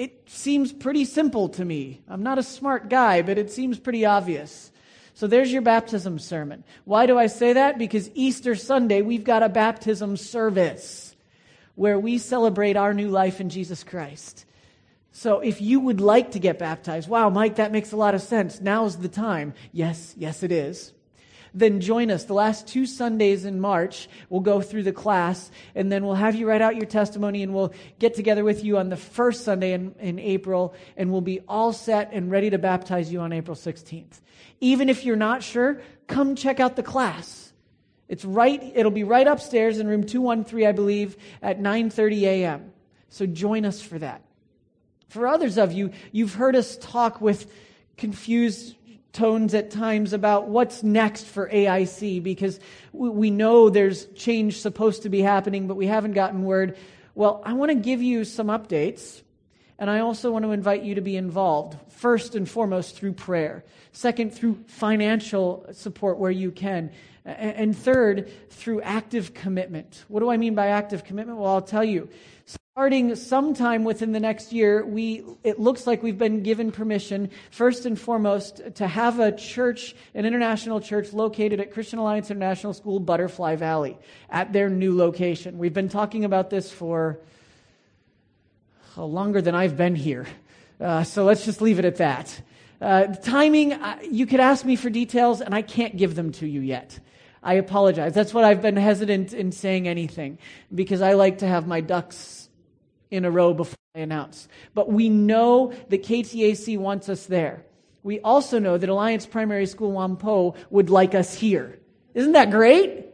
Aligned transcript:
It 0.00 0.30
seems 0.30 0.72
pretty 0.72 1.04
simple 1.04 1.50
to 1.50 1.62
me. 1.62 2.00
I'm 2.08 2.22
not 2.22 2.38
a 2.38 2.42
smart 2.42 2.88
guy, 2.88 3.20
but 3.20 3.36
it 3.36 3.50
seems 3.50 3.78
pretty 3.78 4.06
obvious. 4.06 4.72
So 5.12 5.26
there's 5.26 5.52
your 5.52 5.60
baptism 5.60 6.18
sermon. 6.18 6.64
Why 6.86 7.04
do 7.04 7.18
I 7.18 7.26
say 7.26 7.52
that? 7.52 7.76
Because 7.76 8.10
Easter 8.14 8.54
Sunday, 8.54 9.02
we've 9.02 9.24
got 9.24 9.42
a 9.42 9.50
baptism 9.50 10.16
service 10.16 11.14
where 11.74 11.98
we 11.98 12.16
celebrate 12.16 12.78
our 12.78 12.94
new 12.94 13.10
life 13.10 13.42
in 13.42 13.50
Jesus 13.50 13.84
Christ. 13.84 14.46
So 15.12 15.40
if 15.40 15.60
you 15.60 15.80
would 15.80 16.00
like 16.00 16.30
to 16.30 16.38
get 16.38 16.58
baptized, 16.58 17.06
wow, 17.06 17.28
Mike, 17.28 17.56
that 17.56 17.70
makes 17.70 17.92
a 17.92 17.96
lot 17.98 18.14
of 18.14 18.22
sense. 18.22 18.58
Now's 18.58 18.96
the 18.96 19.08
time. 19.10 19.52
Yes, 19.70 20.14
yes, 20.16 20.42
it 20.42 20.50
is 20.50 20.94
then 21.54 21.80
join 21.80 22.10
us. 22.10 22.24
The 22.24 22.34
last 22.34 22.66
two 22.66 22.86
Sundays 22.86 23.44
in 23.44 23.60
March, 23.60 24.08
we'll 24.28 24.40
go 24.40 24.60
through 24.60 24.84
the 24.84 24.92
class, 24.92 25.50
and 25.74 25.90
then 25.90 26.04
we'll 26.04 26.14
have 26.14 26.34
you 26.34 26.48
write 26.48 26.62
out 26.62 26.76
your 26.76 26.86
testimony, 26.86 27.42
and 27.42 27.54
we'll 27.54 27.72
get 27.98 28.14
together 28.14 28.44
with 28.44 28.64
you 28.64 28.78
on 28.78 28.88
the 28.88 28.96
first 28.96 29.44
Sunday 29.44 29.72
in, 29.72 29.94
in 30.00 30.18
April, 30.18 30.74
and 30.96 31.10
we'll 31.10 31.20
be 31.20 31.40
all 31.48 31.72
set 31.72 32.10
and 32.12 32.30
ready 32.30 32.50
to 32.50 32.58
baptize 32.58 33.12
you 33.12 33.20
on 33.20 33.32
April 33.32 33.56
16th. 33.56 34.20
Even 34.60 34.88
if 34.88 35.04
you're 35.04 35.16
not 35.16 35.42
sure, 35.42 35.80
come 36.06 36.36
check 36.36 36.60
out 36.60 36.76
the 36.76 36.82
class. 36.82 37.52
It's 38.08 38.24
right, 38.24 38.60
it'll 38.74 38.90
be 38.90 39.04
right 39.04 39.26
upstairs 39.26 39.78
in 39.78 39.86
room 39.86 40.04
213, 40.04 40.66
I 40.66 40.72
believe, 40.72 41.16
at 41.42 41.60
9.30 41.60 42.22
a.m. 42.22 42.72
So 43.08 43.24
join 43.24 43.64
us 43.64 43.80
for 43.80 43.98
that. 44.00 44.22
For 45.08 45.26
others 45.26 45.58
of 45.58 45.72
you, 45.72 45.90
you've 46.12 46.34
heard 46.34 46.54
us 46.54 46.76
talk 46.76 47.20
with 47.20 47.52
confused 47.96 48.74
tones 49.12 49.54
at 49.54 49.70
times 49.70 50.12
about 50.12 50.48
what's 50.48 50.82
next 50.82 51.24
for 51.24 51.48
AIC 51.48 52.22
because 52.22 52.60
we 52.92 53.30
know 53.30 53.68
there's 53.68 54.06
change 54.14 54.58
supposed 54.58 55.02
to 55.02 55.08
be 55.08 55.20
happening, 55.20 55.66
but 55.66 55.76
we 55.76 55.86
haven't 55.86 56.12
gotten 56.12 56.44
word. 56.44 56.76
Well, 57.14 57.42
I 57.44 57.54
want 57.54 57.70
to 57.70 57.74
give 57.74 58.02
you 58.02 58.24
some 58.24 58.46
updates, 58.46 59.22
and 59.78 59.90
I 59.90 60.00
also 60.00 60.30
want 60.30 60.44
to 60.44 60.52
invite 60.52 60.82
you 60.82 60.94
to 60.94 61.00
be 61.00 61.16
involved, 61.16 61.76
first 61.88 62.34
and 62.34 62.48
foremost 62.48 62.96
through 62.96 63.14
prayer, 63.14 63.64
second, 63.92 64.32
through 64.32 64.62
financial 64.68 65.66
support 65.72 66.18
where 66.18 66.30
you 66.30 66.52
can, 66.52 66.92
and 67.24 67.76
third, 67.76 68.30
through 68.50 68.80
active 68.82 69.34
commitment. 69.34 70.04
What 70.08 70.20
do 70.20 70.30
I 70.30 70.36
mean 70.36 70.54
by 70.54 70.68
active 70.68 71.04
commitment? 71.04 71.38
Well, 71.38 71.52
I'll 71.52 71.62
tell 71.62 71.84
you. 71.84 72.08
Starting 72.74 73.14
sometime 73.14 73.84
within 73.84 74.12
the 74.12 74.20
next 74.20 74.52
year, 74.52 74.84
we, 74.86 75.22
it 75.44 75.60
looks 75.60 75.86
like 75.86 76.02
we've 76.02 76.16
been 76.16 76.42
given 76.42 76.72
permission, 76.72 77.28
first 77.50 77.84
and 77.84 78.00
foremost, 78.00 78.62
to 78.76 78.86
have 78.86 79.20
a 79.20 79.32
church, 79.32 79.94
an 80.14 80.24
international 80.24 80.80
church 80.80 81.12
located 81.12 81.60
at 81.60 81.72
Christian 81.72 81.98
Alliance 81.98 82.30
International 82.30 82.72
School, 82.72 82.98
Butterfly 82.98 83.56
Valley, 83.56 83.98
at 84.30 84.52
their 84.52 84.70
new 84.70 84.96
location. 84.96 85.58
We've 85.58 85.74
been 85.74 85.90
talking 85.90 86.24
about 86.24 86.48
this 86.48 86.72
for 86.72 87.18
oh, 88.96 89.04
longer 89.04 89.42
than 89.42 89.54
I've 89.54 89.76
been 89.76 89.94
here. 89.94 90.26
Uh, 90.80 91.04
so 91.04 91.24
let's 91.24 91.44
just 91.44 91.60
leave 91.60 91.78
it 91.78 91.84
at 91.84 91.96
that. 91.96 92.40
Uh, 92.80 93.08
timing, 93.08 93.74
uh, 93.74 93.98
you 94.10 94.26
could 94.26 94.40
ask 94.40 94.64
me 94.64 94.74
for 94.74 94.88
details, 94.88 95.42
and 95.42 95.54
I 95.54 95.60
can't 95.60 95.96
give 95.96 96.14
them 96.14 96.32
to 96.32 96.46
you 96.46 96.62
yet. 96.62 96.98
I 97.42 97.54
apologize. 97.54 98.12
That's 98.12 98.34
what 98.34 98.44
I've 98.44 98.60
been 98.60 98.76
hesitant 98.76 99.32
in 99.32 99.52
saying 99.52 99.88
anything 99.88 100.38
because 100.74 101.00
I 101.00 101.14
like 101.14 101.38
to 101.38 101.46
have 101.46 101.66
my 101.66 101.80
ducks 101.80 102.48
in 103.10 103.24
a 103.24 103.30
row 103.30 103.54
before 103.54 103.76
I 103.94 104.00
announce. 104.00 104.48
But 104.74 104.90
we 104.90 105.08
know 105.08 105.72
that 105.88 106.02
KTAC 106.02 106.78
wants 106.78 107.08
us 107.08 107.26
there. 107.26 107.64
We 108.02 108.20
also 108.20 108.58
know 108.58 108.78
that 108.78 108.88
Alliance 108.88 109.26
Primary 109.26 109.66
School 109.66 109.92
Whampoa 109.92 110.56
would 110.70 110.90
like 110.90 111.14
us 111.14 111.34
here. 111.34 111.78
Isn't 112.14 112.32
that 112.32 112.50
great? 112.50 113.06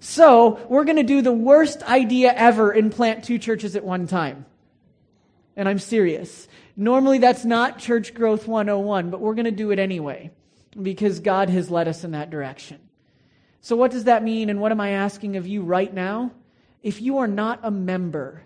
So, 0.00 0.60
we're 0.68 0.84
going 0.84 0.96
to 0.96 1.02
do 1.02 1.22
the 1.22 1.32
worst 1.32 1.82
idea 1.82 2.32
ever 2.32 2.70
and 2.70 2.92
plant 2.92 3.24
two 3.24 3.38
churches 3.38 3.74
at 3.74 3.84
one 3.84 4.06
time. 4.06 4.46
And 5.56 5.68
I'm 5.68 5.80
serious. 5.80 6.46
Normally, 6.76 7.18
that's 7.18 7.44
not 7.44 7.80
Church 7.80 8.14
Growth 8.14 8.46
101, 8.46 9.10
but 9.10 9.20
we're 9.20 9.34
going 9.34 9.46
to 9.46 9.50
do 9.50 9.72
it 9.72 9.80
anyway 9.80 10.30
because 10.80 11.18
God 11.18 11.50
has 11.50 11.68
led 11.68 11.88
us 11.88 12.04
in 12.04 12.12
that 12.12 12.30
direction. 12.30 12.78
So, 13.60 13.76
what 13.76 13.90
does 13.90 14.04
that 14.04 14.22
mean, 14.22 14.50
and 14.50 14.60
what 14.60 14.72
am 14.72 14.80
I 14.80 14.90
asking 14.90 15.36
of 15.36 15.46
you 15.46 15.62
right 15.62 15.92
now? 15.92 16.32
If 16.82 17.02
you 17.02 17.18
are 17.18 17.26
not 17.26 17.60
a 17.62 17.70
member, 17.70 18.42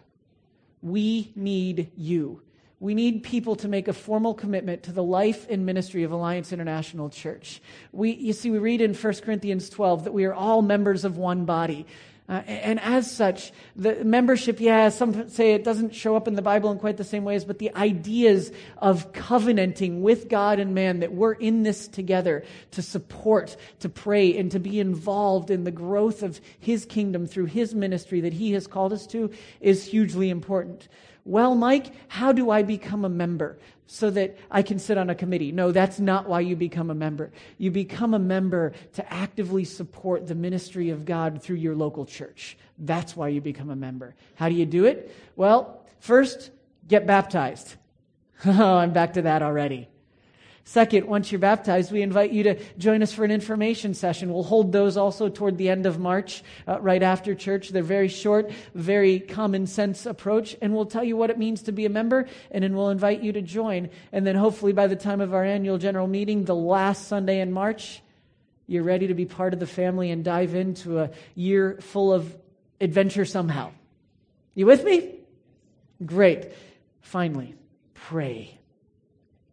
we 0.81 1.33
need 1.37 1.93
you. 1.97 2.43
We 2.81 2.95
need 2.95 3.23
people 3.23 3.55
to 3.57 3.69
make 3.69 3.87
a 3.87 3.93
formal 3.93 4.35
commitment 4.35 4.83
to 4.85 4.93
the 4.93 5.05
life 5.05 5.47
and 5.49 5.65
ministry 5.65 6.03
of 6.03 6.11
Alliance 6.11 6.53
International 6.53 7.11
Church. 7.11 7.63
We, 7.93 8.11
you 8.11 8.33
see, 8.33 8.51
we 8.51 8.59
read 8.59 8.81
in 8.81 8.93
1 8.93 9.15
Corinthians 9.25 9.71
12 9.71 10.05
that 10.05 10.13
we 10.13 10.25
are 10.25 10.35
all 10.35 10.63
members 10.63 11.05
of 11.05 11.17
one 11.17 11.45
body. 11.45 11.87
Uh, 12.33 12.37
and 12.47 12.81
as 12.81 13.11
such, 13.11 13.53
the 13.77 14.03
membership, 14.07 14.59
yeah, 14.59 14.89
some 14.89 15.29
say 15.29 15.53
it 15.53 15.65
doesn't 15.65 15.95
show 15.95 16.17
up 16.17 16.27
in 16.27 16.35
the 16.35 16.41
Bible 16.41 16.73
in 16.73 16.79
quite 16.79 16.97
the 16.97 17.05
same 17.05 17.25
ways, 17.25 17.45
but 17.45 17.59
the 17.59 17.71
ideas 17.75 18.51
of 18.79 19.13
covenanting 19.13 20.01
with 20.01 20.31
God 20.31 20.59
and 20.59 20.75
man, 20.75 21.01
that 21.01 21.13
we're 21.13 21.35
in 21.35 21.63
this 21.63 21.89
together 21.89 22.43
to 22.71 22.81
support, 22.81 23.55
to 23.81 23.91
pray, 23.91 24.35
and 24.39 24.51
to 24.51 24.59
be 24.59 24.81
involved 24.81 25.51
in 25.51 25.65
the 25.65 25.71
growth 25.71 26.23
of 26.23 26.41
His 26.59 26.87
kingdom 26.87 27.27
through 27.27 27.47
His 27.47 27.75
ministry 27.75 28.23
that 28.23 28.33
He 28.33 28.53
has 28.53 28.67
called 28.67 28.95
us 28.95 29.07
to, 29.09 29.31
is 29.61 29.85
hugely 29.85 30.31
important. 30.31 30.89
Well, 31.25 31.55
Mike, 31.55 31.93
how 32.09 32.33
do 32.33 32.51
I 32.51 32.63
become 32.63 33.05
a 33.05 33.09
member? 33.09 33.59
so 33.93 34.09
that 34.09 34.39
I 34.51 34.63
can 34.63 34.79
sit 34.79 34.97
on 34.97 35.11
a 35.11 35.15
committee. 35.15 35.53
No, 35.53 35.71
that's 35.71 36.01
not 36.01 36.27
why 36.27 36.41
you 36.41 36.57
become 36.57 36.89
a 36.89 36.95
member. 36.95 37.31
You 37.59 37.71
become 37.71 38.15
a 38.15 38.19
member 38.19 38.73
to 38.95 39.13
actively 39.13 39.65
support 39.65 40.27
the 40.27 40.35
ministry 40.35 40.89
of 40.89 41.05
God 41.05 41.43
through 41.43 41.57
your 41.57 41.77
local 41.77 42.07
church. 42.07 42.57
That's 42.79 43.15
why 43.15 43.29
you 43.29 43.43
become 43.43 43.69
a 43.69 43.77
member. 43.77 44.15
How 44.35 44.49
do 44.49 44.55
you 44.55 44.65
do 44.65 44.87
it? 44.87 45.15
Well, 45.37 45.85
first, 46.01 46.51
get 46.89 47.07
baptized. 47.07 47.77
Oh, 48.45 48.79
I'm 48.79 48.93
back 48.93 49.13
to 49.13 49.23
that 49.23 49.41
already. 49.41 49.89
Second, 50.65 51.09
once 51.09 51.33
you're 51.33 51.41
baptized, 51.41 51.91
we 51.91 52.03
invite 52.03 52.31
you 52.31 52.45
to 52.45 52.55
join 52.79 53.03
us 53.03 53.13
for 53.13 53.25
an 53.25 53.33
information 53.33 53.95
session. 53.95 54.33
We'll 54.33 54.45
hold 54.45 54.71
those 54.71 54.97
also 54.97 55.29
toward 55.29 55.59
the 55.59 55.69
end 55.69 55.87
of 55.87 55.99
March, 55.99 56.45
uh, 56.69 56.81
right 56.81 57.03
after 57.03 57.35
church. 57.35 57.71
They're 57.71 57.83
very 57.83 58.09
short, 58.09 58.53
very 58.75 59.19
common 59.19 59.67
sense 59.67 60.07
approach, 60.07 60.57
and 60.63 60.73
we'll 60.73 60.87
tell 60.87 61.03
you 61.03 61.17
what 61.17 61.31
it 61.31 61.39
means 61.39 61.63
to 61.63 61.73
be 61.73 61.85
a 61.85 61.91
member, 61.91 62.29
and 62.53 62.63
then 62.63 62.77
we'll 62.77 62.91
invite 62.91 63.23
you 63.23 63.33
to 63.33 63.43
join. 63.43 63.91
And 64.13 64.25
then 64.25 64.37
hopefully 64.37 64.73
by 64.73 64.87
the 64.87 64.97
time 64.97 65.21
of 65.21 65.35
our 65.35 65.45
annual 65.45 65.79
general 65.79 66.07
meeting, 66.07 66.45
the 66.45 66.55
last 66.55 67.09
Sunday 67.09 67.41
in 67.41 67.51
March, 67.51 68.01
you're 68.69 68.85
ready 68.85 69.09
to 69.09 69.15
be 69.15 69.27
part 69.27 69.55
of 69.55 69.61
the 69.61 69.67
family 69.67 70.13
and 70.13 70.25
dive 70.25 70.55
into 70.55 71.01
a 71.01 71.11
year 71.35 71.79
full 71.81 72.13
of 72.13 72.37
adventure 72.81 73.25
somehow. 73.25 73.73
You 74.55 74.67
with 74.67 74.85
me? 74.85 75.17
Great. 76.07 76.53
Finally, 77.01 77.57
pray 77.95 78.62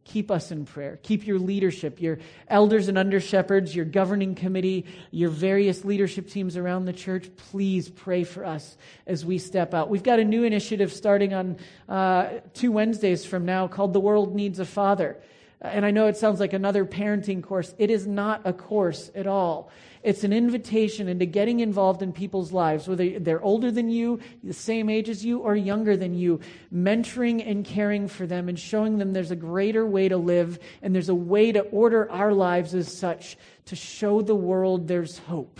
keep 0.10 0.32
us 0.32 0.52
in 0.52 0.66
prayer. 0.66 1.00
Keep 1.04 1.28
your 1.28 1.38
leadership, 1.38 2.02
your 2.02 2.18
elders 2.48 2.88
and 2.88 2.98
under 2.98 3.20
shepherds, 3.20 3.76
your 3.76 3.86
governing 3.86 4.34
committee, 4.34 4.86
your 5.12 5.30
various 5.30 5.86
leadership 5.86 6.28
teams 6.28 6.58
around 6.58 6.86
the 6.86 6.94
church. 6.94 7.30
Please 7.38 7.90
pray 7.90 8.24
for 8.24 8.44
us 8.44 8.76
as 9.06 9.24
we 9.24 9.38
step 9.38 9.74
out. 9.74 9.90
We've 9.90 10.04
got 10.04 10.20
a 10.20 10.26
new 10.26 10.44
initiative 10.44 10.92
starting 10.92 11.34
on 11.34 11.58
uh, 11.88 12.40
two 12.54 12.72
Wednesdays 12.72 13.24
from 13.24 13.46
now 13.46 13.68
called 13.68 13.94
The 13.94 14.00
World 14.00 14.36
Needs 14.36 14.60
a 14.60 14.66
Father. 14.66 15.18
And 15.62 15.86
I 15.86 15.92
know 15.92 16.08
it 16.08 16.16
sounds 16.16 16.40
like 16.40 16.54
another 16.54 16.86
parenting 16.86 17.44
course. 17.44 17.76
It 17.78 17.90
is 17.90 18.08
not 18.08 18.42
a 18.46 18.54
course 18.54 19.12
at 19.14 19.28
all. 19.28 19.70
It's 20.02 20.24
an 20.24 20.32
invitation 20.32 21.10
into 21.10 21.26
getting 21.26 21.60
involved 21.60 22.02
in 22.02 22.14
people's 22.14 22.54
lives, 22.54 22.88
whether 22.88 23.20
they're 23.20 23.42
older 23.42 23.70
than 23.70 23.90
you, 23.90 24.22
the 24.42 24.54
same 24.54 24.90
age 24.90 25.10
as 25.10 25.26
you, 25.26 25.40
or 25.40 25.58
younger 25.58 25.98
than 25.98 26.14
you, 26.14 26.40
mentoring 26.74 27.46
and 27.46 27.66
caring 27.66 28.08
for 28.08 28.26
them 28.26 28.48
and 28.48 28.58
showing 28.58 28.98
them 28.98 29.12
there's 29.12 29.32
a 29.32 29.36
greater 29.36 29.86
way 29.86 30.08
to 30.08 30.16
live 30.16 30.60
and 30.82 30.96
there's 30.96 31.10
a 31.10 31.16
way 31.16 31.52
to 31.52 31.60
order 31.60 32.10
our 32.10 32.32
lives 32.32 32.74
as 32.74 32.98
such 32.98 33.38
to 33.66 33.76
show 33.76 34.22
the 34.22 34.36
world 34.36 34.88
there's 34.88 35.18
hope. 35.18 35.60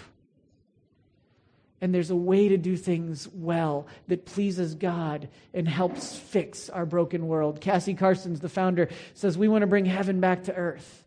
And 1.82 1.94
there's 1.94 2.10
a 2.10 2.16
way 2.16 2.50
to 2.50 2.58
do 2.58 2.76
things 2.76 3.28
well 3.34 3.88
that 4.08 4.26
pleases 4.26 4.76
God 4.76 5.30
and 5.54 5.68
helps 5.68 6.18
fix 6.18 6.70
our 6.70 6.86
broken 6.86 7.28
world. 7.28 7.62
Cassie 7.62 7.96
Carstens 7.96 8.42
the 8.42 8.50
founder 8.50 8.90
says 9.14 9.38
we 9.38 9.48
want 9.48 9.62
to 9.62 9.68
bring 9.68 9.86
heaven 9.86 10.20
back 10.20 10.44
to 10.46 10.54
earth. 10.54 11.06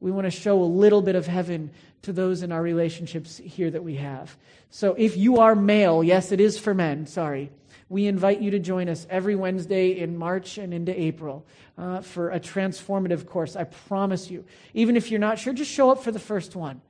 We 0.00 0.10
want 0.10 0.26
to 0.26 0.30
show 0.30 0.62
a 0.62 0.64
little 0.64 1.00
bit 1.00 1.14
of 1.14 1.26
heaven 1.26 1.70
to 2.02 2.12
those 2.12 2.42
in 2.42 2.52
our 2.52 2.60
relationships 2.60 3.38
here 3.38 3.70
that 3.70 3.82
we 3.82 3.94
have. 3.94 4.36
So 4.68 4.94
if 4.98 5.16
you 5.16 5.38
are 5.38 5.54
male, 5.54 6.04
yes, 6.04 6.32
it 6.32 6.40
is 6.40 6.58
for 6.58 6.74
men, 6.74 7.06
sorry. 7.06 7.50
We 7.88 8.06
invite 8.06 8.42
you 8.42 8.50
to 8.50 8.58
join 8.58 8.90
us 8.90 9.06
every 9.08 9.36
Wednesday 9.36 9.98
in 9.98 10.18
March 10.18 10.58
and 10.58 10.74
into 10.74 10.98
April 10.98 11.46
uh, 11.78 12.00
for 12.00 12.30
a 12.30 12.40
transformative 12.40 13.26
course. 13.26 13.56
I 13.56 13.64
promise 13.64 14.30
you. 14.30 14.44
Even 14.74 14.96
if 14.96 15.10
you're 15.10 15.20
not 15.20 15.38
sure, 15.38 15.54
just 15.54 15.70
show 15.70 15.90
up 15.90 16.02
for 16.02 16.10
the 16.10 16.18
first 16.18 16.54
one 16.54 16.82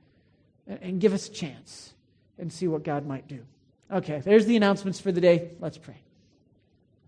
and, 0.67 0.79
and 0.81 1.01
give 1.01 1.13
us 1.13 1.29
a 1.29 1.31
chance 1.31 1.93
and 2.37 2.51
see 2.51 2.67
what 2.67 2.83
God 2.83 3.05
might 3.05 3.27
do. 3.27 3.45
Okay, 3.91 4.19
there's 4.19 4.45
the 4.45 4.55
announcements 4.55 4.99
for 4.99 5.11
the 5.11 5.21
day. 5.21 5.51
Let's 5.59 5.77
pray. 5.77 5.97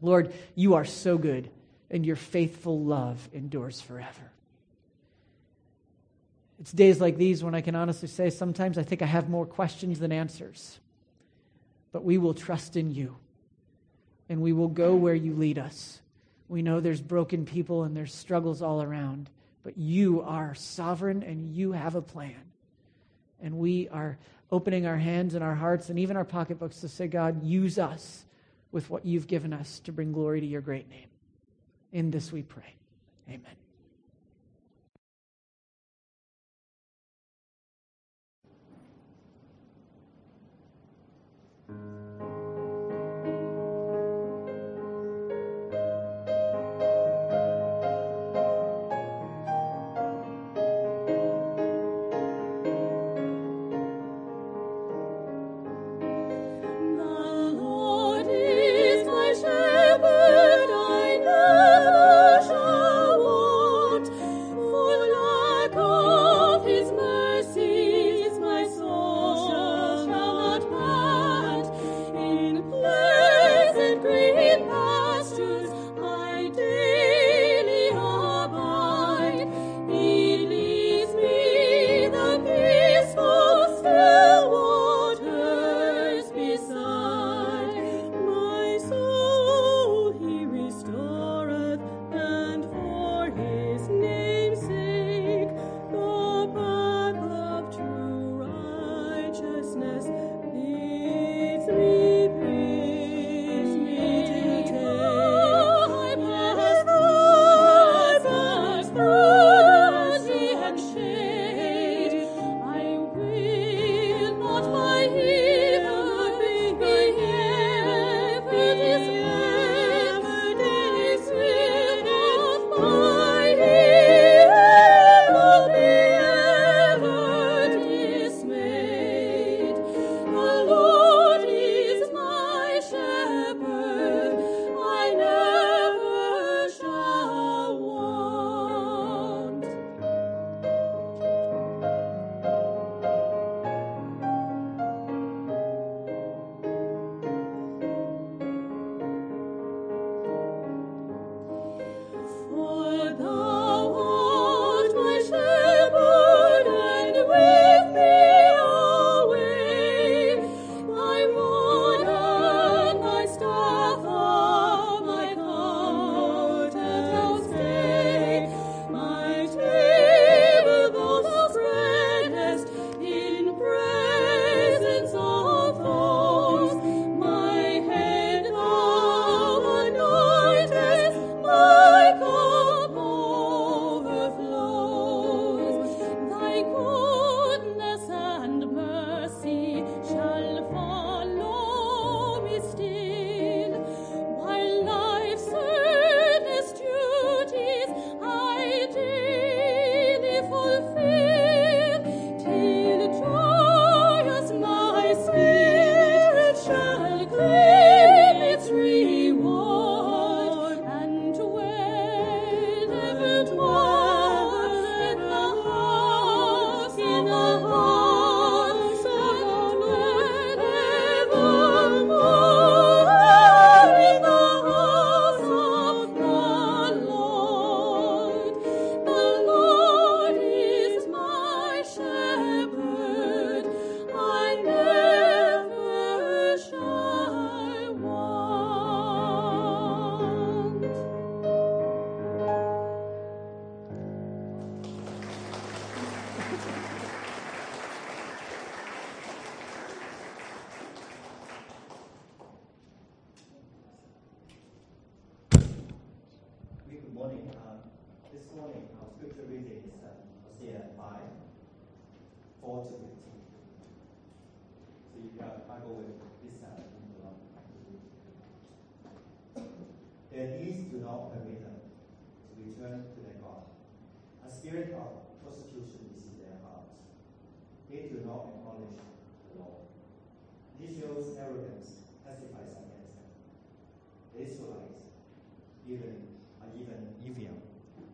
Lord, 0.01 0.33
you 0.55 0.75
are 0.75 0.85
so 0.85 1.17
good, 1.17 1.49
and 1.89 2.05
your 2.05 2.15
faithful 2.15 2.79
love 2.83 3.27
endures 3.33 3.81
forever. 3.81 4.31
It's 6.59 6.71
days 6.71 6.99
like 6.99 7.17
these 7.17 7.43
when 7.43 7.55
I 7.55 7.61
can 7.61 7.75
honestly 7.75 8.07
say 8.07 8.29
sometimes 8.29 8.77
I 8.77 8.83
think 8.83 9.01
I 9.01 9.05
have 9.05 9.29
more 9.29 9.45
questions 9.45 9.99
than 9.99 10.11
answers. 10.11 10.79
But 11.91 12.03
we 12.03 12.17
will 12.17 12.33
trust 12.33 12.75
in 12.75 12.91
you, 12.91 13.15
and 14.29 14.41
we 14.41 14.53
will 14.53 14.67
go 14.67 14.95
where 14.95 15.15
you 15.15 15.33
lead 15.33 15.57
us. 15.57 16.01
We 16.47 16.61
know 16.61 16.79
there's 16.79 17.01
broken 17.01 17.45
people 17.45 17.83
and 17.83 17.95
there's 17.95 18.13
struggles 18.13 18.61
all 18.61 18.81
around, 18.81 19.29
but 19.63 19.77
you 19.77 20.21
are 20.21 20.55
sovereign 20.55 21.23
and 21.23 21.45
you 21.45 21.73
have 21.73 21.95
a 21.95 22.01
plan. 22.01 22.35
And 23.41 23.57
we 23.57 23.89
are 23.89 24.17
opening 24.51 24.85
our 24.85 24.97
hands 24.97 25.35
and 25.35 25.43
our 25.43 25.55
hearts 25.55 25.89
and 25.89 25.99
even 25.99 26.15
our 26.15 26.25
pocketbooks 26.25 26.81
to 26.81 26.87
say, 26.87 27.07
God, 27.07 27.43
use 27.43 27.77
us 27.77 28.25
with 28.71 28.89
what 28.89 29.05
you've 29.05 29.27
given 29.27 29.53
us 29.53 29.79
to 29.81 29.91
bring 29.91 30.11
glory 30.11 30.41
to 30.41 30.47
your 30.47 30.61
great 30.61 30.89
name. 30.89 31.07
In 31.91 32.11
this 32.11 32.31
we 32.31 32.43
pray. 32.43 32.75
Amen. 33.27 33.56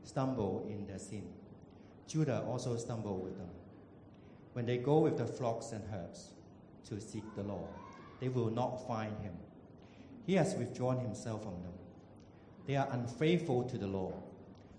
Stumble 0.03 0.67
in 0.69 0.85
their 0.85 0.99
sin. 0.99 1.27
Judah 2.07 2.43
also 2.47 2.75
stumbled 2.77 3.23
with 3.23 3.37
them. 3.37 3.49
When 4.53 4.65
they 4.65 4.77
go 4.77 4.99
with 4.99 5.17
the 5.17 5.25
flocks 5.25 5.71
and 5.71 5.83
herds 5.89 6.29
to 6.89 6.99
seek 6.99 7.23
the 7.35 7.43
Lord, 7.43 7.69
they 8.19 8.29
will 8.29 8.49
not 8.49 8.87
find 8.87 9.17
him. 9.21 9.33
He 10.25 10.35
has 10.35 10.55
withdrawn 10.55 10.99
himself 10.99 11.43
from 11.43 11.61
them. 11.63 11.73
They 12.67 12.75
are 12.75 12.87
unfaithful 12.91 13.63
to 13.63 13.77
the 13.77 13.87
Lord. 13.87 14.15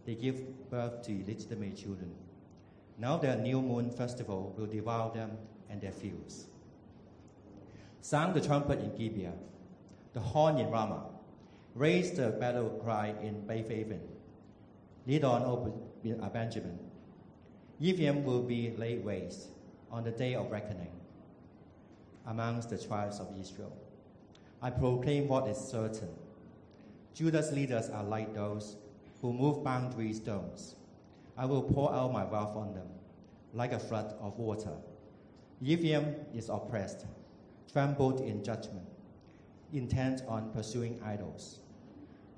They 0.06 0.14
give 0.14 0.70
birth 0.70 1.02
to 1.02 1.12
illegitimate 1.12 1.76
children. 1.76 2.14
Now 2.98 3.16
their 3.16 3.36
new 3.36 3.60
moon 3.60 3.90
festival 3.90 4.54
will 4.56 4.66
devour 4.66 5.12
them 5.12 5.32
and 5.68 5.80
their 5.80 5.92
fields. 5.92 6.46
Sound 8.00 8.34
the 8.34 8.40
trumpet 8.40 8.80
in 8.80 8.94
Gibeah, 8.96 9.32
the 10.12 10.20
horn 10.20 10.58
in 10.58 10.70
Ramah. 10.70 11.06
Raise 11.74 12.12
the 12.12 12.28
battle 12.28 12.70
cry 12.84 13.14
in 13.22 13.46
Beth 13.46 13.70
Aven. 13.70 14.00
Lead 15.06 15.24
on, 15.24 15.42
O 15.42 16.30
Benjamin. 16.32 16.78
Ephraim 17.80 18.24
will 18.24 18.42
be 18.42 18.74
laid 18.78 19.04
waste 19.04 19.48
on 19.90 20.04
the 20.04 20.10
day 20.10 20.34
of 20.34 20.50
reckoning 20.50 20.92
amongst 22.26 22.70
the 22.70 22.78
tribes 22.78 23.20
of 23.20 23.28
Israel. 23.38 23.76
I 24.62 24.70
proclaim 24.70 25.28
what 25.28 25.46
is 25.48 25.58
certain. 25.58 26.08
Judah's 27.14 27.52
leaders 27.52 27.90
are 27.90 28.04
like 28.04 28.34
those 28.34 28.76
who 29.20 29.32
move 29.32 29.62
boundary 29.62 30.12
stones. 30.14 30.76
I 31.36 31.44
will 31.44 31.62
pour 31.62 31.92
out 31.92 32.12
my 32.12 32.24
wrath 32.24 32.56
on 32.56 32.72
them 32.74 32.88
like 33.52 33.72
a 33.72 33.78
flood 33.78 34.14
of 34.20 34.38
water. 34.38 34.72
Ephraim 35.62 36.14
is 36.34 36.48
oppressed, 36.48 37.06
trembled 37.70 38.20
in 38.20 38.42
judgment, 38.42 38.86
intent 39.72 40.22
on 40.26 40.50
pursuing 40.52 41.00
idols. 41.04 41.60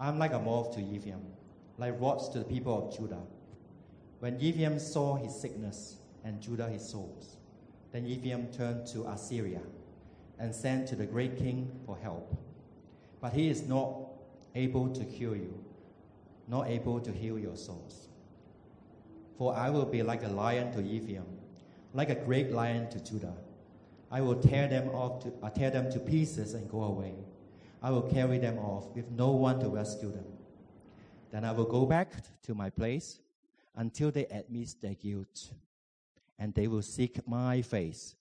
I 0.01 0.09
am 0.09 0.19
like 0.19 0.33
a 0.33 0.39
moth 0.39 0.75
to 0.75 0.81
Ephraim, 0.81 1.23
like 1.79 2.01
rods 2.01 2.29
to 2.31 2.39
the 2.39 2.45
people 2.45 2.87
of 2.87 2.97
Judah. 2.97 3.23
When 4.21 4.41
Ephraim 4.41 4.79
saw 4.79 5.17
his 5.17 5.35
sickness 5.35 5.97
and 6.25 6.41
Judah 6.41 6.69
his 6.69 6.89
sores, 6.89 7.37
then 7.93 8.07
Ephraim 8.07 8.49
turned 8.49 8.87
to 8.89 9.07
Assyria 9.09 9.61
and 10.39 10.55
sent 10.55 10.89
to 10.89 10.97
the 10.97 11.07
great 11.07 11.37
king 11.37 11.71
for 11.87 11.97
help. 11.97 12.37
But 13.21 13.33
he 13.33 13.49
is 13.49 13.67
not 13.67 13.95
able 14.55 14.89
to 14.89 15.05
cure 15.05 15.37
you, 15.37 15.63
not 16.49 16.69
able 16.69 17.01
to 17.01 17.13
heal 17.13 17.39
your 17.39 17.57
souls. 17.57 18.09
For 19.39 19.55
I 19.55 19.71
will 19.71 19.85
be 19.85 20.03
like 20.03 20.25
a 20.25 20.29
lion 20.29 20.73
to 20.73 20.83
Ephraim, 20.83 21.27
like 21.93 22.11
a 22.11 22.15
great 22.15 22.53
lion 22.53 22.89
to 22.91 23.01
Judah. 23.03 23.35
I 24.11 24.21
will 24.21 24.37
tear 24.37 24.69
them 24.69 24.89
off 24.91 25.25
to, 25.25 25.33
uh, 25.43 25.51
tear 25.51 25.71
them 25.71 25.91
to 25.93 25.99
pieces 25.99 26.55
and 26.55 26.71
go 26.71 26.85
away. 26.85 27.15
I 27.83 27.91
will 27.91 28.03
carry 28.03 28.39
them 28.39 28.59
off 28.59 28.87
with 28.95 29.11
no 29.11 29.33
one 29.33 29.61
to 29.61 29.69
rescue 29.69 30.11
them. 30.11 30.25
Then 31.37 31.45
I 31.45 31.53
will 31.53 31.67
go 31.67 31.85
back 31.85 32.15
to 32.45 32.55
my 32.55 32.71
place 32.71 33.21
until 33.75 34.11
they 34.11 34.25
admit 34.25 34.75
their 34.81 34.95
guilt, 34.95 35.51
and 36.39 36.55
they 36.55 36.67
will 36.67 36.81
seek 36.81 37.29
my 37.29 37.61
face. 37.61 38.15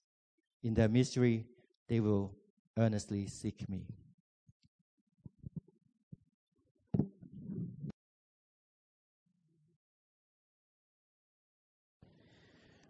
In 0.64 0.74
their 0.74 0.90
misery, 0.90 1.46
they 1.88 2.02
will 2.02 2.34
earnestly 2.78 3.28
seek 3.28 3.70
me. 3.70 3.86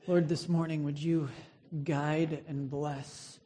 Lord, 0.08 0.27
this 0.27 0.50
morning, 0.50 0.84
would 0.86 0.98
you 0.98 1.29
guide 1.84 2.44
and 2.48 2.67
bless 2.67 3.38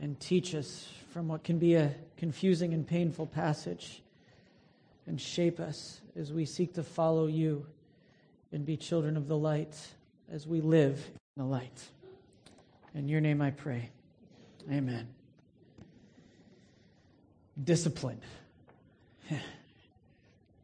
and 0.00 0.18
teach 0.18 0.54
us 0.54 0.88
from 1.10 1.28
what 1.28 1.44
can 1.44 1.58
be 1.58 1.74
a 1.74 1.94
confusing 2.16 2.72
and 2.72 2.86
painful 2.86 3.26
passage 3.26 4.00
and 5.06 5.20
shape 5.20 5.60
us 5.60 6.00
as 6.16 6.32
we 6.32 6.44
seek 6.44 6.74
to 6.74 6.82
follow 6.82 7.26
you 7.26 7.66
and 8.52 8.64
be 8.64 8.76
children 8.76 9.16
of 9.16 9.28
the 9.28 9.36
light 9.36 9.76
as 10.32 10.46
we 10.46 10.60
live 10.60 11.04
in 11.36 11.42
the 11.42 11.48
light. 11.48 11.88
In 12.94 13.08
your 13.08 13.20
name 13.20 13.40
I 13.40 13.50
pray. 13.50 13.90
Amen. 14.70 15.08
Discipline. 17.62 18.20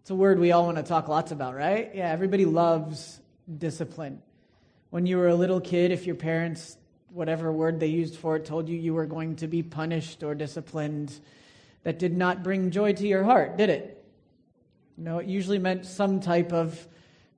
It's 0.06 0.10
a 0.12 0.14
word 0.14 0.38
we 0.38 0.52
all 0.52 0.66
want 0.66 0.76
to 0.76 0.84
talk 0.84 1.08
lots 1.08 1.32
about, 1.32 1.56
right? 1.56 1.90
Yeah, 1.92 2.08
everybody 2.12 2.44
loves 2.44 3.18
discipline. 3.58 4.22
When 4.90 5.04
you 5.04 5.16
were 5.16 5.26
a 5.26 5.34
little 5.34 5.60
kid, 5.60 5.90
if 5.90 6.06
your 6.06 6.14
parents, 6.14 6.76
whatever 7.10 7.50
word 7.50 7.80
they 7.80 7.88
used 7.88 8.14
for 8.14 8.36
it, 8.36 8.44
told 8.44 8.68
you 8.68 8.78
you 8.78 8.94
were 8.94 9.06
going 9.06 9.34
to 9.34 9.48
be 9.48 9.64
punished 9.64 10.22
or 10.22 10.36
disciplined, 10.36 11.12
that 11.82 11.98
did 11.98 12.16
not 12.16 12.44
bring 12.44 12.70
joy 12.70 12.92
to 12.92 13.04
your 13.04 13.24
heart, 13.24 13.56
did 13.56 13.68
it? 13.68 13.95
No, 14.96 15.18
it 15.18 15.26
usually 15.26 15.58
meant 15.58 15.84
some 15.84 16.20
type 16.20 16.52
of 16.52 16.86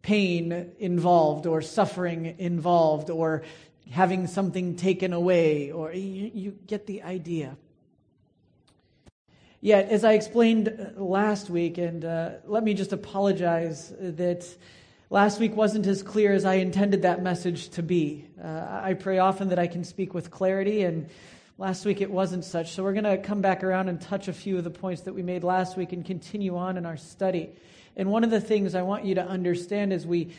pain 0.03 0.73
involved 0.79 1.47
or 1.47 1.61
suffering 1.61 2.37
involved 2.39 3.11
or 3.11 3.43
having 3.91 4.27
something 4.27 4.77
taken 4.77 5.13
away, 5.13 5.73
or 5.73 5.93
you, 5.93 6.31
you 6.33 6.59
get 6.67 6.87
the 6.87 7.03
idea. 7.03 7.57
Yet, 9.61 9.89
as 9.89 10.05
I 10.05 10.13
explained 10.13 10.69
uh, 10.69 11.03
last 11.03 11.51
week, 11.51 11.79
and 11.79 12.05
uh, 12.05 12.31
let 12.47 12.63
me 12.63 12.75
just 12.75 12.93
apologize 12.93 13.93
that 13.99 14.47
last 15.11 15.41
week 15.41 15.57
wasn't 15.57 15.87
as 15.87 16.03
clear 16.03 16.33
as 16.33 16.45
I 16.45 16.55
intended 16.55 17.03
that 17.03 17.23
message 17.23 17.71
to 17.71 17.83
be. 17.83 18.25
Uh, 18.43 18.81
I 18.83 18.95
pray 18.95 19.19
often 19.19 19.49
that 19.49 19.59
I 19.59 19.67
can 19.67 19.83
speak 19.83 20.15
with 20.15 20.31
clarity, 20.31 20.83
and 20.83 21.09
last 21.59 21.85
week 21.85 22.01
it 22.01 22.11
wasn't 22.11 22.45
such. 22.45 22.73
So 22.73 22.85
we're 22.85 22.93
going 22.93 23.05
to 23.05 23.19
come 23.19 23.41
back 23.41 23.65
around 23.65 23.89
and 23.89 24.01
touch 24.01 24.29
a 24.29 24.33
few 24.33 24.57
of 24.57 24.65
the 24.65 24.71
points 24.71 25.03
that 25.03 25.13
we 25.13 25.23
made 25.23 25.43
last 25.43 25.77
week 25.77 25.93
and 25.93 26.05
continue 26.05 26.57
on 26.57 26.77
in 26.79 26.87
our 26.87 26.97
study. 26.97 27.51
And 27.97 28.11
one 28.11 28.23
of 28.23 28.31
the 28.31 28.41
things 28.41 28.77
I 28.77 28.83
want 28.83 29.05
you 29.05 29.17
to 29.17 29.27
understand 29.27 29.93
as 29.93 30.07
we 30.07 30.35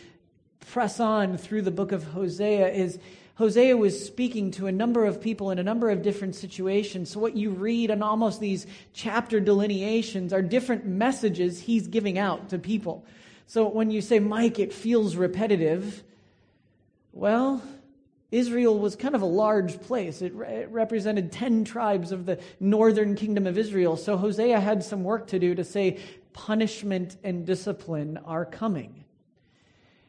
press 0.72 1.00
on 1.00 1.38
through 1.38 1.64
the 1.64 1.72
book 1.72 1.92
of 1.92 2.06
Hosea 2.06 2.70
is 2.70 2.98
Hosea 3.36 3.76
was 3.76 4.06
speaking 4.06 4.52
to 4.52 4.68
a 4.68 4.72
number 4.72 5.06
of 5.06 5.22
people 5.22 5.52
in 5.52 5.60
a 5.60 5.64
number 5.64 5.90
of 5.90 6.02
different 6.02 6.36
situations. 6.36 7.10
So, 7.12 7.22
what 7.22 7.38
you 7.38 7.52
read 7.52 7.90
in 7.90 8.04
almost 8.04 8.42
these 8.42 8.68
chapter 8.94 9.40
delineations 9.40 10.34
are 10.34 10.42
different 10.42 10.86
messages 10.86 11.62
he's 11.62 11.88
giving 11.88 12.18
out 12.18 12.50
to 12.50 12.60
people. 12.60 13.06
So, 13.48 13.70
when 13.70 13.92
you 13.92 14.02
say, 14.02 14.20
Mike, 14.20 14.60
it 14.60 14.74
feels 14.74 15.16
repetitive, 15.16 16.04
well, 17.14 17.62
Israel 18.32 18.78
was 18.78 18.96
kind 18.96 19.16
of 19.16 19.22
a 19.22 19.28
large 19.28 19.82
place. 19.82 20.22
It, 20.22 20.34
re- 20.36 20.48
it, 20.48 20.70
represented 20.70 21.32
10 21.32 21.66
tribes 21.66 22.12
of 22.12 22.26
the 22.26 22.40
northern 22.60 23.16
kingdom 23.16 23.48
of 23.48 23.58
Israel. 23.58 23.98
So 23.98 24.18
Hosea 24.18 24.60
had 24.60 24.84
some 24.84 25.04
work 25.04 25.28
to 25.28 25.40
do 25.40 25.56
to 25.56 25.64
say 25.64 26.00
punishment 26.34 27.18
and 27.24 27.46
discipline 27.46 28.18
are 28.26 28.46
coming. 28.46 29.04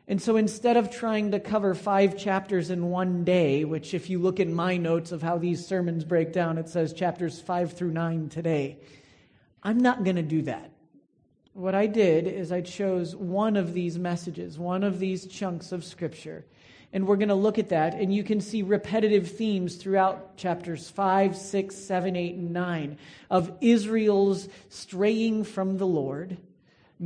And 0.07 0.21
so 0.21 0.37
instead 0.37 0.77
of 0.77 0.91
trying 0.91 1.31
to 1.31 1.41
cover 1.41 1.73
five 1.75 2.19
chapters 2.19 2.71
in 2.71 2.91
one 2.91 3.23
day, 3.23 3.65
which 3.65 3.95
if 3.95 4.11
you 4.11 4.19
look 4.19 4.41
in 4.41 4.53
my 4.53 4.77
notes 4.77 5.13
of 5.13 5.23
how 5.23 5.39
these 5.39 5.65
sermons 5.65 6.05
break 6.05 6.33
down, 6.33 6.59
it 6.59 6.69
says 6.69 6.93
chapters 6.93 7.41
five 7.41 7.75
through 7.75 7.93
nine 7.93 8.29
today, 8.29 8.79
I'm 9.63 9.79
not 9.79 10.03
going 10.03 10.17
to 10.17 10.23
do 10.23 10.43
that. 10.43 10.73
What 11.53 11.75
I 11.75 11.87
did 11.87 12.27
is 12.27 12.53
I 12.53 12.61
chose 12.61 13.15
one 13.15 13.57
of 13.57 13.73
these 13.73 13.99
messages, 13.99 14.59
one 14.59 14.83
of 14.83 14.99
these 14.99 15.27
chunks 15.27 15.73
of 15.73 15.85
scripture, 15.85 16.45
and 16.93 17.07
we're 17.07 17.17
going 17.17 17.29
to 17.29 17.35
look 17.35 17.59
at 17.59 17.69
that. 17.71 17.95
And 17.95 18.13
you 18.13 18.25
can 18.25 18.41
see 18.41 18.63
repetitive 18.63 19.31
themes 19.31 19.77
throughout 19.77 20.37
chapters 20.37 20.89
5, 20.91 21.37
6, 21.37 21.75
7, 21.75 22.17
8, 22.17 22.35
and 22.35 22.53
9 22.53 22.99
of 23.31 23.53
Israel's 23.61 24.49
straying 24.69 25.45
from 25.45 25.79
the 25.79 25.87
Lord 25.87 26.39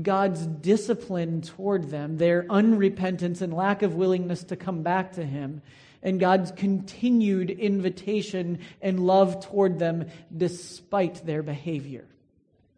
God's 0.00 0.44
discipline 0.44 1.42
toward 1.42 1.90
them, 1.90 2.16
their 2.16 2.42
unrepentance 2.44 3.40
and 3.42 3.54
lack 3.54 3.82
of 3.82 3.94
willingness 3.94 4.42
to 4.44 4.56
come 4.56 4.82
back 4.82 5.12
to 5.12 5.24
Him, 5.24 5.62
and 6.02 6.18
God's 6.18 6.50
continued 6.50 7.50
invitation 7.50 8.58
and 8.82 9.06
love 9.06 9.46
toward 9.46 9.78
them 9.78 10.06
despite 10.36 11.24
their 11.24 11.42
behavior. 11.42 12.04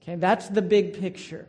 Okay, 0.03 0.17
that's 0.17 0.49
the 0.49 0.63
big 0.63 1.01
picture. 1.01 1.49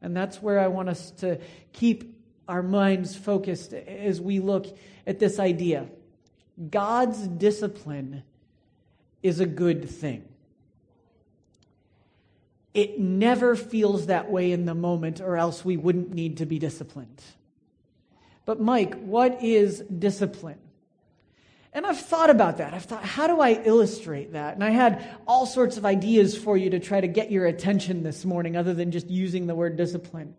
And 0.00 0.16
that's 0.16 0.40
where 0.40 0.60
I 0.60 0.68
want 0.68 0.88
us 0.88 1.10
to 1.18 1.40
keep 1.72 2.14
our 2.50 2.62
minds 2.62 3.16
focused 3.16 3.72
as 3.72 4.20
we 4.20 4.40
look 4.40 4.66
at 5.06 5.20
this 5.20 5.38
idea. 5.38 5.86
God's 6.68 7.26
discipline 7.26 8.24
is 9.22 9.38
a 9.38 9.46
good 9.46 9.88
thing. 9.88 10.24
It 12.74 12.98
never 12.98 13.54
feels 13.54 14.06
that 14.06 14.30
way 14.30 14.52
in 14.52 14.64
the 14.64 14.74
moment, 14.74 15.20
or 15.20 15.36
else 15.36 15.64
we 15.64 15.76
wouldn't 15.76 16.12
need 16.12 16.38
to 16.38 16.46
be 16.46 16.58
disciplined. 16.58 17.22
But, 18.44 18.60
Mike, 18.60 19.00
what 19.00 19.42
is 19.42 19.80
discipline? 19.80 20.58
And 21.72 21.86
I've 21.86 22.00
thought 22.00 22.30
about 22.30 22.58
that. 22.58 22.74
I've 22.74 22.84
thought, 22.84 23.04
how 23.04 23.28
do 23.28 23.40
I 23.40 23.62
illustrate 23.64 24.32
that? 24.32 24.54
And 24.54 24.64
I 24.64 24.70
had 24.70 25.08
all 25.26 25.46
sorts 25.46 25.76
of 25.76 25.86
ideas 25.86 26.36
for 26.36 26.56
you 26.56 26.70
to 26.70 26.80
try 26.80 27.00
to 27.00 27.06
get 27.06 27.30
your 27.30 27.46
attention 27.46 28.02
this 28.02 28.24
morning, 28.24 28.56
other 28.56 28.74
than 28.74 28.90
just 28.90 29.08
using 29.08 29.46
the 29.46 29.54
word 29.54 29.76
discipline. 29.76 30.34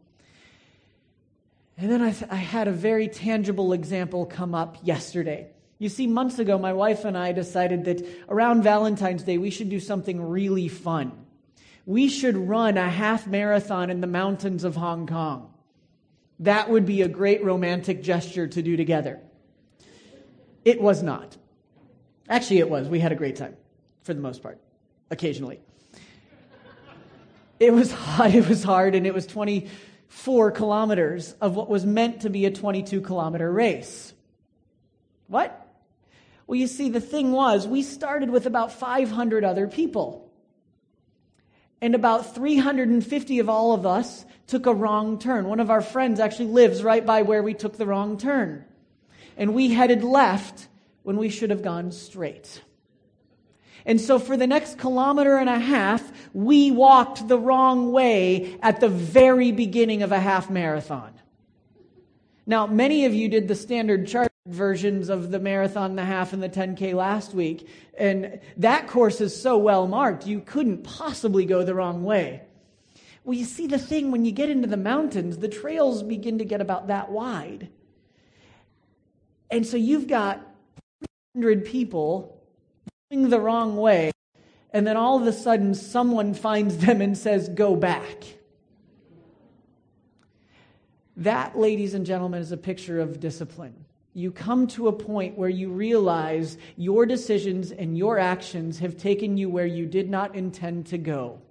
And 1.82 1.92
then 1.92 2.02
I, 2.02 2.12
th- 2.12 2.32
I 2.32 2.36
had 2.36 2.70
a 2.70 2.72
very 2.72 3.10
tangible 3.10 3.74
example 3.74 4.26
come 4.26 4.56
up 4.56 4.78
yesterday. 4.84 5.48
You 5.80 5.90
see, 5.90 6.08
months 6.08 6.40
ago, 6.40 6.58
my 6.58 6.72
wife 6.72 7.04
and 7.04 7.18
I 7.18 7.34
decided 7.34 7.86
that 7.86 8.08
around 8.30 8.64
Valentine's 8.64 9.24
Day, 9.24 9.38
we 9.38 9.50
should 9.50 9.70
do 9.70 9.80
something 9.80 10.22
really 10.22 10.70
fun 10.70 11.12
we 11.86 12.08
should 12.08 12.38
run 12.38 12.78
a 12.78 12.90
half 12.90 13.28
marathon 13.28 13.90
in 13.90 14.02
the 14.02 14.08
mountains 14.08 14.64
of 14.64 14.76
Hong 14.76 15.08
Kong. 15.08 15.52
That 16.40 16.70
would 16.70 16.86
be 16.86 17.02
a 17.02 17.08
great 17.08 17.44
romantic 17.44 18.02
gesture 18.02 18.48
to 18.48 18.62
do 18.62 18.78
together. 18.78 19.20
It 20.64 20.82
was 20.82 21.02
not. 21.04 21.38
Actually, 22.30 22.60
it 22.60 22.70
was. 22.70 22.88
We 22.88 23.00
had 23.00 23.12
a 23.12 23.16
great 23.16 23.36
time, 23.36 23.58
for 24.04 24.14
the 24.14 24.22
most 24.22 24.42
part, 24.42 24.60
occasionally. 25.10 25.60
It 27.60 27.74
was 27.74 27.92
hot, 27.92 28.34
it 28.36 28.48
was 28.48 28.64
hard, 28.64 28.96
and 28.96 29.06
it 29.06 29.14
was 29.14 29.26
24 30.12 30.52
kilometers 30.52 31.36
of 31.42 31.56
what 31.56 31.70
was 31.70 31.86
meant 31.86 32.22
to 32.22 32.30
be 32.30 32.46
a 32.46 32.52
22 32.52 33.02
kilometer 33.02 33.52
race. 33.52 34.14
What? 35.28 35.68
Well, 36.46 36.60
you 36.60 36.68
see, 36.68 36.90
the 36.90 37.00
thing 37.00 37.32
was, 37.32 37.66
we 37.66 37.82
started 37.82 38.30
with 38.30 38.46
about 38.46 38.74
500 38.74 39.46
other 39.46 39.68
people. 39.68 40.30
And 41.82 41.96
about 41.96 42.36
350 42.36 43.40
of 43.40 43.50
all 43.50 43.74
of 43.74 43.86
us 43.86 44.26
took 44.48 44.66
a 44.66 44.74
wrong 44.74 45.18
turn. 45.18 45.48
One 45.48 45.62
of 45.62 45.72
our 45.72 45.82
friends 45.82 46.20
actually 46.20 46.50
lives 46.50 46.84
right 46.84 47.06
by 47.06 47.22
where 47.22 47.42
we 47.42 47.54
took 47.54 47.78
the 47.78 47.88
wrong 47.88 48.18
turn. 48.18 48.66
And 49.38 49.56
we 49.56 49.72
headed 49.72 50.04
left 50.04 50.68
when 51.04 51.18
we 51.18 51.30
should 51.30 51.50
have 51.50 51.64
gone 51.64 51.92
straight. 51.92 52.62
And 53.86 54.00
so 54.00 54.20
for 54.20 54.38
the 54.38 54.48
next 54.48 54.78
kilometer 54.78 55.38
and 55.38 55.50
a 55.50 55.60
half, 55.60 56.12
we 56.34 56.72
walked 56.72 57.28
the 57.28 57.40
wrong 57.40 57.92
way 57.92 58.58
at 58.62 58.80
the 58.80 58.90
very 58.90 59.52
beginning 59.52 60.04
of 60.04 60.12
a 60.12 60.20
half 60.20 60.50
marathon. 60.50 61.14
Now, 62.46 62.68
many 62.68 63.06
of 63.06 63.14
you 63.14 63.30
did 63.30 63.48
the 63.48 63.56
Standard 63.56 64.08
Chartered 64.08 64.32
versions 64.48 65.10
of 65.10 65.32
the 65.32 65.40
marathon, 65.40 65.96
the 65.96 66.06
half, 66.06 66.34
and 66.34 66.42
the 66.42 66.50
10K 66.50 66.94
last 66.94 67.34
week. 67.34 67.68
And 67.98 68.40
that 68.58 68.88
course 68.88 69.22
is 69.22 69.40
so 69.40 69.58
well 69.58 69.88
marked, 69.88 70.26
you 70.26 70.42
couldn't 70.42 70.84
possibly 70.84 71.46
go 71.46 71.64
the 71.64 71.76
wrong 71.76 72.04
way. 72.04 72.42
Well, 73.24 73.38
you 73.38 73.46
see, 73.46 73.68
the 73.68 73.78
thing, 73.78 74.12
when 74.12 74.26
you 74.26 74.32
get 74.32 74.50
into 74.50 74.68
the 74.68 74.78
mountains, 74.78 75.38
the 75.38 75.48
trails 75.48 76.02
begin 76.02 76.40
to 76.40 76.46
get 76.46 76.60
about 76.60 76.88
that 76.88 77.12
wide. 77.12 77.70
And 79.52 79.66
so 79.66 79.78
you've 79.78 80.08
got 80.08 80.38
100 81.34 81.66
people 81.66 82.41
going 83.12 83.30
the 83.30 83.40
wrong 83.40 83.78
way, 83.78 84.12
and 84.72 84.88
then 84.88 84.98
all 84.98 85.22
of 85.22 85.28
a 85.28 85.34
sudden 85.34 85.76
someone 85.76 86.34
finds 86.34 86.78
them 86.78 87.02
and 87.02 87.18
says, 87.18 87.50
Go 87.50 87.76
back. 87.76 88.24
That, 91.18 91.58
ladies 91.58 91.94
and 91.94 92.06
gentlemen, 92.06 92.42
is 92.42 92.52
a 92.52 92.58
picture 92.58 93.00
of 93.00 93.20
discipline 93.20 93.86
you 94.14 94.32
come 94.32 94.68
to 94.68 94.88
a 94.88 94.94
point 94.94 95.38
where 95.38 95.50
you 95.50 95.70
realize 95.70 96.58
your 96.76 97.06
decisions 97.06 97.72
and 97.72 97.98
your 97.98 98.20
actions 98.20 98.80
have 98.80 98.98
taken 98.98 99.38
you 99.38 99.50
where 99.50 99.66
you 99.66 99.86
did 99.86 100.10
not 100.10 100.36
intend 100.36 100.88
to 100.88 100.98
go, 100.98 101.42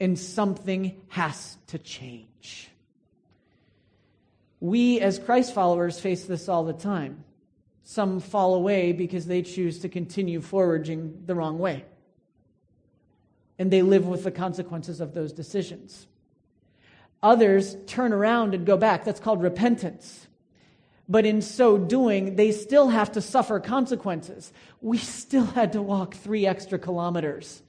and 0.00 0.18
something 0.18 1.00
has 1.08 1.56
to 1.68 1.78
change. 1.78 2.68
We, 4.58 5.00
as 5.00 5.18
Christ 5.18 5.54
followers, 5.54 6.00
face 6.00 6.24
this 6.24 6.48
all 6.48 6.64
the 6.64 6.72
time. 6.72 7.24
Some 7.82 8.20
fall 8.20 8.54
away 8.54 8.92
because 8.92 9.26
they 9.26 9.42
choose 9.42 9.80
to 9.80 9.88
continue 9.88 10.40
foraging 10.40 11.22
the 11.26 11.34
wrong 11.34 11.58
way, 11.58 11.84
and 13.58 13.70
they 13.70 13.82
live 13.82 14.06
with 14.06 14.24
the 14.24 14.30
consequences 14.30 15.00
of 15.00 15.14
those 15.14 15.32
decisions. 15.32 16.06
Others 17.22 17.76
turn 17.86 18.12
around 18.12 18.54
and 18.54 18.64
go 18.64 18.76
back. 18.76 19.04
That's 19.04 19.20
called 19.20 19.42
repentance 19.42 20.26
but 21.10 21.26
in 21.26 21.42
so 21.42 21.76
doing, 21.76 22.36
they 22.36 22.52
still 22.52 22.88
have 22.88 23.10
to 23.12 23.20
suffer 23.20 23.58
consequences. 23.58 24.52
We 24.80 24.96
still 24.96 25.44
had 25.44 25.72
to 25.72 25.82
walk 25.82 26.14
three 26.14 26.46
extra 26.46 26.78
kilometers. 26.78 27.62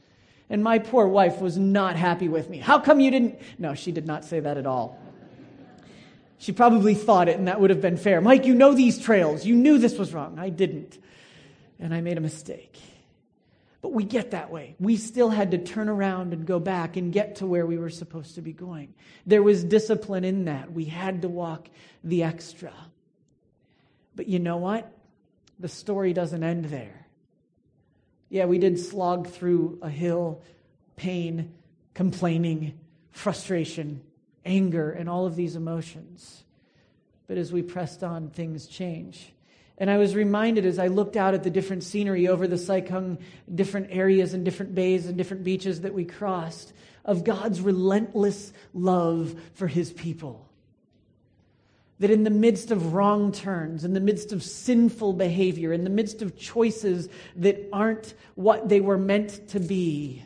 And 0.48 0.64
my 0.64 0.78
poor 0.78 1.08
wife 1.08 1.42
was 1.42 1.58
not 1.58 1.96
happy 1.96 2.28
with 2.28 2.52
me. 2.52 2.60
How 2.60 2.78
come 2.78 3.00
you 3.00 3.10
didn't? 3.10 3.40
No, 3.58 3.74
she 3.74 3.92
did 3.92 4.06
not 4.06 4.26
say 4.26 4.42
that 4.42 4.58
at 4.58 4.68
all. 4.68 5.00
She 6.42 6.54
probably 6.54 6.96
thought 6.96 7.30
it, 7.30 7.38
and 7.38 7.48
that 7.48 7.62
would 7.62 7.70
have 7.70 7.82
been 7.82 7.98
fair. 7.98 8.20
Mike, 8.20 8.48
you 8.48 8.56
know 8.56 8.74
these 8.74 8.98
trails. 8.98 9.46
You 9.46 9.56
knew 9.56 9.78
this 9.78 10.00
was 10.00 10.12
wrong. 10.12 10.40
I 10.40 10.50
didn't. 10.50 10.98
And 11.80 11.94
I 11.94 12.02
made 12.02 12.18
a 12.18 12.22
mistake. 12.22 12.80
But 13.84 13.94
we 13.94 14.04
get 14.04 14.32
that 14.32 14.50
way. 14.50 14.76
We 14.80 14.98
still 14.98 15.30
had 15.30 15.52
to 15.52 15.60
turn 15.60 15.88
around 15.88 16.34
and 16.34 16.48
go 16.48 16.60
back 16.60 16.98
and 16.98 17.14
get 17.14 17.36
to 17.38 17.46
where 17.46 17.68
we 17.68 17.78
were 17.78 17.92
supposed 17.92 18.34
to 18.36 18.42
be 18.42 18.54
going. 18.54 18.96
There 19.28 19.44
was 19.44 19.64
discipline 19.64 20.24
in 20.24 20.46
that. 20.46 20.72
We 20.72 20.86
had 20.86 21.22
to 21.22 21.30
walk 21.30 21.70
the 22.04 22.24
extra. 22.24 22.74
But 24.16 24.28
you 24.28 24.40
know 24.40 24.58
what? 24.58 24.92
The 25.60 25.70
story 25.70 26.12
doesn't 26.12 26.44
end 26.44 26.66
there. 26.66 27.06
Yeah, 28.30 28.46
we 28.46 28.58
did 28.58 28.80
slog 28.80 29.28
through 29.28 29.78
a 29.84 29.90
hill, 29.90 30.42
pain, 30.96 31.54
complaining, 31.94 32.80
frustration, 33.12 34.02
anger, 34.46 34.92
and 34.92 35.10
all 35.10 35.26
of 35.26 35.36
these 35.36 35.56
emotions. 35.56 36.44
But 37.28 37.38
as 37.38 37.52
we 37.52 37.62
pressed 37.62 38.04
on, 38.04 38.30
things 38.30 38.68
change. 38.68 39.34
And 39.78 39.90
I 39.90 39.98
was 39.98 40.16
reminded 40.16 40.66
as 40.66 40.78
I 40.78 40.88
looked 40.88 41.16
out 41.16 41.34
at 41.34 41.44
the 41.44 41.50
different 41.50 41.84
scenery 41.84 42.28
over 42.28 42.48
the 42.48 42.58
Sai 42.58 42.82
Kung, 42.82 43.18
different 43.54 43.88
areas 43.90 44.34
and 44.34 44.46
different 44.46 44.76
bays 44.76 45.06
and 45.08 45.18
different 45.18 45.44
beaches 45.44 45.82
that 45.82 45.94
we 45.94 46.06
crossed, 46.06 46.74
of 47.04 47.24
God's 47.24 47.62
relentless 47.62 48.54
love 48.74 49.36
for 49.54 49.68
his 49.68 49.92
people 49.92 50.52
that 52.02 52.10
in 52.10 52.24
the 52.24 52.32
midst 52.32 52.72
of 52.72 52.96
wrong 52.96 53.32
turns, 53.32 53.86
in 53.86 53.94
the 53.94 54.00
midst 54.00 54.34
of 54.34 54.42
sinful 54.42 55.14
behavior, 55.14 55.72
in 55.72 55.84
the 55.84 55.90
midst 55.90 56.24
of 56.24 56.36
choices 56.36 57.08
that 57.36 57.70
aren't 57.72 58.16
what 58.34 58.68
they 58.68 58.82
were 58.82 58.98
meant 58.98 59.48
to 59.50 59.60
be, 59.60 60.26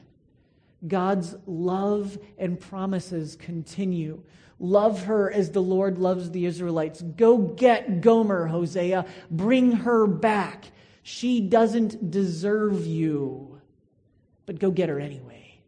God's 0.87 1.35
love 1.45 2.17
and 2.37 2.59
promises 2.59 3.35
continue. 3.35 4.23
Love 4.59 5.03
her 5.03 5.31
as 5.31 5.51
the 5.51 5.61
Lord 5.61 5.97
loves 5.97 6.31
the 6.31 6.45
Israelites. 6.45 7.01
Go 7.01 7.37
get 7.37 8.01
Gomer, 8.01 8.47
Hosea. 8.47 9.05
Bring 9.29 9.71
her 9.73 10.07
back. 10.07 10.65
She 11.03 11.41
doesn't 11.41 12.09
deserve 12.09 12.85
you, 12.85 13.61
but 14.45 14.59
go 14.59 14.71
get 14.71 14.89
her 14.89 14.99
anyway. 14.99 15.59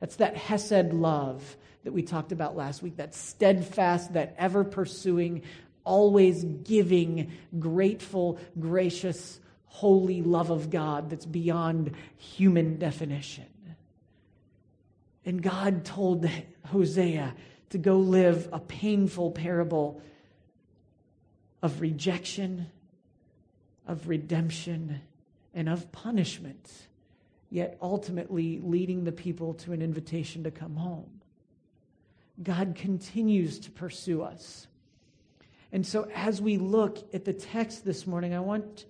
That's 0.00 0.16
that 0.16 0.36
Hesed 0.36 0.92
love 0.92 1.56
that 1.84 1.92
we 1.92 2.02
talked 2.02 2.32
about 2.32 2.56
last 2.56 2.82
week 2.82 2.96
that 2.96 3.14
steadfast, 3.14 4.12
that 4.12 4.34
ever 4.38 4.64
pursuing, 4.64 5.42
always 5.84 6.44
giving, 6.44 7.32
grateful, 7.58 8.38
gracious, 8.58 9.40
holy 9.66 10.22
love 10.22 10.50
of 10.50 10.70
God 10.70 11.10
that's 11.10 11.26
beyond 11.26 11.92
human 12.16 12.78
definition. 12.78 13.46
And 15.26 15.42
God 15.42 15.84
told 15.84 16.28
Hosea 16.66 17.34
to 17.70 17.78
go 17.78 17.98
live 17.98 18.48
a 18.52 18.60
painful 18.60 19.30
parable 19.30 20.02
of 21.62 21.80
rejection, 21.80 22.66
of 23.86 24.08
redemption, 24.08 25.00
and 25.54 25.68
of 25.68 25.90
punishment, 25.92 26.70
yet 27.48 27.78
ultimately 27.80 28.60
leading 28.62 29.04
the 29.04 29.12
people 29.12 29.54
to 29.54 29.72
an 29.72 29.80
invitation 29.80 30.44
to 30.44 30.50
come 30.50 30.76
home. 30.76 31.20
God 32.42 32.74
continues 32.74 33.58
to 33.60 33.70
pursue 33.70 34.22
us. 34.22 34.66
And 35.72 35.86
so, 35.86 36.08
as 36.14 36.42
we 36.42 36.58
look 36.58 36.98
at 37.14 37.24
the 37.24 37.32
text 37.32 37.84
this 37.84 38.06
morning, 38.06 38.34
I 38.34 38.40
want 38.40 38.84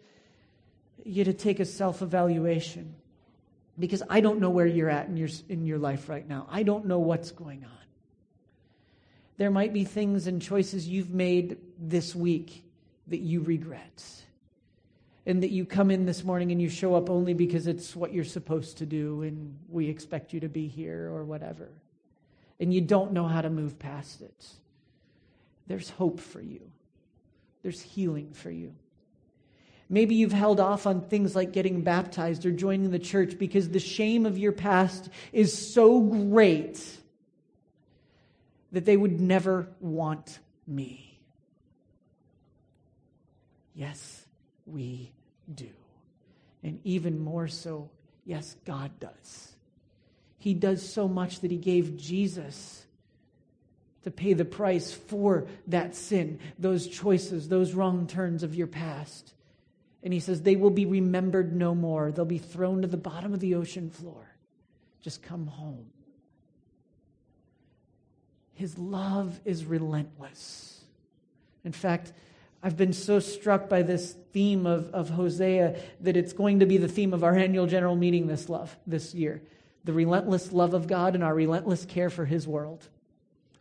you 1.04 1.24
to 1.24 1.32
take 1.32 1.60
a 1.60 1.64
self 1.64 2.02
evaluation 2.02 2.94
because 3.78 4.02
I 4.08 4.20
don't 4.20 4.40
know 4.40 4.50
where 4.50 4.66
you're 4.66 4.90
at 4.90 5.08
in 5.08 5.16
your, 5.16 5.28
in 5.48 5.66
your 5.66 5.78
life 5.78 6.08
right 6.08 6.26
now. 6.26 6.46
I 6.50 6.62
don't 6.62 6.86
know 6.86 6.98
what's 6.98 7.30
going 7.30 7.64
on. 7.64 7.70
There 9.36 9.50
might 9.50 9.72
be 9.72 9.84
things 9.84 10.26
and 10.26 10.40
choices 10.40 10.86
you've 10.88 11.10
made 11.10 11.56
this 11.78 12.14
week 12.14 12.64
that 13.08 13.20
you 13.20 13.40
regret. 13.40 14.04
And 15.26 15.42
that 15.42 15.50
you 15.50 15.64
come 15.64 15.90
in 15.90 16.04
this 16.04 16.22
morning 16.22 16.52
and 16.52 16.60
you 16.60 16.68
show 16.68 16.94
up 16.94 17.08
only 17.08 17.32
because 17.32 17.66
it's 17.66 17.96
what 17.96 18.12
you're 18.12 18.24
supposed 18.24 18.78
to 18.78 18.86
do 18.86 19.22
and 19.22 19.58
we 19.70 19.88
expect 19.88 20.34
you 20.34 20.40
to 20.40 20.48
be 20.48 20.68
here 20.68 21.10
or 21.10 21.24
whatever 21.24 21.70
and 22.60 22.72
you 22.72 22.80
don't 22.80 23.12
know 23.12 23.26
how 23.26 23.40
to 23.40 23.50
move 23.50 23.78
past 23.78 24.22
it, 24.22 24.46
there's 25.66 25.90
hope 25.90 26.20
for 26.20 26.40
you. 26.40 26.60
There's 27.62 27.80
healing 27.80 28.32
for 28.32 28.50
you. 28.50 28.74
Maybe 29.94 30.16
you've 30.16 30.32
held 30.32 30.58
off 30.58 30.88
on 30.88 31.02
things 31.02 31.36
like 31.36 31.52
getting 31.52 31.82
baptized 31.82 32.44
or 32.44 32.50
joining 32.50 32.90
the 32.90 32.98
church 32.98 33.38
because 33.38 33.68
the 33.68 33.78
shame 33.78 34.26
of 34.26 34.36
your 34.36 34.50
past 34.50 35.08
is 35.32 35.56
so 35.72 36.00
great 36.00 36.84
that 38.72 38.86
they 38.86 38.96
would 38.96 39.20
never 39.20 39.68
want 39.78 40.40
me. 40.66 41.16
Yes, 43.72 44.26
we 44.66 45.12
do. 45.54 45.70
And 46.64 46.80
even 46.82 47.20
more 47.20 47.46
so, 47.46 47.88
yes, 48.24 48.56
God 48.64 48.90
does. 48.98 49.52
He 50.38 50.54
does 50.54 50.84
so 50.84 51.06
much 51.06 51.38
that 51.38 51.52
he 51.52 51.56
gave 51.56 51.96
Jesus 51.96 52.84
to 54.02 54.10
pay 54.10 54.32
the 54.32 54.44
price 54.44 54.92
for 54.92 55.46
that 55.68 55.94
sin, 55.94 56.40
those 56.58 56.88
choices, 56.88 57.48
those 57.48 57.74
wrong 57.74 58.08
turns 58.08 58.42
of 58.42 58.56
your 58.56 58.66
past. 58.66 59.34
And 60.04 60.12
he 60.12 60.20
says, 60.20 60.42
they 60.42 60.54
will 60.54 60.70
be 60.70 60.86
remembered 60.86 61.56
no 61.56 61.74
more. 61.74 62.12
They'll 62.12 62.24
be 62.26 62.38
thrown 62.38 62.82
to 62.82 62.86
the 62.86 62.96
bottom 62.98 63.32
of 63.32 63.40
the 63.40 63.54
ocean 63.54 63.90
floor. 63.90 64.36
Just 65.00 65.22
come 65.22 65.46
home. 65.46 65.86
His 68.52 68.78
love 68.78 69.40
is 69.44 69.64
relentless. 69.64 70.84
In 71.64 71.72
fact, 71.72 72.12
I've 72.62 72.76
been 72.76 72.92
so 72.92 73.18
struck 73.18 73.68
by 73.68 73.82
this 73.82 74.14
theme 74.32 74.66
of, 74.66 74.90
of 74.94 75.10
Hosea 75.10 75.80
that 76.00 76.16
it's 76.16 76.32
going 76.32 76.60
to 76.60 76.66
be 76.66 76.76
the 76.76 76.88
theme 76.88 77.12
of 77.12 77.24
our 77.24 77.34
annual 77.34 77.66
general 77.66 77.96
meeting 77.96 78.26
this 78.26 78.48
love 78.48 78.76
this 78.86 79.14
year 79.14 79.42
the 79.84 79.92
relentless 79.92 80.50
love 80.50 80.72
of 80.74 80.86
God 80.86 81.14
and 81.14 81.22
our 81.22 81.34
relentless 81.34 81.84
care 81.84 82.10
for 82.10 82.24
His 82.24 82.48
world. 82.48 82.88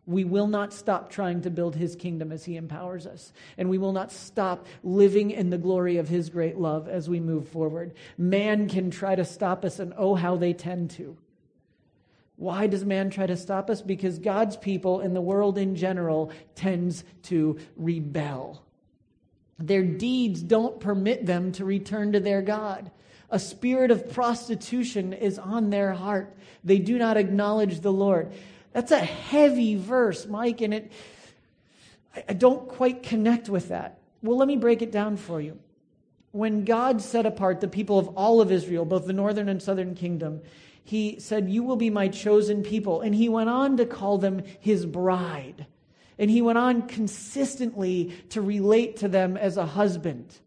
We 0.05 0.25
will 0.25 0.47
not 0.47 0.73
stop 0.73 1.09
trying 1.09 1.41
to 1.41 1.49
build 1.49 1.75
His 1.75 1.95
kingdom 1.95 2.31
as 2.31 2.43
He 2.43 2.57
empowers 2.57 3.07
us. 3.07 3.31
And 3.57 3.69
we 3.69 3.77
will 3.77 3.93
not 3.93 4.11
stop 4.11 4.67
living 4.83 5.31
in 5.31 5.49
the 5.49 5.57
glory 5.57 5.97
of 5.97 6.09
His 6.09 6.29
great 6.29 6.57
love 6.57 6.89
as 6.89 7.09
we 7.09 7.19
move 7.19 7.47
forward. 7.47 7.93
Man 8.17 8.67
can 8.67 8.91
try 8.91 9.15
to 9.15 9.25
stop 9.25 9.63
us, 9.63 9.79
and 9.79 9.93
oh, 9.97 10.15
how 10.15 10.35
they 10.35 10.53
tend 10.53 10.91
to. 10.91 11.17
Why 12.35 12.67
does 12.67 12.83
man 12.83 13.09
try 13.09 13.27
to 13.27 13.37
stop 13.37 13.69
us? 13.69 13.81
Because 13.81 14.19
God's 14.19 14.57
people 14.57 14.99
and 14.99 15.15
the 15.15 15.21
world 15.21 15.57
in 15.57 15.75
general 15.75 16.31
tends 16.55 17.03
to 17.23 17.57
rebel. 17.77 18.63
Their 19.59 19.83
deeds 19.83 20.41
don't 20.41 20.79
permit 20.79 21.25
them 21.25 21.51
to 21.53 21.65
return 21.65 22.11
to 22.13 22.19
their 22.19 22.41
God. 22.41 22.91
A 23.29 23.39
spirit 23.39 23.91
of 23.91 24.11
prostitution 24.11 25.13
is 25.13 25.39
on 25.39 25.69
their 25.69 25.93
heart. 25.93 26.35
They 26.63 26.79
do 26.79 26.97
not 26.97 27.17
acknowledge 27.17 27.79
the 27.79 27.93
Lord. 27.93 28.31
That's 28.73 28.91
a 28.91 28.99
heavy 28.99 29.75
verse, 29.75 30.25
Mike, 30.25 30.61
and 30.61 30.73
it 30.73 30.91
I 32.27 32.33
don't 32.33 32.67
quite 32.67 33.03
connect 33.03 33.49
with 33.49 33.69
that. 33.69 33.99
Well, 34.21 34.37
let 34.37 34.47
me 34.47 34.57
break 34.57 34.81
it 34.81 34.91
down 34.91 35.17
for 35.17 35.41
you. 35.41 35.59
When 36.31 36.63
God 36.63 37.01
set 37.01 37.25
apart 37.25 37.61
the 37.61 37.67
people 37.67 37.99
of 37.99 38.09
all 38.09 38.41
of 38.41 38.51
Israel, 38.51 38.85
both 38.85 39.05
the 39.05 39.13
northern 39.13 39.49
and 39.49 39.61
southern 39.61 39.95
kingdom, 39.95 40.41
he 40.83 41.19
said, 41.19 41.49
You 41.49 41.63
will 41.63 41.75
be 41.75 41.89
my 41.89 42.07
chosen 42.07 42.63
people. 42.63 43.01
And 43.01 43.15
he 43.15 43.29
went 43.29 43.49
on 43.49 43.77
to 43.77 43.85
call 43.85 44.17
them 44.17 44.43
his 44.59 44.85
bride. 44.85 45.65
And 46.19 46.29
he 46.29 46.41
went 46.41 46.57
on 46.57 46.83
consistently 46.83 48.13
to 48.29 48.41
relate 48.41 48.97
to 48.97 49.07
them 49.07 49.37
as 49.37 49.57
a 49.57 49.65
husband. 49.65 50.39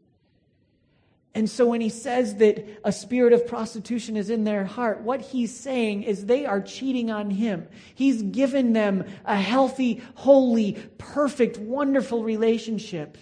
And 1.36 1.50
so 1.50 1.66
when 1.66 1.82
he 1.82 1.90
says 1.90 2.36
that 2.36 2.66
a 2.82 2.90
spirit 2.90 3.34
of 3.34 3.46
prostitution 3.46 4.16
is 4.16 4.30
in 4.30 4.44
their 4.44 4.64
heart, 4.64 5.02
what 5.02 5.20
he's 5.20 5.54
saying 5.54 6.04
is 6.04 6.24
they 6.24 6.46
are 6.46 6.62
cheating 6.62 7.10
on 7.10 7.28
him. 7.28 7.68
He's 7.94 8.22
given 8.22 8.72
them 8.72 9.04
a 9.26 9.36
healthy, 9.36 10.00
holy, 10.14 10.82
perfect, 10.96 11.58
wonderful 11.58 12.22
relationship. 12.22 13.18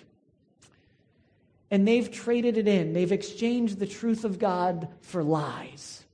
And 1.73 1.89
they've 1.89 2.09
traded 2.09 2.57
it 2.57 2.69
in. 2.69 2.93
They've 2.93 3.11
exchanged 3.11 3.81
the 3.81 3.87
truth 3.89 4.25
of 4.25 4.39
God 4.39 4.87
for 5.01 5.25
lies. 5.25 6.05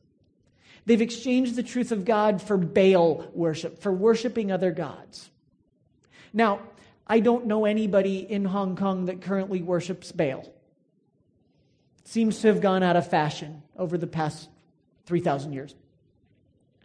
They've 0.87 1.03
exchanged 1.03 1.55
the 1.55 1.63
truth 1.63 1.93
of 1.93 2.07
God 2.07 2.41
for 2.41 2.57
Baal 2.57 3.29
worship, 3.35 3.83
for 3.83 3.93
worshiping 3.93 4.51
other 4.51 4.71
gods. 4.71 5.29
Now, 6.33 6.61
I 7.07 7.21
don't 7.21 7.45
know 7.45 7.67
anybody 7.67 8.21
in 8.21 8.47
Hong 8.47 8.75
Kong 8.75 9.05
that 9.05 9.21
currently 9.21 9.61
worships 9.61 10.13
Baal. 10.13 10.51
Seems 12.11 12.40
to 12.40 12.49
have 12.49 12.61
gone 12.61 12.83
out 12.83 12.96
of 12.96 13.09
fashion 13.09 13.62
over 13.77 13.96
the 13.96 14.09
past 14.09 14.49
3,000 15.07 15.53
years. 15.53 15.77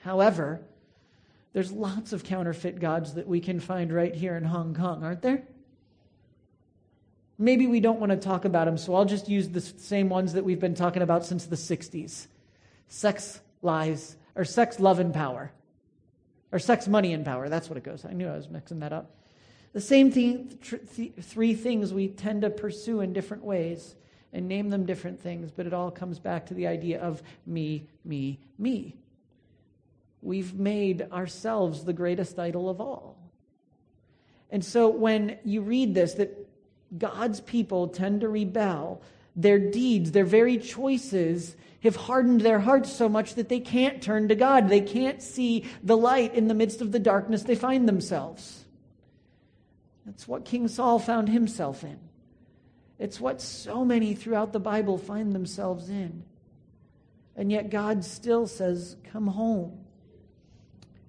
However, 0.04 0.62
there's 1.52 1.72
lots 1.72 2.14
of 2.14 2.24
counterfeit 2.24 2.80
gods 2.80 3.16
that 3.16 3.28
we 3.28 3.40
can 3.40 3.60
find 3.60 3.92
right 3.92 4.14
here 4.14 4.38
in 4.38 4.44
Hong 4.44 4.76
Kong, 4.76 5.04
aren't 5.04 5.24
there? 5.24 5.42
Maybe 7.40 7.66
we 7.66 7.80
don't 7.80 8.00
want 8.00 8.12
to 8.12 8.20
talk 8.20 8.46
about 8.46 8.66
them, 8.66 8.78
so 8.78 8.94
I'll 8.94 9.06
just 9.06 9.28
use 9.28 9.50
the 9.50 9.62
same 9.62 10.10
ones 10.10 10.34
that 10.34 10.46
we've 10.46 10.60
been 10.60 10.76
talking 10.76 11.02
about 11.02 11.26
since 11.26 11.48
the 11.48 11.56
60s 11.56 12.28
sex, 12.88 13.42
lies, 13.64 14.18
or 14.36 14.46
sex, 14.46 14.80
love, 14.80 15.00
and 15.00 15.12
power. 15.12 15.52
Or 16.52 16.60
sex, 16.60 16.88
money, 16.88 17.14
and 17.14 17.26
power. 17.26 17.50
That's 17.50 17.68
what 17.68 17.78
it 17.78 17.84
goes. 17.84 18.06
I 18.06 18.14
knew 18.14 18.28
I 18.28 18.36
was 18.36 18.48
mixing 18.48 18.82
that 18.82 18.94
up. 18.94 19.10
The 19.74 19.82
same 19.82 20.12
thing, 20.12 20.60
th- 20.96 21.14
three 21.20 21.56
things 21.56 21.92
we 21.96 22.10
tend 22.10 22.44
to 22.44 22.52
pursue 22.52 23.02
in 23.02 23.12
different 23.12 23.44
ways 23.44 23.96
and 24.36 24.50
name 24.50 24.70
them 24.70 24.86
different 24.86 25.22
things, 25.22 25.50
but 25.50 25.66
it 25.66 25.74
all 25.74 25.90
comes 25.90 26.20
back 26.20 26.48
to 26.48 26.54
the 26.54 26.68
idea 26.68 27.00
of 27.00 27.24
me, 27.46 27.88
me, 28.04 28.38
me. 28.60 28.94
We've 30.22 30.54
made 30.54 31.08
ourselves 31.10 31.86
the 31.86 31.94
greatest 31.94 32.38
idol 32.38 32.70
of 32.70 32.82
all. 32.82 33.18
And 34.52 34.64
so 34.64 34.90
when 34.90 35.40
you 35.46 35.62
read 35.62 35.96
this, 35.96 36.16
that 36.16 36.38
God's 36.98 37.40
people 37.40 37.88
tend 37.88 38.22
to 38.22 38.30
rebel, 38.30 39.02
their 39.38 39.58
deeds, 39.58 40.12
their 40.12 40.26
very 40.26 40.58
choices 40.58 41.56
have 41.84 41.96
hardened 41.96 42.42
their 42.42 42.60
hearts 42.60 42.92
so 42.92 43.08
much 43.08 43.36
that 43.36 43.48
they 43.48 43.62
can't 43.62 44.02
turn 44.02 44.28
to 44.28 44.36
God. 44.36 44.68
They 44.68 44.82
can't 44.82 45.22
see 45.22 45.64
the 45.82 45.96
light 45.96 46.36
in 46.36 46.50
the 46.50 46.54
midst 46.54 46.82
of 46.82 46.92
the 46.92 47.00
darkness 47.00 47.44
they 47.44 47.56
find 47.56 47.88
themselves. 47.88 48.66
That's 50.06 50.28
what 50.28 50.44
King 50.44 50.68
Saul 50.68 51.00
found 51.00 51.30
himself 51.30 51.86
in. 51.86 52.00
It's 52.98 53.20
what 53.20 53.42
so 53.42 53.84
many 53.84 54.16
throughout 54.16 54.54
the 54.54 54.60
Bible 54.60 54.98
find 54.98 55.34
themselves 55.34 55.90
in. 55.90 56.24
And 57.36 57.52
yet 57.52 57.70
God 57.70 58.06
still 58.06 58.48
says, 58.48 58.96
Come 59.12 59.28
home. 59.28 59.80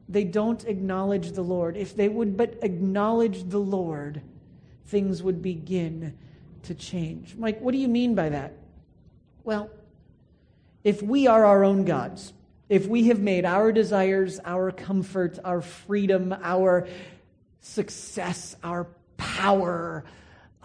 They 0.08 0.24
don't 0.24 0.64
acknowledge 0.64 1.32
the 1.32 1.42
Lord. 1.42 1.76
If 1.76 1.96
they 1.96 2.08
would 2.08 2.36
but 2.36 2.58
acknowledge 2.62 3.48
the 3.48 3.58
Lord, 3.58 4.22
things 4.86 5.22
would 5.22 5.42
begin 5.42 6.16
to 6.64 6.74
change. 6.74 7.34
Mike, 7.36 7.60
what 7.60 7.72
do 7.72 7.78
you 7.78 7.88
mean 7.88 8.14
by 8.14 8.28
that? 8.28 8.54
Well, 9.42 9.70
if 10.84 11.02
we 11.02 11.26
are 11.26 11.44
our 11.44 11.64
own 11.64 11.84
gods, 11.84 12.32
if 12.68 12.86
we 12.86 13.08
have 13.08 13.20
made 13.20 13.44
our 13.44 13.72
desires, 13.72 14.40
our 14.44 14.72
comfort, 14.72 15.38
our 15.44 15.60
freedom, 15.60 16.34
our 16.42 16.88
success, 17.60 18.56
our 18.62 18.88
power, 19.16 20.04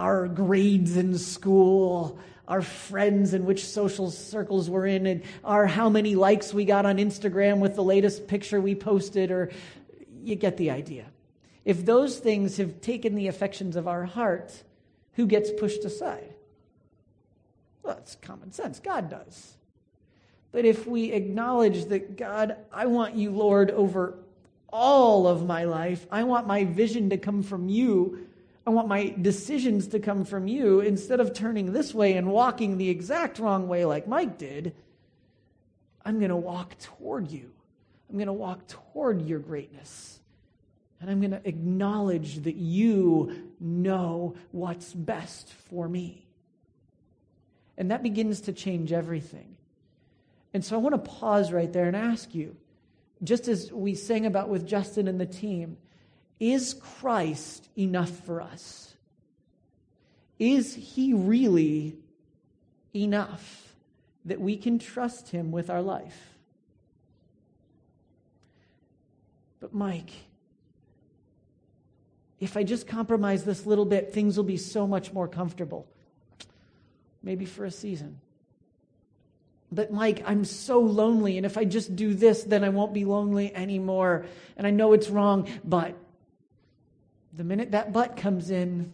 our 0.02 0.28
grades 0.28 0.98
in 0.98 1.16
school, 1.16 2.18
our 2.48 2.64
friends 2.64 3.36
and 3.36 3.46
which 3.46 3.64
social 3.64 4.10
circles 4.10 4.68
we're 4.68 4.88
in, 4.88 5.06
and 5.06 5.22
our 5.44 5.68
how 5.68 5.90
many 5.90 6.16
likes 6.16 6.54
we 6.54 6.66
got 6.66 6.88
on 6.88 6.98
Instagram 6.98 7.60
with 7.60 7.76
the 7.76 7.84
latest 7.84 8.28
picture 8.28 8.60
we 8.60 8.74
posted, 8.74 9.30
or 9.30 9.52
you 10.24 10.36
get 10.36 10.58
the 10.58 10.72
idea. 10.72 11.06
If 11.66 11.86
those 11.86 12.18
things 12.18 12.58
have 12.58 12.82
taken 12.82 13.14
the 13.14 13.28
affections 13.28 13.76
of 13.76 13.88
our 13.88 14.06
heart, 14.06 14.64
who 15.14 15.28
gets 15.28 15.52
pushed 15.52 15.86
aside? 15.86 16.34
Well, 17.84 17.98
it's 18.00 18.16
common 18.16 18.52
sense. 18.52 18.80
God 18.80 19.08
does. 19.08 19.54
But 20.52 20.66
if 20.66 20.88
we 20.88 21.12
acknowledge 21.12 21.86
that, 21.86 22.18
God, 22.18 22.58
I 22.74 22.88
want 22.88 23.16
you, 23.16 23.30
Lord, 23.30 23.70
over 23.70 24.18
all 24.74 25.28
of 25.28 25.46
my 25.46 25.66
life. 25.66 26.08
I 26.12 26.24
want 26.24 26.48
my 26.48 26.64
vision 26.64 27.12
to 27.12 27.18
come 27.18 27.44
from 27.44 27.70
you. 27.70 28.28
I 28.66 28.70
want 28.70 28.88
my 28.88 29.16
decisions 29.22 29.88
to 29.88 30.00
come 30.00 30.24
from 30.24 30.48
you 30.48 30.82
instead 30.82 31.20
of 31.20 31.34
turning 31.34 31.74
this 31.74 31.94
way 31.94 32.14
and 32.14 32.32
walking 32.32 32.78
the 32.78 32.90
exact 32.90 33.40
wrong 33.40 33.68
way 33.68 33.86
like 33.86 34.08
Mike 34.08 34.38
did. 34.38 34.76
I'm 36.06 36.20
going 36.20 36.30
to 36.30 36.36
walk 36.36 36.78
toward 36.78 37.32
you. 37.32 37.52
I'm 38.10 38.18
going 38.18 38.28
to 38.28 38.34
walk 38.34 38.68
toward 38.68 39.28
your 39.28 39.40
greatness. 39.40 40.20
And 41.00 41.10
I'm 41.10 41.20
going 41.20 41.32
to 41.32 41.42
acknowledge 41.48 42.44
that 42.44 42.56
you 42.56 43.52
know 43.60 44.36
what's 44.52 44.94
best 44.94 45.52
for 45.70 45.90
me. 45.90 46.28
And 47.78 47.90
that 47.90 48.04
begins 48.04 48.42
to 48.42 48.54
change 48.54 48.92
everything. 48.92 49.56
And 50.54 50.64
so 50.64 50.76
I 50.76 50.80
want 50.80 50.94
to 50.94 51.12
pause 51.12 51.52
right 51.52 51.72
there 51.72 51.86
and 51.86 51.96
ask 51.96 52.36
you 52.36 52.56
just 53.24 53.48
as 53.48 53.72
we 53.72 53.96
sang 53.96 54.26
about 54.26 54.50
with 54.50 54.68
Justin 54.68 55.08
and 55.08 55.20
the 55.20 55.26
team, 55.26 55.78
is 56.42 56.74
Christ 56.74 57.70
enough 57.78 58.10
for 58.10 58.42
us? 58.42 58.96
Is 60.40 60.74
he 60.74 61.14
really 61.14 61.96
enough 62.96 63.76
that 64.26 64.42
we 64.42 64.58
can 64.58 64.80
trust 64.80 65.30
him 65.30 65.52
with 65.52 65.70
our 65.70 65.84
life? 65.84 66.20
But, 69.60 69.76
Mike, 69.76 70.10
if 72.40 72.58
I 72.58 72.64
just 72.64 72.88
compromise 72.88 73.44
this 73.44 73.68
little 73.68 73.86
bit, 73.86 74.12
things 74.12 74.36
will 74.36 74.44
be 74.44 74.58
so 74.58 74.88
much 74.88 75.14
more 75.14 75.28
comfortable. 75.28 75.86
Maybe 77.22 77.46
for 77.46 77.66
a 77.66 77.72
season. 77.72 78.20
But, 79.72 79.94
Mike, 79.94 80.24
I'm 80.26 80.44
so 80.44 80.80
lonely, 80.80 81.38
and 81.38 81.46
if 81.46 81.56
I 81.56 81.66
just 81.66 81.96
do 81.96 82.16
this, 82.16 82.44
then 82.44 82.64
I 82.64 82.70
won't 82.70 82.96
be 82.96 83.06
lonely 83.06 83.56
anymore. 83.56 84.26
And 84.58 84.66
I 84.66 84.72
know 84.72 84.94
it's 84.94 85.08
wrong, 85.08 85.48
but 85.64 85.96
the 87.34 87.44
minute 87.44 87.72
that 87.72 87.94
but 87.94 88.18
comes 88.18 88.52
in, 88.52 88.94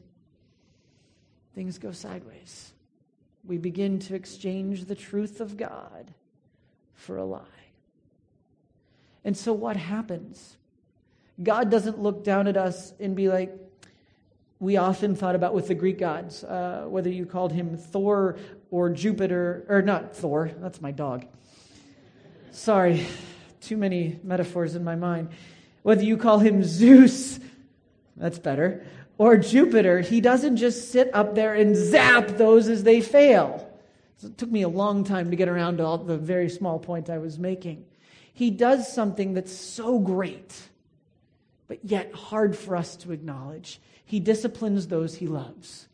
things 1.55 1.77
go 1.77 1.91
sideways. 1.91 2.71
We 3.43 3.57
begin 3.57 3.99
to 3.99 4.15
exchange 4.15 4.85
the 4.85 4.95
truth 4.95 5.39
of 5.39 5.57
God 5.57 6.13
for 6.93 7.17
a 7.17 7.25
lie. 7.25 7.41
And 9.23 9.35
so, 9.35 9.53
what 9.53 9.75
happens? 9.75 10.57
God 11.41 11.69
doesn't 11.69 11.99
look 11.99 12.23
down 12.23 12.47
at 12.47 12.57
us 12.57 12.93
and 12.99 13.15
be 13.15 13.29
like, 13.29 13.53
we 14.59 14.77
often 14.77 15.15
thought 15.15 15.35
about 15.35 15.53
with 15.53 15.67
the 15.67 15.75
Greek 15.75 15.99
gods, 15.99 16.43
uh, 16.43 16.85
whether 16.87 17.09
you 17.09 17.25
called 17.25 17.51
him 17.51 17.77
Thor 17.77 18.37
or 18.71 18.89
Jupiter, 18.89 19.65
or 19.69 19.81
not 19.81 20.15
Thor, 20.15 20.51
that's 20.59 20.81
my 20.81 20.91
dog. 20.91 21.25
Sorry, 22.51 23.05
too 23.61 23.77
many 23.77 24.19
metaphors 24.23 24.75
in 24.75 24.83
my 24.83 24.95
mind. 24.95 25.29
Whether 25.83 26.03
you 26.03 26.17
call 26.17 26.39
him 26.39 26.63
Zeus, 26.63 27.39
that's 28.17 28.39
better, 28.39 28.85
or 29.17 29.37
Jupiter, 29.37 30.01
he 30.01 30.21
doesn't 30.21 30.57
just 30.57 30.91
sit 30.91 31.09
up 31.13 31.35
there 31.35 31.53
and 31.53 31.75
zap 31.75 32.27
those 32.37 32.67
as 32.67 32.83
they 32.83 33.01
fail. 33.01 33.63
So 34.17 34.27
it 34.27 34.37
took 34.37 34.51
me 34.51 34.63
a 34.63 34.69
long 34.69 35.03
time 35.03 35.29
to 35.29 35.35
get 35.35 35.47
around 35.47 35.77
to 35.77 35.85
all 35.85 35.97
the 35.97 36.17
very 36.17 36.49
small 36.49 36.79
point 36.79 37.09
I 37.09 37.17
was 37.17 37.37
making. 37.37 37.85
He 38.33 38.51
does 38.51 38.91
something 38.91 39.33
that's 39.33 39.51
so 39.51 39.99
great, 39.99 40.55
but 41.67 41.79
yet 41.83 42.13
hard 42.13 42.55
for 42.55 42.75
us 42.75 42.95
to 42.97 43.11
acknowledge. 43.11 43.79
He 44.05 44.19
disciplines 44.19 44.87
those 44.87 45.15
he 45.15 45.27
loves. 45.27 45.87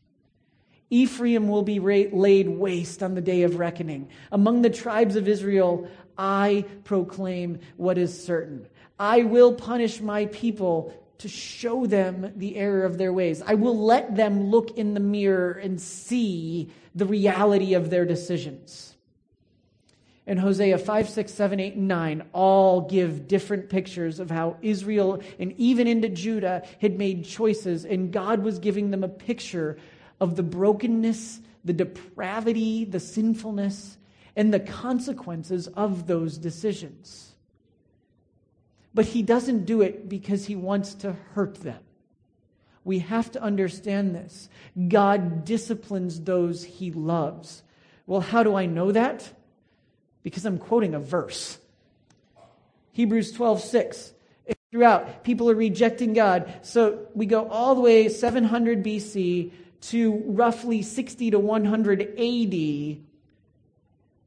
Ephraim 0.89 1.47
will 1.47 1.63
be 1.63 1.79
laid 1.79 2.49
waste 2.49 3.01
on 3.01 3.15
the 3.15 3.21
day 3.21 3.43
of 3.43 3.57
reckoning. 3.57 4.09
Among 4.31 4.61
the 4.61 4.69
tribes 4.69 5.15
of 5.15 5.27
Israel, 5.27 5.89
I 6.17 6.65
proclaim 6.83 7.59
what 7.77 7.97
is 7.97 8.23
certain. 8.23 8.67
I 8.99 9.23
will 9.23 9.53
punish 9.53 10.01
my 10.01 10.27
people 10.27 10.93
to 11.19 11.27
show 11.27 11.85
them 11.85 12.33
the 12.35 12.55
error 12.55 12.85
of 12.85 12.97
their 12.97 13.13
ways. 13.13 13.41
I 13.45 13.53
will 13.53 13.77
let 13.77 14.15
them 14.15 14.49
look 14.49 14.77
in 14.77 14.93
the 14.93 14.99
mirror 14.99 15.51
and 15.51 15.79
see 15.79 16.71
the 16.95 17.05
reality 17.05 17.73
of 17.73 17.89
their 17.89 18.05
decisions 18.05 18.93
and 20.25 20.39
Hosea 20.39 20.77
5, 20.77 21.09
6, 21.09 21.33
7, 21.33 21.59
8, 21.59 21.75
and 21.75 21.87
9 21.87 22.23
all 22.31 22.81
give 22.81 23.27
different 23.27 23.69
pictures 23.69 24.19
of 24.19 24.31
how 24.31 24.57
Israel 24.61 25.21
and 25.37 25.53
even 25.57 25.87
into 25.87 26.09
Judah 26.09 26.63
had 26.79 26.97
made 26.97 27.25
choices, 27.25 27.83
and 27.85 28.11
God 28.11 28.41
was 28.41 28.59
giving 28.59 28.91
them 28.91 29.03
a 29.03 29.09
picture 29.09 29.77
of 30.21 30.35
the 30.35 30.43
brokenness, 30.43 31.41
the 31.65 31.73
depravity, 31.73 32.85
the 32.85 32.99
sinfulness, 32.99 33.97
and 34.35 34.53
the 34.53 34.59
consequences 34.59 35.67
of 35.67 36.07
those 36.07 36.37
decisions. 36.37 37.32
But 38.93 39.05
He 39.05 39.21
doesn't 39.23 39.65
do 39.65 39.81
it 39.81 40.07
because 40.07 40.45
He 40.45 40.55
wants 40.55 40.93
to 40.95 41.13
hurt 41.33 41.55
them. 41.55 41.79
We 42.83 42.99
have 42.99 43.31
to 43.31 43.41
understand 43.41 44.13
this. 44.13 44.49
God 44.87 45.45
disciplines 45.45 46.21
those 46.21 46.63
He 46.63 46.91
loves. 46.91 47.63
Well, 48.05 48.21
how 48.21 48.43
do 48.43 48.55
I 48.55 48.65
know 48.65 48.91
that? 48.91 49.31
because 50.23 50.45
I'm 50.45 50.57
quoting 50.57 50.95
a 50.95 50.99
verse. 50.99 51.57
Hebrews 52.93 53.33
12, 53.33 53.61
6. 53.61 54.13
Throughout, 54.71 55.23
people 55.23 55.51
are 55.51 55.55
rejecting 55.55 56.13
God. 56.13 56.51
So 56.63 57.07
we 57.13 57.27
go 57.27 57.47
all 57.47 57.75
the 57.75 57.81
way 57.81 58.09
700 58.09 58.83
BC 58.83 59.51
to 59.81 60.23
roughly 60.25 60.81
60 60.81 61.31
to 61.31 61.39
100 61.39 62.01
AD, 62.01 62.97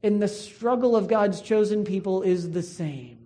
and 0.03 0.21
the 0.21 0.27
struggle 0.27 0.95
of 0.95 1.07
God's 1.07 1.41
chosen 1.41 1.83
people 1.83 2.21
is 2.21 2.51
the 2.51 2.61
same. 2.61 3.16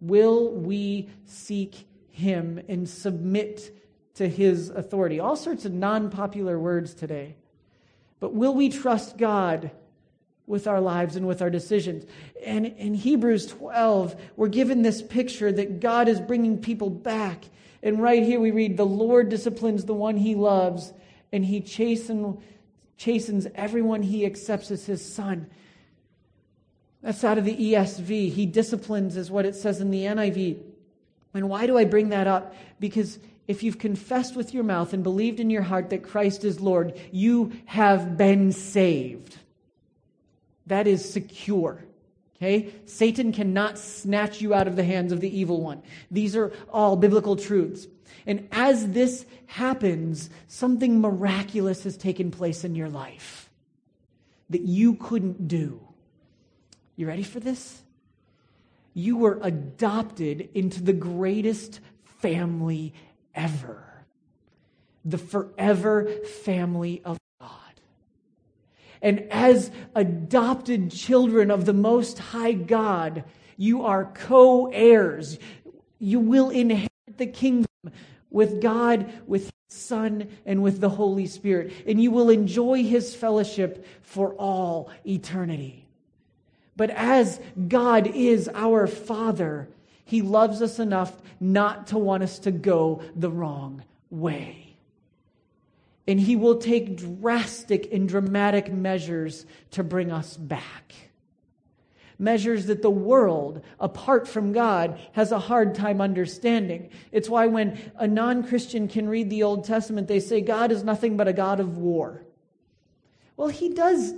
Will 0.00 0.52
we 0.52 1.08
seek 1.24 1.86
Him 2.10 2.60
and 2.68 2.88
submit 2.88 3.76
to 4.14 4.28
His 4.28 4.70
authority? 4.70 5.20
All 5.20 5.36
sorts 5.36 5.64
of 5.64 5.72
non 5.72 6.10
popular 6.10 6.58
words 6.58 6.94
today. 6.94 7.36
But 8.20 8.34
will 8.34 8.54
we 8.54 8.68
trust 8.68 9.18
God? 9.18 9.70
with 10.46 10.66
our 10.66 10.80
lives 10.80 11.16
and 11.16 11.26
with 11.26 11.42
our 11.42 11.50
decisions. 11.50 12.04
And 12.44 12.66
in 12.66 12.94
Hebrews 12.94 13.46
12, 13.48 14.16
we're 14.36 14.48
given 14.48 14.82
this 14.82 15.02
picture 15.02 15.50
that 15.52 15.80
God 15.80 16.08
is 16.08 16.20
bringing 16.20 16.58
people 16.58 16.88
back. 16.90 17.44
And 17.82 18.00
right 18.00 18.22
here 18.22 18.40
we 18.40 18.52
read, 18.52 18.76
The 18.76 18.86
Lord 18.86 19.28
disciplines 19.28 19.84
the 19.84 19.94
one 19.94 20.16
he 20.16 20.34
loves, 20.34 20.92
and 21.32 21.44
he 21.44 21.60
chasten, 21.60 22.38
chastens 22.96 23.46
everyone 23.54 24.02
he 24.02 24.24
accepts 24.24 24.70
as 24.70 24.86
his 24.86 25.04
son. 25.04 25.48
That's 27.06 27.22
out 27.22 27.38
of 27.38 27.44
the 27.44 27.56
ESV. 27.56 28.32
He 28.32 28.46
disciplines, 28.46 29.16
is 29.16 29.30
what 29.30 29.46
it 29.46 29.54
says 29.54 29.80
in 29.80 29.92
the 29.92 30.02
NIV. 30.02 30.58
And 31.34 31.48
why 31.48 31.68
do 31.68 31.78
I 31.78 31.84
bring 31.84 32.08
that 32.08 32.26
up? 32.26 32.52
Because 32.80 33.20
if 33.46 33.62
you've 33.62 33.78
confessed 33.78 34.34
with 34.34 34.52
your 34.52 34.64
mouth 34.64 34.92
and 34.92 35.04
believed 35.04 35.38
in 35.38 35.48
your 35.48 35.62
heart 35.62 35.90
that 35.90 36.02
Christ 36.02 36.42
is 36.42 36.60
Lord, 36.60 37.00
you 37.12 37.52
have 37.66 38.16
been 38.16 38.50
saved. 38.50 39.38
That 40.66 40.88
is 40.88 41.08
secure. 41.08 41.84
Okay? 42.38 42.74
Satan 42.86 43.30
cannot 43.30 43.78
snatch 43.78 44.40
you 44.40 44.52
out 44.52 44.66
of 44.66 44.74
the 44.74 44.82
hands 44.82 45.12
of 45.12 45.20
the 45.20 45.38
evil 45.38 45.60
one. 45.60 45.82
These 46.10 46.34
are 46.34 46.52
all 46.72 46.96
biblical 46.96 47.36
truths. 47.36 47.86
And 48.26 48.48
as 48.50 48.88
this 48.88 49.26
happens, 49.46 50.28
something 50.48 51.00
miraculous 51.00 51.84
has 51.84 51.96
taken 51.96 52.32
place 52.32 52.64
in 52.64 52.74
your 52.74 52.88
life 52.88 53.48
that 54.50 54.62
you 54.62 54.94
couldn't 54.94 55.46
do. 55.46 55.85
You 56.96 57.06
ready 57.06 57.22
for 57.22 57.40
this? 57.40 57.82
You 58.94 59.18
were 59.18 59.38
adopted 59.42 60.48
into 60.54 60.82
the 60.82 60.94
greatest 60.94 61.80
family 62.20 62.94
ever 63.34 63.86
the 65.06 65.18
forever 65.18 66.06
family 66.42 67.00
of 67.04 67.16
God. 67.40 67.50
and 69.00 69.20
as 69.30 69.70
adopted 69.94 70.90
children 70.90 71.50
of 71.50 71.64
the 71.64 71.72
Most 71.72 72.18
High 72.18 72.52
God, 72.52 73.24
you 73.56 73.84
are 73.84 74.04
co 74.04 74.66
heirs. 74.66 75.38
You 75.98 76.18
will 76.18 76.50
inherit 76.50 76.90
the 77.16 77.26
kingdom 77.26 77.66
with 78.30 78.60
God, 78.60 79.10
with 79.26 79.44
His 79.44 79.78
Son, 79.78 80.28
and 80.44 80.62
with 80.62 80.80
the 80.80 80.88
Holy 80.88 81.26
Spirit. 81.26 81.72
And 81.86 82.02
you 82.02 82.10
will 82.10 82.30
enjoy 82.30 82.82
His 82.82 83.14
fellowship 83.14 83.86
for 84.02 84.34
all 84.34 84.90
eternity. 85.06 85.85
But 86.76 86.90
as 86.90 87.40
God 87.68 88.06
is 88.06 88.50
our 88.54 88.86
Father, 88.86 89.68
He 90.04 90.22
loves 90.22 90.60
us 90.62 90.78
enough 90.78 91.12
not 91.40 91.88
to 91.88 91.98
want 91.98 92.22
us 92.22 92.38
to 92.40 92.50
go 92.50 93.02
the 93.14 93.30
wrong 93.30 93.82
way. 94.10 94.66
And 96.06 96.20
he 96.20 96.36
will 96.36 96.58
take 96.58 96.96
drastic 96.96 97.92
and 97.92 98.08
dramatic 98.08 98.72
measures 98.72 99.44
to 99.72 99.82
bring 99.82 100.12
us 100.12 100.36
back. 100.36 100.94
Measures 102.18 102.66
that 102.66 102.80
the 102.80 102.90
world, 102.90 103.62
apart 103.78 104.26
from 104.26 104.52
God, 104.52 104.98
has 105.12 105.32
a 105.32 105.38
hard 105.38 105.74
time 105.74 106.00
understanding. 106.00 106.90
It's 107.12 107.28
why 107.28 107.46
when 107.46 107.78
a 107.96 108.06
non 108.06 108.46
Christian 108.46 108.88
can 108.88 109.08
read 109.08 109.28
the 109.28 109.42
Old 109.42 109.64
Testament, 109.64 110.08
they 110.08 110.20
say 110.20 110.40
God 110.40 110.72
is 110.72 110.82
nothing 110.82 111.16
but 111.16 111.28
a 111.28 111.32
God 111.32 111.60
of 111.60 111.76
war. 111.76 112.22
Well, 113.36 113.48
he 113.48 113.68
does 113.68 114.14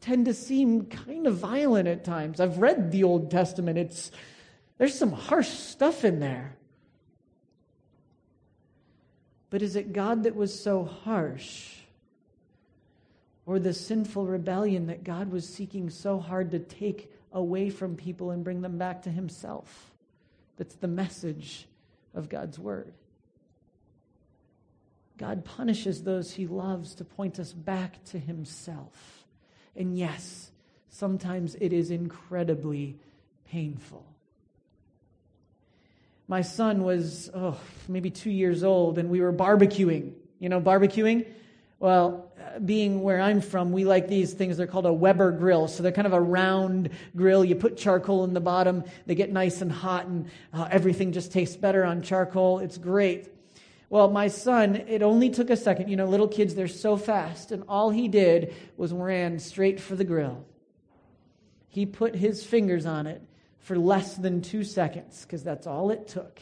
tend 0.00 0.24
to 0.26 0.34
seem 0.34 0.86
kind 0.86 1.26
of 1.26 1.36
violent 1.36 1.88
at 1.88 2.04
times. 2.04 2.40
I've 2.40 2.58
read 2.58 2.90
the 2.90 3.04
Old 3.04 3.30
Testament, 3.30 3.78
it's, 3.78 4.10
there's 4.78 4.98
some 4.98 5.12
harsh 5.12 5.48
stuff 5.48 6.04
in 6.04 6.20
there. 6.20 6.56
But 9.50 9.62
is 9.62 9.76
it 9.76 9.92
God 9.92 10.22
that 10.22 10.36
was 10.36 10.58
so 10.58 10.84
harsh? 10.84 11.68
Or 13.46 13.58
the 13.58 13.74
sinful 13.74 14.26
rebellion 14.26 14.86
that 14.86 15.02
God 15.02 15.32
was 15.32 15.46
seeking 15.46 15.90
so 15.90 16.18
hard 16.20 16.52
to 16.52 16.60
take 16.60 17.12
away 17.32 17.68
from 17.68 17.96
people 17.96 18.30
and 18.30 18.44
bring 18.44 18.62
them 18.62 18.78
back 18.78 19.02
to 19.02 19.10
Himself? 19.10 19.90
That's 20.56 20.76
the 20.76 20.88
message 20.88 21.66
of 22.14 22.28
God's 22.28 22.58
Word. 22.58 22.92
God 25.18 25.44
punishes 25.44 26.04
those 26.04 26.32
He 26.32 26.46
loves 26.46 26.94
to 26.94 27.04
point 27.04 27.40
us 27.40 27.52
back 27.52 28.02
to 28.06 28.18
Himself. 28.18 29.19
And 29.80 29.98
yes, 29.98 30.50
sometimes 30.90 31.56
it 31.60 31.72
is 31.72 31.90
incredibly 31.90 32.96
painful 33.50 34.04
my 36.30 36.42
son 36.42 36.84
was 36.84 37.28
oh, 37.34 37.58
maybe 37.88 38.08
two 38.08 38.30
years 38.30 38.62
old 38.62 38.98
and 38.98 39.10
we 39.10 39.20
were 39.20 39.32
barbecuing. 39.32 40.12
You 40.38 40.48
know, 40.48 40.60
barbecuing? 40.60 41.26
Well, 41.80 42.30
being 42.64 43.02
where 43.02 43.20
I'm 43.20 43.40
from, 43.40 43.72
we 43.72 43.84
like 43.84 44.06
these 44.06 44.32
things. 44.32 44.56
They're 44.56 44.68
called 44.68 44.86
a 44.86 44.92
Weber 44.92 45.32
grill. 45.32 45.66
So 45.66 45.82
they're 45.82 45.90
kind 45.90 46.06
of 46.06 46.12
a 46.12 46.20
round 46.20 46.90
grill. 47.16 47.44
You 47.44 47.56
put 47.56 47.76
charcoal 47.76 48.22
in 48.22 48.32
the 48.32 48.40
bottom, 48.40 48.84
they 49.06 49.16
get 49.16 49.32
nice 49.32 49.60
and 49.60 49.72
hot, 49.72 50.06
and 50.06 50.30
uh, 50.54 50.68
everything 50.70 51.10
just 51.10 51.32
tastes 51.32 51.56
better 51.56 51.84
on 51.84 52.00
charcoal. 52.00 52.60
It's 52.60 52.78
great. 52.78 53.28
Well, 53.90 54.08
my 54.08 54.28
son, 54.28 54.76
it 54.76 55.02
only 55.02 55.30
took 55.30 55.50
a 55.50 55.56
second. 55.56 55.88
You 55.88 55.96
know, 55.96 56.06
little 56.06 56.28
kids, 56.28 56.54
they're 56.54 56.68
so 56.68 56.96
fast. 56.96 57.50
And 57.50 57.64
all 57.68 57.90
he 57.90 58.06
did 58.06 58.54
was 58.76 58.92
ran 58.92 59.40
straight 59.40 59.80
for 59.80 59.96
the 59.96 60.04
grill. 60.04 60.46
He 61.68 61.86
put 61.86 62.14
his 62.14 62.44
fingers 62.44 62.86
on 62.86 63.08
it 63.08 63.20
for 63.58 63.76
less 63.76 64.14
than 64.14 64.42
two 64.42 64.62
seconds 64.62 65.22
because 65.22 65.42
that's 65.42 65.66
all 65.66 65.90
it 65.90 66.06
took. 66.06 66.40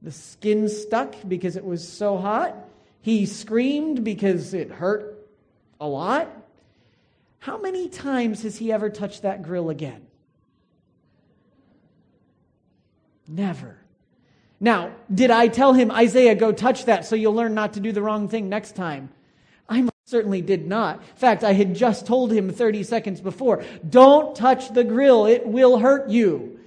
The 0.00 0.12
skin 0.12 0.68
stuck 0.68 1.16
because 1.26 1.56
it 1.56 1.64
was 1.64 1.86
so 1.86 2.16
hot. 2.16 2.54
He 3.00 3.26
screamed 3.26 4.04
because 4.04 4.54
it 4.54 4.70
hurt 4.70 5.28
a 5.80 5.88
lot. 5.88 6.30
How 7.40 7.58
many 7.58 7.88
times 7.88 8.42
has 8.42 8.56
he 8.56 8.70
ever 8.70 8.90
touched 8.90 9.22
that 9.22 9.42
grill 9.42 9.70
again? 9.70 10.06
Never. 13.26 13.78
Now, 14.60 14.92
did 15.12 15.30
I 15.30 15.48
tell 15.48 15.72
him, 15.72 15.90
Isaiah, 15.90 16.34
go 16.34 16.52
touch 16.52 16.86
that 16.86 17.04
so 17.04 17.14
you'll 17.14 17.34
learn 17.34 17.54
not 17.54 17.74
to 17.74 17.80
do 17.80 17.92
the 17.92 18.02
wrong 18.02 18.28
thing 18.28 18.48
next 18.48 18.74
time? 18.74 19.10
I 19.68 19.88
certainly 20.04 20.40
did 20.40 20.66
not. 20.66 20.96
In 20.96 21.16
fact, 21.16 21.44
I 21.44 21.52
had 21.52 21.74
just 21.74 22.06
told 22.06 22.32
him 22.32 22.50
30 22.50 22.82
seconds 22.82 23.20
before 23.20 23.62
don't 23.88 24.34
touch 24.34 24.72
the 24.72 24.84
grill, 24.84 25.26
it 25.26 25.46
will 25.46 25.78
hurt 25.78 26.08
you. 26.08 26.58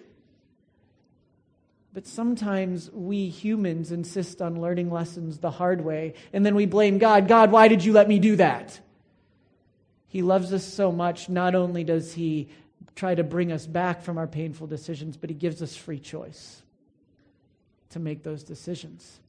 But 1.94 2.08
sometimes 2.08 2.90
we 2.92 3.28
humans 3.28 3.92
insist 3.92 4.42
on 4.42 4.62
learning 4.62 4.90
lessons 4.90 5.40
the 5.40 5.52
hard 5.52 5.82
way, 5.82 6.14
and 6.32 6.46
then 6.46 6.56
we 6.56 6.66
blame 6.66 7.00
God. 7.00 7.28
God, 7.28 7.52
why 7.52 7.68
did 7.68 7.84
you 7.84 7.92
let 7.92 8.08
me 8.08 8.18
do 8.20 8.38
that? 8.38 8.80
He 10.08 10.22
loves 10.22 10.54
us 10.54 10.66
so 10.66 10.94
much, 10.94 11.28
not 11.28 11.54
only 11.54 11.84
does 11.84 12.14
He 12.14 12.48
try 12.96 13.16
to 13.16 13.24
bring 13.24 13.52
us 13.52 13.68
back 13.68 14.04
from 14.04 14.18
our 14.18 14.28
painful 14.28 14.68
decisions, 14.68 15.18
but 15.18 15.30
He 15.30 15.36
gives 15.36 15.62
us 15.62 15.76
free 15.76 16.00
choice 16.00 16.62
to 17.92 18.00
make 18.00 18.24
those 18.24 18.44
decisions. 18.44 19.20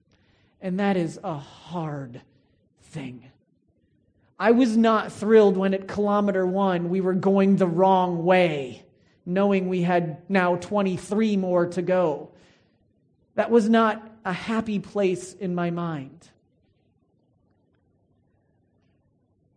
And 0.61 0.81
that 0.81 0.97
is 0.97 1.19
a 1.23 1.35
hard 1.35 2.23
thing. 2.83 3.31
I 4.39 4.51
was 4.51 4.77
not 4.77 5.13
thrilled 5.13 5.57
when 5.57 5.75
at 5.75 5.87
kilometer 5.87 6.47
one 6.47 6.89
we 6.91 7.01
were 7.01 7.15
going 7.15 7.57
the 7.57 7.67
wrong 7.67 8.25
way. 8.25 8.85
knowing 9.25 9.69
we 9.69 9.83
had 9.83 10.19
now 10.29 10.57
23 10.57 11.37
more 11.37 11.67
to 11.67 11.83
go. 11.83 12.31
That 13.35 13.51
was 13.51 13.69
not 13.69 14.11
a 14.25 14.33
happy 14.33 14.79
place 14.79 15.33
in 15.33 15.55
my 15.55 15.71
mind. 15.71 16.29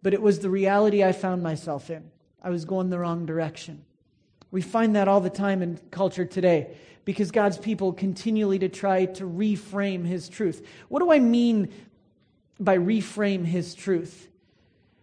But 0.01 0.13
it 0.13 0.21
was 0.21 0.39
the 0.39 0.49
reality 0.49 1.03
I 1.03 1.11
found 1.11 1.41
myself 1.41 1.89
in. 1.89 2.11
I 2.41 2.49
was 2.49 2.63
going 2.63 2.89
the 2.89 2.99
wrong 2.99 3.25
direction. 3.25 3.83
We 4.55 4.61
find 4.61 4.95
that 4.95 5.09
all 5.09 5.19
the 5.19 5.29
time 5.29 5.61
in 5.61 5.77
culture 5.91 6.23
today 6.23 6.77
because 7.03 7.31
God's 7.31 7.57
people 7.57 7.91
continually 7.91 8.57
to 8.59 8.69
try 8.69 9.03
to 9.03 9.25
reframe 9.25 10.05
his 10.05 10.29
truth. 10.29 10.65
What 10.87 11.01
do 11.01 11.11
I 11.11 11.19
mean 11.19 11.73
by 12.57 12.77
reframe 12.77 13.43
his 13.43 13.75
truth? 13.75 14.29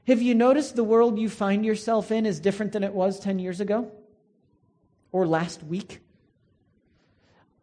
Have 0.07 0.23
you 0.23 0.35
noticed 0.35 0.75
the 0.75 0.83
world 0.83 1.19
you 1.19 1.29
find 1.29 1.67
yourself 1.67 2.11
in 2.11 2.25
is 2.25 2.41
different 2.41 2.73
than 2.73 2.83
it 2.83 2.95
was 2.95 3.21
10 3.21 3.41
years 3.41 3.61
ago 3.61 3.93
or 5.13 5.27
last 5.27 5.63
week? 5.63 6.01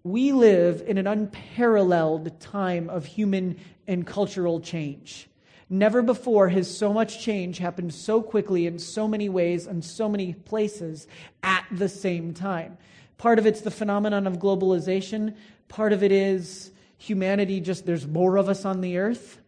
We 0.03 0.31
live 0.31 0.83
in 0.85 0.99
an 0.99 1.07
unparalleled 1.07 2.39
time 2.39 2.87
of 2.91 3.07
human 3.07 3.57
and 3.87 4.05
cultural 4.05 4.59
change. 4.59 5.27
Never 5.69 6.01
before 6.01 6.49
has 6.49 6.75
so 6.75 6.91
much 6.91 7.21
change 7.21 7.59
happened 7.59 7.93
so 7.93 8.23
quickly 8.23 8.65
in 8.65 8.79
so 8.79 9.07
many 9.07 9.29
ways 9.29 9.67
and 9.67 9.85
so 9.85 10.09
many 10.09 10.33
places 10.33 11.07
at 11.43 11.63
the 11.71 11.87
same 11.87 12.33
time. 12.33 12.77
Part 13.19 13.37
of 13.37 13.45
it's 13.45 13.61
the 13.61 13.69
phenomenon 13.69 14.25
of 14.25 14.39
globalization, 14.39 15.35
part 15.67 15.93
of 15.93 16.01
it 16.01 16.11
is 16.11 16.71
humanity 16.97 17.59
just, 17.61 17.85
there's 17.85 18.07
more 18.07 18.37
of 18.37 18.49
us 18.49 18.65
on 18.65 18.81
the 18.81 18.97
earth. 18.97 19.39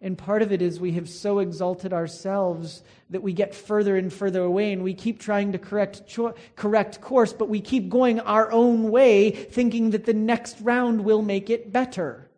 And 0.00 0.16
part 0.16 0.40
of 0.40 0.52
it 0.52 0.62
is 0.62 0.80
we 0.80 0.92
have 0.92 1.08
so 1.08 1.38
exalted 1.38 1.92
ourselves 1.92 2.82
that 3.10 3.22
we 3.22 3.32
get 3.32 3.54
further 3.54 3.96
and 3.96 4.12
further 4.12 4.42
away 4.42 4.72
and 4.72 4.82
we 4.82 4.94
keep 4.94 5.18
trying 5.18 5.52
to 5.52 5.58
correct, 5.58 6.06
cho- 6.06 6.34
correct 6.56 7.02
course, 7.02 7.32
but 7.32 7.48
we 7.50 7.60
keep 7.60 7.90
going 7.90 8.20
our 8.20 8.50
own 8.52 8.90
way, 8.90 9.30
thinking 9.30 9.90
that 9.90 10.06
the 10.06 10.14
next 10.14 10.60
round 10.60 11.04
will 11.04 11.22
make 11.22 11.50
it 11.50 11.72
better 11.72 12.28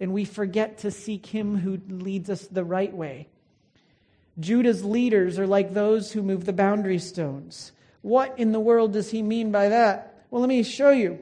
and 0.00 0.12
we 0.12 0.24
forget 0.24 0.78
to 0.78 0.90
seek 0.90 1.26
him 1.26 1.56
who 1.56 1.80
leads 1.88 2.28
us 2.28 2.46
the 2.46 2.64
right 2.64 2.92
way. 2.92 3.28
Judah's 4.38 4.84
leaders 4.84 5.38
are 5.38 5.46
like 5.46 5.72
those 5.72 6.12
who 6.12 6.22
move 6.22 6.44
the 6.44 6.52
boundary 6.52 6.98
stones. 6.98 7.72
What 8.02 8.38
in 8.38 8.52
the 8.52 8.60
world 8.60 8.92
does 8.92 9.10
he 9.10 9.22
mean 9.22 9.50
by 9.50 9.70
that? 9.70 10.24
Well, 10.30 10.40
let 10.40 10.48
me 10.48 10.62
show 10.62 10.90
you. 10.90 11.18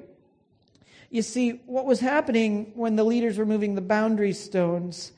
You 1.10 1.22
see, 1.22 1.60
what 1.66 1.86
was 1.86 2.00
happening 2.00 2.72
when 2.74 2.96
the 2.96 3.04
leaders 3.04 3.38
were 3.38 3.46
moving 3.46 3.76
the 3.76 3.80
boundary 3.80 4.32
stones 4.32 5.12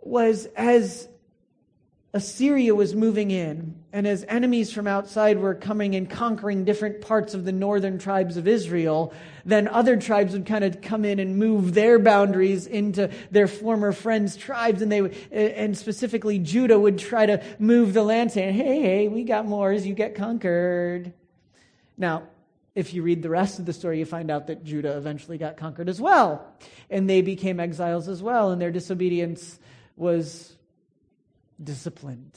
was 0.00 0.46
as 0.56 1.08
Assyria 2.16 2.74
was 2.74 2.94
moving 2.94 3.30
in, 3.30 3.74
and 3.92 4.06
as 4.06 4.24
enemies 4.26 4.72
from 4.72 4.86
outside 4.86 5.38
were 5.38 5.54
coming 5.54 5.94
and 5.94 6.08
conquering 6.08 6.64
different 6.64 7.02
parts 7.02 7.34
of 7.34 7.44
the 7.44 7.52
northern 7.52 7.98
tribes 7.98 8.38
of 8.38 8.48
Israel, 8.48 9.12
then 9.44 9.68
other 9.68 9.98
tribes 9.98 10.32
would 10.32 10.46
kind 10.46 10.64
of 10.64 10.80
come 10.80 11.04
in 11.04 11.18
and 11.18 11.36
move 11.36 11.74
their 11.74 11.98
boundaries 11.98 12.66
into 12.66 13.10
their 13.30 13.46
former 13.46 13.92
friends' 13.92 14.34
tribes, 14.34 14.80
and 14.80 14.90
they 14.90 15.02
would, 15.02 15.14
eh, 15.30 15.48
and 15.56 15.76
specifically 15.76 16.38
Judah 16.38 16.80
would 16.80 16.98
try 16.98 17.26
to 17.26 17.42
move 17.58 17.92
the 17.92 18.02
land, 18.02 18.32
saying, 18.32 18.54
"Hey, 18.54 18.80
hey, 18.80 19.08
we 19.08 19.22
got 19.22 19.46
more 19.46 19.70
as 19.70 19.86
you 19.86 19.92
get 19.92 20.14
conquered." 20.14 21.12
Now, 21.98 22.22
if 22.74 22.94
you 22.94 23.02
read 23.02 23.20
the 23.20 23.28
rest 23.28 23.58
of 23.58 23.66
the 23.66 23.74
story, 23.74 23.98
you 23.98 24.06
find 24.06 24.30
out 24.30 24.46
that 24.46 24.64
Judah 24.64 24.96
eventually 24.96 25.36
got 25.36 25.58
conquered 25.58 25.90
as 25.90 26.00
well, 26.00 26.46
and 26.88 27.10
they 27.10 27.20
became 27.20 27.60
exiles 27.60 28.08
as 28.08 28.22
well, 28.22 28.52
and 28.52 28.62
their 28.62 28.72
disobedience 28.72 29.58
was 29.98 30.56
disciplined. 31.62 32.32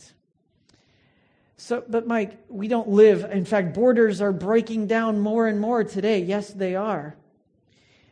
So, 1.57 1.83
but 1.87 2.07
Mike, 2.07 2.37
we 2.47 2.69
don't 2.69 2.87
live, 2.87 3.25
in 3.29 3.43
fact, 3.43 3.73
borders 3.73 4.21
are 4.21 4.31
breaking 4.31 4.87
down 4.87 5.19
more 5.19 5.47
and 5.47 5.59
more 5.59 5.83
today. 5.83 6.19
Yes, 6.19 6.49
they 6.49 6.75
are. 6.75 7.15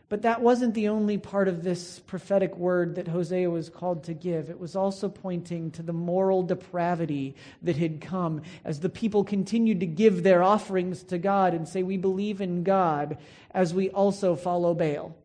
But 0.10 0.22
that 0.22 0.42
wasn't 0.42 0.74
the 0.74 0.88
only 0.88 1.18
part 1.18 1.50
of 1.50 1.64
this 1.64 2.00
prophetic 2.00 2.56
word 2.56 2.96
that 2.96 3.10
Hosea 3.10 3.50
was 3.50 3.70
called 3.70 4.06
to 4.06 4.14
give. 4.14 4.50
It 4.50 4.60
was 4.60 4.76
also 4.76 5.10
pointing 5.10 5.72
to 5.72 5.84
the 5.84 5.94
moral 5.94 6.44
depravity 6.44 7.36
that 7.62 7.76
had 7.76 8.00
come 8.00 8.42
as 8.64 8.80
the 8.80 8.90
people 8.90 9.26
continued 9.26 9.82
to 9.82 9.86
give 9.86 10.24
their 10.24 10.44
offerings 10.44 11.04
to 11.04 11.18
God 11.18 11.54
and 11.54 11.68
say, 11.68 11.84
We 11.84 11.98
believe 11.98 12.40
in 12.40 12.64
God, 12.64 13.18
as 13.52 13.74
we 13.74 13.90
also 13.90 14.36
follow 14.36 14.74
Baal 14.74 15.16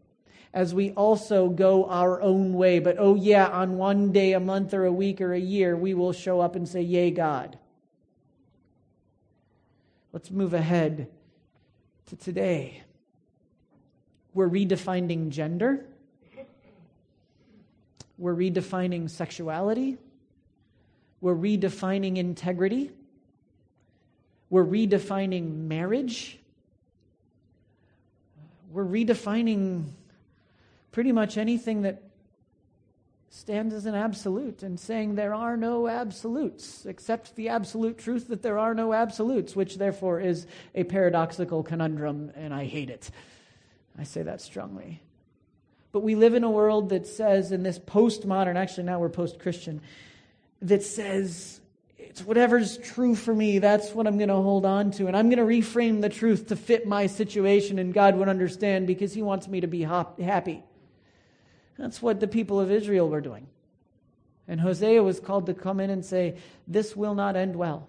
as 0.55 0.75
we 0.75 0.91
also 0.93 1.49
go 1.49 1.87
our 1.87 2.21
own 2.21 2.53
way. 2.53 2.79
But 2.79 2.97
oh, 2.99 3.15
yeah, 3.15 3.47
on 3.49 3.77
one 3.77 4.13
day, 4.13 4.33
a 4.33 4.41
month, 4.41 4.75
or 4.75 4.85
a 4.85 4.93
week, 4.93 5.21
or 5.21 5.33
a 5.33 5.41
year, 5.41 5.77
we 5.77 5.95
will 5.95 6.13
show 6.13 6.41
up 6.41 6.57
and 6.57 6.69
say, 6.69 6.83
Yay, 6.83 7.11
God. 7.11 7.59
Let's 10.13 10.31
move 10.31 10.53
ahead 10.53 11.09
to 12.07 12.17
today. 12.17 12.83
We're 14.35 14.49
redefining 14.49 15.31
gender. 15.31 15.87
We're 18.19 18.35
redefining 18.35 19.09
sexuality. 19.11 19.97
We're 21.23 21.35
redefining 21.35 22.19
integrity. 22.19 22.91
We're 24.51 24.67
redefining 24.67 25.67
marriage. 25.67 26.39
We're 28.71 28.85
redefining 28.85 29.87
pretty 30.93 31.11
much 31.11 31.37
anything 31.37 31.83
that 31.83 32.03
stands 33.31 33.75
as 33.75 33.87
an 33.87 33.95
absolute 33.95 34.63
and 34.63 34.79
saying 34.79 35.15
there 35.15 35.35
are 35.35 35.57
no 35.57 35.89
absolutes, 35.89 36.85
except 36.85 37.35
the 37.35 37.49
absolute 37.49 37.97
truth 37.97 38.29
that 38.29 38.43
there 38.43 38.59
are 38.59 38.75
no 38.75 38.93
absolutes, 38.93 39.57
which 39.57 39.79
therefore 39.79 40.21
is 40.21 40.47
a 40.75 40.85
paradoxical 40.85 41.63
conundrum, 41.63 42.31
and 42.37 42.53
I 42.53 42.67
hate 42.67 42.91
it. 42.91 43.11
I 43.99 44.05
say 44.05 44.23
that 44.23 44.43
strongly. 44.43 45.01
But 45.93 46.01
we 46.01 46.15
live 46.15 46.35
in 46.35 46.45
a 46.45 46.51
world 46.51 46.91
that 46.91 47.07
says, 47.07 47.53
in 47.53 47.63
this 47.63 47.79
postmodern, 47.79 48.57
actually 48.57 48.85
now 48.85 48.99
we're 48.99 49.09
post 49.09 49.39
Christian, 49.39 49.81
that 50.61 50.83
says, 50.83 51.61
it's 51.99 52.23
whatever's 52.23 52.77
true 52.77 53.15
for 53.15 53.35
me, 53.35 53.59
that's 53.61 53.93
what 53.93 54.07
I'm 54.07 54.19
going 54.19 54.29
to 54.29 54.35
hold 54.35 54.67
on 54.67 54.91
to. 54.93 55.07
And 55.07 55.17
I'm 55.17 55.31
going 55.31 55.39
to 55.39 55.45
reframe 55.45 56.03
the 56.03 56.11
truth 56.11 56.49
to 56.49 56.57
fit 56.57 56.87
my 56.87 57.07
situation, 57.07 57.79
and 57.79 57.95
God 57.95 58.17
would 58.17 58.29
understand 58.29 58.87
because 58.87 59.15
He 59.15 59.23
wants 59.23 59.49
me 59.49 59.63
to 59.63 59.67
be 59.67 59.83
happy. 59.83 60.63
That's 61.79 62.03
what 62.03 62.21
the 62.21 62.29
people 62.29 62.61
of 62.61 62.71
Israel 62.71 63.09
were 63.09 63.21
doing. 63.21 63.47
And 64.49 64.61
Hosea 64.61 65.03
was 65.03 65.21
called 65.21 65.47
to 65.47 65.55
come 65.55 65.81
in 65.81 65.91
and 65.91 66.05
say, 66.05 66.37
This 66.67 66.97
will 66.97 67.15
not 67.15 67.37
end 67.37 67.57
well. 67.57 67.89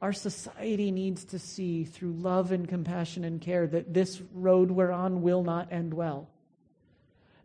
Our 0.00 0.12
society 0.12 0.90
needs 0.90 1.24
to 1.26 1.38
see 1.38 1.84
through 1.84 2.12
love 2.12 2.50
and 2.50 2.68
compassion 2.68 3.24
and 3.24 3.40
care 3.40 3.66
that 3.68 3.94
this 3.94 4.20
road 4.34 4.70
we're 4.70 4.90
on 4.90 5.22
will 5.22 5.44
not 5.44 5.72
end 5.72 5.94
well. 5.94 6.28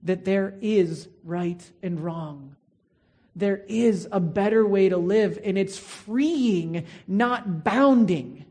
That 0.03 0.25
there 0.25 0.55
is 0.61 1.07
right 1.23 1.63
and 1.83 1.99
wrong. 1.99 2.55
There 3.35 3.63
is 3.67 4.07
a 4.11 4.19
better 4.19 4.65
way 4.65 4.89
to 4.89 4.97
live, 4.97 5.37
and 5.43 5.57
it's 5.57 5.77
freeing, 5.77 6.85
not 7.07 7.63
bounding. 7.63 8.45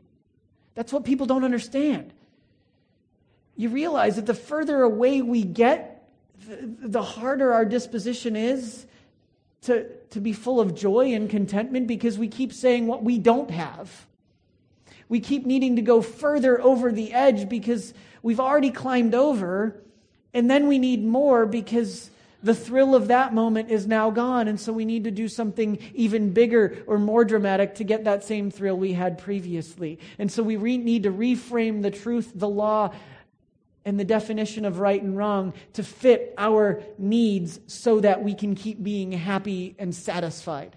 That's 0.75 0.93
what 0.93 1.03
people 1.03 1.25
don't 1.25 1.43
understand 1.43 2.13
you 3.57 3.69
realize 3.69 4.15
that 4.15 4.27
the 4.27 4.35
further 4.35 4.83
away 4.83 5.21
we 5.21 5.43
get, 5.43 6.07
the, 6.47 7.01
harder 7.01 7.51
our 7.51 7.65
disposition 7.65 8.35
is 8.35 8.85
to, 9.63 9.89
to 10.11 10.21
be 10.21 10.31
full 10.31 10.61
of 10.61 10.75
joy 10.75 11.13
and 11.13 11.29
contentment 11.29 11.87
because 11.87 12.17
we 12.17 12.27
keep 12.27 12.53
saying 12.53 12.85
what 12.85 13.03
we 13.03 13.17
don't 13.17 13.49
have. 13.49 14.05
We 15.09 15.19
keep 15.19 15.45
needing 15.45 15.75
to 15.77 15.81
go 15.81 16.01
further 16.01 16.61
over 16.61 16.91
the 16.91 17.11
edge 17.13 17.49
because 17.49 17.93
we've 18.21 18.39
already 18.39 18.69
climbed 18.69 19.15
over, 19.15 19.81
and 20.33 20.49
then 20.49 20.67
we 20.67 20.77
need 20.77 21.03
more 21.03 21.45
because 21.45 22.11
the 22.43 22.53
thrill 22.53 22.93
of 22.93 23.07
that 23.07 23.33
moment 23.33 23.71
is 23.71 23.87
now 23.87 24.11
gone, 24.11 24.47
and 24.47 24.59
so 24.59 24.71
we 24.71 24.85
need 24.85 25.05
to 25.05 25.11
do 25.11 25.27
something 25.27 25.79
even 25.95 26.31
bigger 26.31 26.83
or 26.85 26.99
more 26.99 27.25
dramatic 27.25 27.75
to 27.75 27.83
get 27.83 28.03
that 28.03 28.23
same 28.23 28.51
thrill 28.51 28.77
we 28.77 28.93
had 28.93 29.17
previously. 29.17 29.97
And 30.19 30.31
so 30.31 30.43
we 30.43 30.55
re- 30.55 30.77
need 30.77 31.03
to 31.03 31.11
reframe 31.11 31.81
the 31.81 31.89
truth, 31.89 32.31
the 32.35 32.47
law, 32.47 32.93
and 33.87 33.97
the 33.97 34.03
definition 34.03 34.65
of 34.65 34.79
right 34.79 35.01
and 35.01 35.15
wrong 35.15 35.53
to 35.71 35.81
fit 35.81 36.33
our 36.37 36.83
needs 36.97 37.57
so 37.67 38.01
that 38.01 38.21
we 38.21 38.33
can 38.33 38.53
keep 38.53 38.83
being 38.83 39.13
happy 39.13 39.77
and 39.79 39.95
satisfied. 39.95 40.75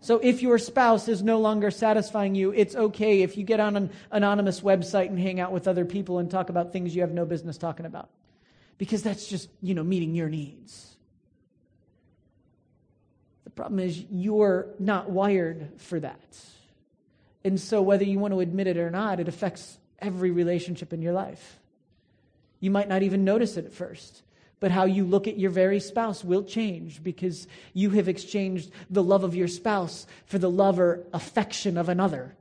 So 0.00 0.20
if 0.20 0.42
your 0.42 0.58
spouse 0.58 1.08
is 1.08 1.24
no 1.24 1.40
longer 1.40 1.72
satisfying 1.72 2.36
you, 2.36 2.52
it's 2.52 2.76
okay 2.76 3.22
if 3.22 3.36
you 3.36 3.42
get 3.42 3.58
on 3.58 3.74
an 3.74 3.90
anonymous 4.12 4.60
website 4.60 5.08
and 5.08 5.18
hang 5.18 5.40
out 5.40 5.50
with 5.50 5.66
other 5.66 5.84
people 5.84 6.20
and 6.20 6.30
talk 6.30 6.50
about 6.50 6.72
things 6.72 6.94
you 6.94 7.00
have 7.00 7.10
no 7.10 7.24
business 7.24 7.58
talking 7.58 7.84
about. 7.84 8.10
Because 8.78 9.02
that's 9.02 9.26
just, 9.26 9.50
you 9.60 9.74
know, 9.74 9.82
meeting 9.82 10.14
your 10.14 10.28
needs. 10.28 10.94
The 13.42 13.50
problem 13.50 13.80
is 13.80 14.04
you're 14.08 14.68
not 14.78 15.10
wired 15.10 15.68
for 15.78 15.98
that. 15.98 16.38
And 17.42 17.60
so 17.60 17.82
whether 17.82 18.04
you 18.04 18.20
want 18.20 18.34
to 18.34 18.38
admit 18.38 18.68
it 18.68 18.76
or 18.76 18.90
not, 18.92 19.18
it 19.18 19.26
affects 19.26 19.78
every 19.98 20.30
relationship 20.30 20.92
in 20.92 21.02
your 21.02 21.12
life. 21.12 21.58
You 22.60 22.70
might 22.70 22.88
not 22.88 23.02
even 23.02 23.24
notice 23.24 23.56
it 23.56 23.66
at 23.66 23.72
first. 23.72 24.22
But 24.58 24.70
how 24.70 24.86
you 24.86 25.04
look 25.04 25.28
at 25.28 25.38
your 25.38 25.50
very 25.50 25.80
spouse 25.80 26.24
will 26.24 26.42
change 26.42 27.02
because 27.02 27.46
you 27.74 27.90
have 27.90 28.08
exchanged 28.08 28.70
the 28.88 29.02
love 29.02 29.22
of 29.22 29.34
your 29.34 29.48
spouse 29.48 30.06
for 30.24 30.38
the 30.38 30.50
love 30.50 30.80
or 30.80 31.06
affection 31.12 31.76
of 31.76 31.88
another. 31.88 32.34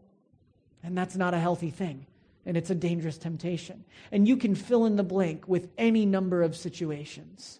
And 0.81 0.97
that's 0.97 1.17
not 1.17 1.33
a 1.33 1.39
healthy 1.39 1.71
thing. 1.71 2.05
And 2.45 2.55
it's 2.55 2.69
a 2.69 2.75
dangerous 2.75 3.17
temptation. 3.17 3.83
And 4.11 4.27
you 4.27 4.37
can 4.37 4.55
fill 4.55 4.85
in 4.85 4.95
the 4.95 5.03
blank 5.03 5.47
with 5.47 5.67
any 5.77 6.05
number 6.05 6.41
of 6.41 6.55
situations. 6.55 7.59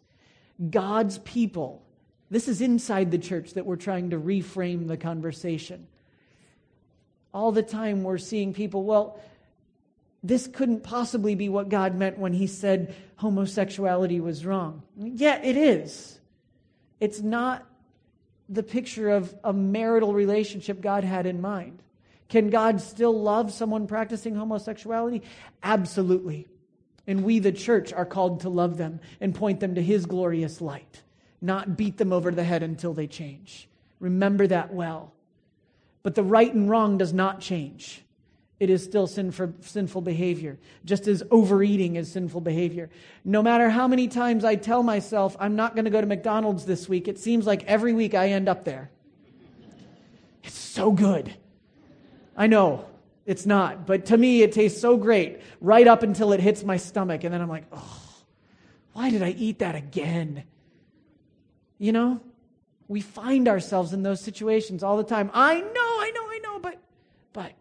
God's 0.70 1.18
people, 1.20 1.84
this 2.30 2.48
is 2.48 2.62
inside 2.62 3.12
the 3.12 3.18
church 3.18 3.56
that 3.56 3.66
we're 3.66 3.76
trying 3.76 4.12
to 4.12 4.20
reframe 4.20 4.88
the 4.88 4.96
conversation. 4.96 5.88
All 7.34 7.52
the 7.52 7.64
time 7.64 8.04
we're 8.04 8.20
seeing 8.20 8.54
people, 8.54 8.84
well, 8.84 9.20
this 10.28 10.48
couldn't 10.48 10.82
possibly 10.82 11.36
be 11.36 11.50
what 11.50 11.70
God 11.70 11.96
meant 11.96 12.18
when 12.18 12.34
he 12.34 12.48
said 12.48 12.96
homosexuality 13.18 14.20
was 14.20 14.44
wrong. 14.44 14.82
Yeah, 14.98 15.40
it 15.42 15.56
is. 15.56 16.20
It's 17.00 17.22
not 17.22 17.64
the 18.50 18.64
picture 18.64 19.10
of 19.10 19.36
a 19.44 19.54
marital 19.54 20.14
relationship 20.14 20.82
God 20.82 21.04
had 21.04 21.28
in 21.28 21.42
mind. 21.42 21.84
Can 22.28 22.50
God 22.50 22.82
still 22.82 23.14
love 23.14 23.54
someone 23.54 23.86
practicing 23.86 24.34
homosexuality? 24.36 25.22
Absolutely. 25.62 26.48
And 27.06 27.24
we, 27.24 27.38
the 27.38 27.52
church, 27.52 27.94
are 27.94 28.06
called 28.06 28.40
to 28.42 28.50
love 28.50 28.78
them 28.78 29.02
and 29.22 29.36
point 29.36 29.60
them 29.60 29.76
to 29.76 29.82
his 29.82 30.08
glorious 30.08 30.60
light, 30.60 31.04
not 31.40 31.78
beat 31.78 31.98
them 31.98 32.12
over 32.12 32.32
the 32.32 32.44
head 32.44 32.64
until 32.64 32.96
they 32.96 33.06
change. 33.06 33.70
Remember 34.00 34.48
that 34.48 34.74
well. 34.74 35.14
But 36.02 36.16
the 36.16 36.24
right 36.24 36.52
and 36.52 36.68
wrong 36.68 36.98
does 36.98 37.14
not 37.14 37.42
change 37.42 38.05
it 38.60 38.70
is 38.70 38.84
still 38.84 39.06
sin 39.08 39.32
for, 39.32 39.54
sinful 39.62 40.02
behavior, 40.02 40.58
just 40.86 41.08
as 41.08 41.24
overeating 41.30 41.98
is 41.98 42.12
sinful 42.12 42.42
behavior. 42.42 42.90
No 43.26 43.44
matter 43.44 43.70
how 43.70 43.88
many 43.88 44.08
times 44.08 44.46
I 44.46 44.56
tell 44.56 44.82
myself 44.82 45.36
I'm 45.40 45.56
not 45.56 45.76
going 45.76 45.86
to 45.86 45.92
go 45.92 46.00
to 46.00 46.08
McDonald's 46.08 46.66
this 46.66 46.88
week, 46.88 47.08
it 47.08 47.20
seems 47.20 47.46
like 47.46 47.64
every 47.66 47.94
week 47.94 48.14
I 48.14 48.30
end 48.30 48.48
up 48.48 48.64
there. 48.64 48.90
It's 50.44 50.58
so 50.58 50.92
good. 50.92 51.36
I 52.38 52.48
know 52.48 52.86
it's 53.26 53.46
not, 53.46 53.86
but 53.86 54.06
to 54.08 54.18
me 54.18 54.42
it 54.42 54.52
tastes 54.54 54.80
so 54.80 54.98
great 54.98 55.42
right 55.60 55.88
up 55.88 56.04
until 56.04 56.32
it 56.32 56.40
hits 56.40 56.64
my 56.64 56.78
stomach, 56.78 57.24
and 57.24 57.34
then 57.34 57.42
I'm 57.42 57.50
like, 57.50 57.66
oh, 57.74 58.02
why 58.94 59.10
did 59.10 59.22
I 59.24 59.32
eat 59.32 59.60
that 59.60 59.76
again? 59.76 60.44
You 61.78 61.92
know, 61.92 62.22
we 62.88 63.02
find 63.02 63.50
ourselves 63.50 63.92
in 63.92 64.04
those 64.04 64.22
situations 64.22 64.84
all 64.84 64.96
the 64.96 65.04
time. 65.04 65.30
I 65.34 65.60
know, 65.60 65.66
I 65.66 66.12
know, 66.16 66.24
I 66.30 66.40
know, 66.44 66.60
but, 66.60 66.78
but 67.34 67.52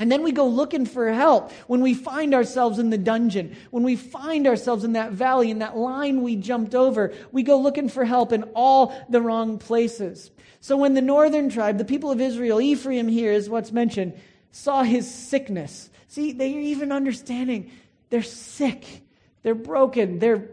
and 0.00 0.10
then 0.10 0.22
we 0.22 0.32
go 0.32 0.48
looking 0.48 0.86
for 0.86 1.12
help 1.12 1.52
when 1.66 1.82
we 1.82 1.92
find 1.92 2.34
ourselves 2.34 2.78
in 2.78 2.88
the 2.88 2.98
dungeon, 2.98 3.54
when 3.70 3.82
we 3.82 3.96
find 3.96 4.46
ourselves 4.46 4.82
in 4.82 4.94
that 4.94 5.12
valley, 5.12 5.50
in 5.50 5.58
that 5.58 5.76
line 5.76 6.22
we 6.22 6.36
jumped 6.36 6.74
over. 6.74 7.12
We 7.32 7.42
go 7.42 7.60
looking 7.60 7.90
for 7.90 8.06
help 8.06 8.32
in 8.32 8.44
all 8.54 8.98
the 9.10 9.20
wrong 9.20 9.58
places. 9.58 10.30
So 10.60 10.78
when 10.78 10.94
the 10.94 11.02
northern 11.02 11.50
tribe, 11.50 11.76
the 11.76 11.84
people 11.84 12.10
of 12.10 12.20
Israel, 12.20 12.62
Ephraim 12.62 13.08
here 13.08 13.30
is 13.30 13.50
what's 13.50 13.72
mentioned, 13.72 14.18
saw 14.52 14.82
his 14.82 15.08
sickness. 15.08 15.90
See, 16.08 16.32
they're 16.32 16.48
even 16.48 16.92
understanding 16.92 17.70
they're 18.08 18.22
sick, 18.22 19.02
they're 19.42 19.54
broken, 19.54 20.18
they're 20.18 20.48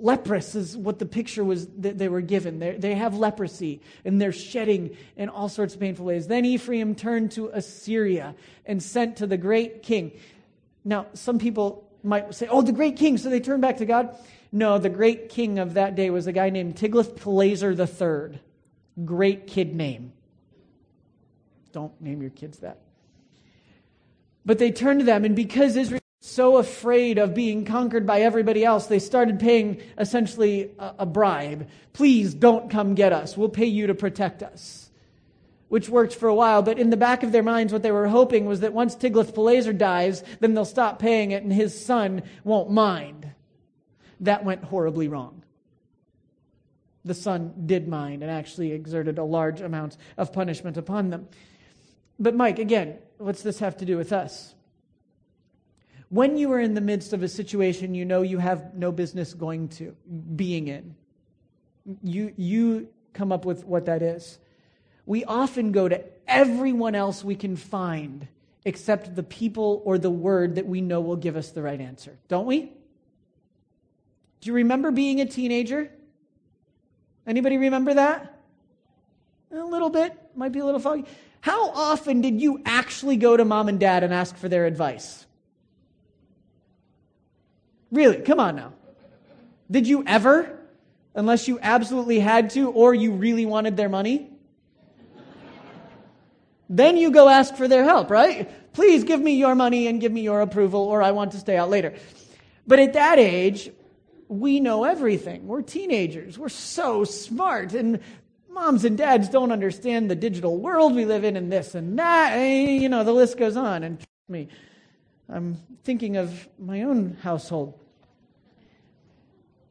leprous 0.00 0.54
is 0.54 0.76
what 0.76 0.98
the 0.98 1.06
picture 1.06 1.44
was 1.44 1.66
that 1.78 1.98
they 1.98 2.08
were 2.08 2.20
given. 2.20 2.58
They're, 2.58 2.78
they 2.78 2.94
have 2.94 3.16
leprosy 3.16 3.80
and 4.04 4.20
they're 4.20 4.32
shedding 4.32 4.96
in 5.16 5.28
all 5.28 5.48
sorts 5.48 5.74
of 5.74 5.80
painful 5.80 6.04
ways. 6.06 6.26
Then 6.26 6.44
Ephraim 6.44 6.94
turned 6.94 7.32
to 7.32 7.48
Assyria 7.48 8.34
and 8.66 8.82
sent 8.82 9.16
to 9.18 9.26
the 9.26 9.36
great 9.36 9.82
king. 9.82 10.12
Now, 10.84 11.06
some 11.14 11.38
people 11.38 11.88
might 12.02 12.34
say, 12.34 12.46
oh, 12.48 12.62
the 12.62 12.72
great 12.72 12.96
king, 12.96 13.16
so 13.16 13.30
they 13.30 13.40
turned 13.40 13.62
back 13.62 13.78
to 13.78 13.86
God. 13.86 14.16
No, 14.52 14.78
the 14.78 14.90
great 14.90 15.30
king 15.30 15.58
of 15.58 15.74
that 15.74 15.94
day 15.94 16.10
was 16.10 16.26
a 16.26 16.32
guy 16.32 16.50
named 16.50 16.76
Tiglath-Pileser 16.76 17.72
III. 17.72 18.38
Great 19.04 19.46
kid 19.46 19.74
name. 19.74 20.12
Don't 21.72 21.98
name 22.00 22.20
your 22.20 22.30
kids 22.30 22.58
that. 22.58 22.78
But 24.44 24.58
they 24.58 24.70
turned 24.70 25.00
to 25.00 25.06
them, 25.06 25.24
and 25.24 25.34
because 25.34 25.76
Israel 25.76 26.03
so 26.24 26.56
afraid 26.56 27.18
of 27.18 27.34
being 27.34 27.66
conquered 27.66 28.06
by 28.06 28.22
everybody 28.22 28.64
else, 28.64 28.86
they 28.86 28.98
started 28.98 29.38
paying 29.38 29.82
essentially 29.98 30.70
a, 30.78 30.94
a, 31.00 31.06
bribe. 31.06 31.68
Please 31.92 32.32
don't 32.32 32.70
come 32.70 32.94
get 32.94 33.12
us. 33.12 33.36
We'll 33.36 33.50
pay 33.50 33.66
you 33.66 33.88
to 33.88 33.94
protect 33.94 34.42
us. 34.42 34.90
Which 35.68 35.90
worked 35.90 36.14
for 36.14 36.26
a 36.26 36.34
while, 36.34 36.62
but 36.62 36.78
in 36.78 36.88
the 36.88 36.96
back 36.96 37.24
of 37.24 37.30
their 37.30 37.42
minds, 37.42 37.74
what 37.74 37.82
they 37.82 37.92
were 37.92 38.08
hoping 38.08 38.46
was 38.46 38.60
that 38.60 38.72
once 38.72 38.96
Tiglath-Pileser 38.96 39.74
dies, 39.74 40.24
then 40.40 40.54
they'll 40.54 40.64
stop 40.64 40.98
paying 40.98 41.32
it 41.32 41.42
and 41.42 41.52
his 41.52 41.84
son 41.84 42.22
won't 42.42 42.70
mind. 42.70 43.30
That 44.20 44.46
went 44.46 44.64
horribly 44.64 45.08
wrong. 45.08 45.42
The 47.04 47.12
son 47.12 47.52
did 47.66 47.86
mind 47.86 48.22
and 48.22 48.32
actually 48.32 48.72
exerted 48.72 49.18
a 49.18 49.24
large 49.24 49.60
amount 49.60 49.98
of 50.16 50.32
punishment 50.32 50.78
upon 50.78 51.10
them. 51.10 51.28
But 52.18 52.34
Mike, 52.34 52.58
again, 52.58 52.96
what's 53.18 53.42
this 53.42 53.58
have 53.58 53.76
to 53.76 53.84
do 53.84 53.98
with 53.98 54.10
us? 54.10 54.54
When 56.14 56.38
you 56.38 56.52
are 56.52 56.60
in 56.60 56.74
the 56.74 56.80
midst 56.80 57.12
of 57.12 57.24
a 57.24 57.28
situation 57.28 57.92
you 57.92 58.04
know 58.04 58.22
you 58.22 58.38
have 58.38 58.72
no 58.72 58.92
business 58.92 59.34
going 59.34 59.68
to 59.68 59.96
being 60.36 60.68
in. 60.68 60.94
You 62.04 62.32
you 62.36 62.88
come 63.14 63.32
up 63.32 63.44
with 63.44 63.64
what 63.64 63.86
that 63.86 64.00
is. 64.00 64.38
We 65.06 65.24
often 65.24 65.72
go 65.72 65.88
to 65.88 66.04
everyone 66.28 66.94
else 66.94 67.24
we 67.24 67.34
can 67.34 67.56
find 67.56 68.28
except 68.64 69.16
the 69.16 69.24
people 69.24 69.82
or 69.84 69.98
the 69.98 70.10
word 70.10 70.54
that 70.54 70.66
we 70.66 70.80
know 70.80 71.00
will 71.00 71.16
give 71.16 71.36
us 71.36 71.50
the 71.50 71.62
right 71.62 71.80
answer. 71.80 72.16
Don't 72.28 72.46
we? 72.46 72.60
Do 74.40 74.50
you 74.50 74.52
remember 74.52 74.92
being 74.92 75.20
a 75.20 75.26
teenager? 75.26 75.90
Anybody 77.26 77.58
remember 77.58 77.94
that? 77.94 78.38
A 79.52 79.64
little 79.64 79.90
bit. 79.90 80.16
Might 80.36 80.52
be 80.52 80.60
a 80.60 80.64
little 80.64 80.80
foggy. 80.80 81.06
How 81.40 81.70
often 81.70 82.20
did 82.20 82.40
you 82.40 82.62
actually 82.64 83.16
go 83.16 83.36
to 83.36 83.44
mom 83.44 83.68
and 83.68 83.80
dad 83.80 84.04
and 84.04 84.14
ask 84.14 84.36
for 84.36 84.48
their 84.48 84.66
advice 84.66 85.23
Really, 87.94 88.22
come 88.22 88.40
on 88.40 88.56
now. 88.56 88.72
Did 89.70 89.86
you 89.86 90.02
ever, 90.04 90.58
unless 91.14 91.46
you 91.46 91.60
absolutely 91.62 92.18
had 92.18 92.50
to 92.50 92.70
or 92.70 92.92
you 92.92 93.12
really 93.12 93.46
wanted 93.46 93.76
their 93.76 93.88
money? 93.88 94.30
then 96.68 96.96
you 96.96 97.12
go 97.12 97.28
ask 97.28 97.54
for 97.54 97.68
their 97.68 97.84
help, 97.84 98.10
right? 98.10 98.50
Please 98.72 99.04
give 99.04 99.20
me 99.20 99.34
your 99.34 99.54
money 99.54 99.86
and 99.86 100.00
give 100.00 100.10
me 100.10 100.22
your 100.22 100.40
approval, 100.40 100.80
or 100.80 101.02
I 101.02 101.12
want 101.12 101.32
to 101.32 101.38
stay 101.38 101.56
out 101.56 101.70
later. 101.70 101.94
But 102.66 102.80
at 102.80 102.94
that 102.94 103.20
age, 103.20 103.70
we 104.26 104.58
know 104.58 104.82
everything. 104.82 105.46
We're 105.46 105.62
teenagers. 105.62 106.36
We're 106.36 106.48
so 106.48 107.04
smart. 107.04 107.74
And 107.74 108.00
moms 108.50 108.84
and 108.84 108.98
dads 108.98 109.28
don't 109.28 109.52
understand 109.52 110.10
the 110.10 110.16
digital 110.16 110.58
world 110.58 110.96
we 110.96 111.04
live 111.04 111.22
in 111.22 111.36
and 111.36 111.52
this 111.52 111.76
and 111.76 111.96
that. 112.00 112.32
And, 112.32 112.82
you 112.82 112.88
know, 112.88 113.04
the 113.04 113.12
list 113.12 113.36
goes 113.36 113.56
on. 113.56 113.84
And 113.84 113.98
trust 113.98 114.28
me, 114.28 114.48
I'm 115.28 115.58
thinking 115.84 116.16
of 116.16 116.48
my 116.58 116.82
own 116.82 117.18
household. 117.22 117.78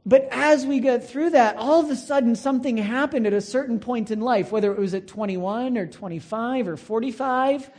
But 0.06 0.28
as 0.32 0.66
we 0.66 0.80
get 0.80 1.08
through 1.08 1.32
that, 1.32 1.56
all 1.56 1.80
of 1.80 1.90
a 1.90 1.96
sudden 1.96 2.36
something 2.36 2.76
happened 2.78 3.26
at 3.26 3.34
a 3.34 3.42
certain 3.42 3.80
point 3.80 4.12
in 4.12 4.20
life, 4.20 4.52
whether 4.52 4.72
it 4.72 4.80
was 4.80 4.94
at 4.94 5.08
21 5.08 5.78
or 5.78 5.88
25 5.88 6.68
or 6.68 6.78
45, 6.78 7.70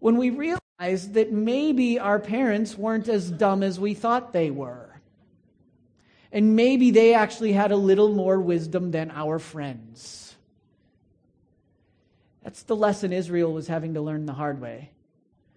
when 0.00 0.16
we 0.16 0.30
realized 0.30 1.14
that 1.14 1.32
maybe 1.32 1.98
our 1.98 2.18
parents 2.18 2.76
weren't 2.76 3.08
as 3.08 3.30
dumb 3.30 3.62
as 3.62 3.78
we 3.78 3.94
thought 3.94 4.32
they 4.32 4.50
were. 4.50 5.00
And 6.32 6.56
maybe 6.56 6.90
they 6.90 7.14
actually 7.14 7.52
had 7.52 7.70
a 7.70 7.76
little 7.76 8.12
more 8.12 8.40
wisdom 8.40 8.90
than 8.90 9.10
our 9.12 9.38
friends. 9.38 10.36
That's 12.42 12.64
the 12.64 12.76
lesson 12.76 13.12
Israel 13.12 13.52
was 13.52 13.68
having 13.68 13.94
to 13.94 14.00
learn 14.00 14.26
the 14.26 14.32
hard 14.32 14.60
way. 14.60 14.90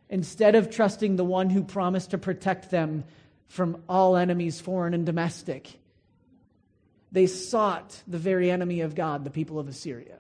Instead 0.09 0.55
of 0.55 0.69
trusting 0.69 1.15
the 1.15 1.25
one 1.25 1.49
who 1.49 1.63
promised 1.63 2.11
to 2.11 2.17
protect 2.17 2.69
them 2.69 3.05
from 3.47 3.81
all 3.89 4.15
enemies, 4.15 4.61
foreign 4.61 4.93
and 4.93 5.05
domestic, 5.05 5.79
they 7.11 7.27
sought 7.27 8.01
the 8.07 8.17
very 8.17 8.49
enemy 8.49 8.81
of 8.81 8.95
God, 8.95 9.23
the 9.23 9.29
people 9.29 9.59
of 9.59 9.67
Assyria, 9.67 10.17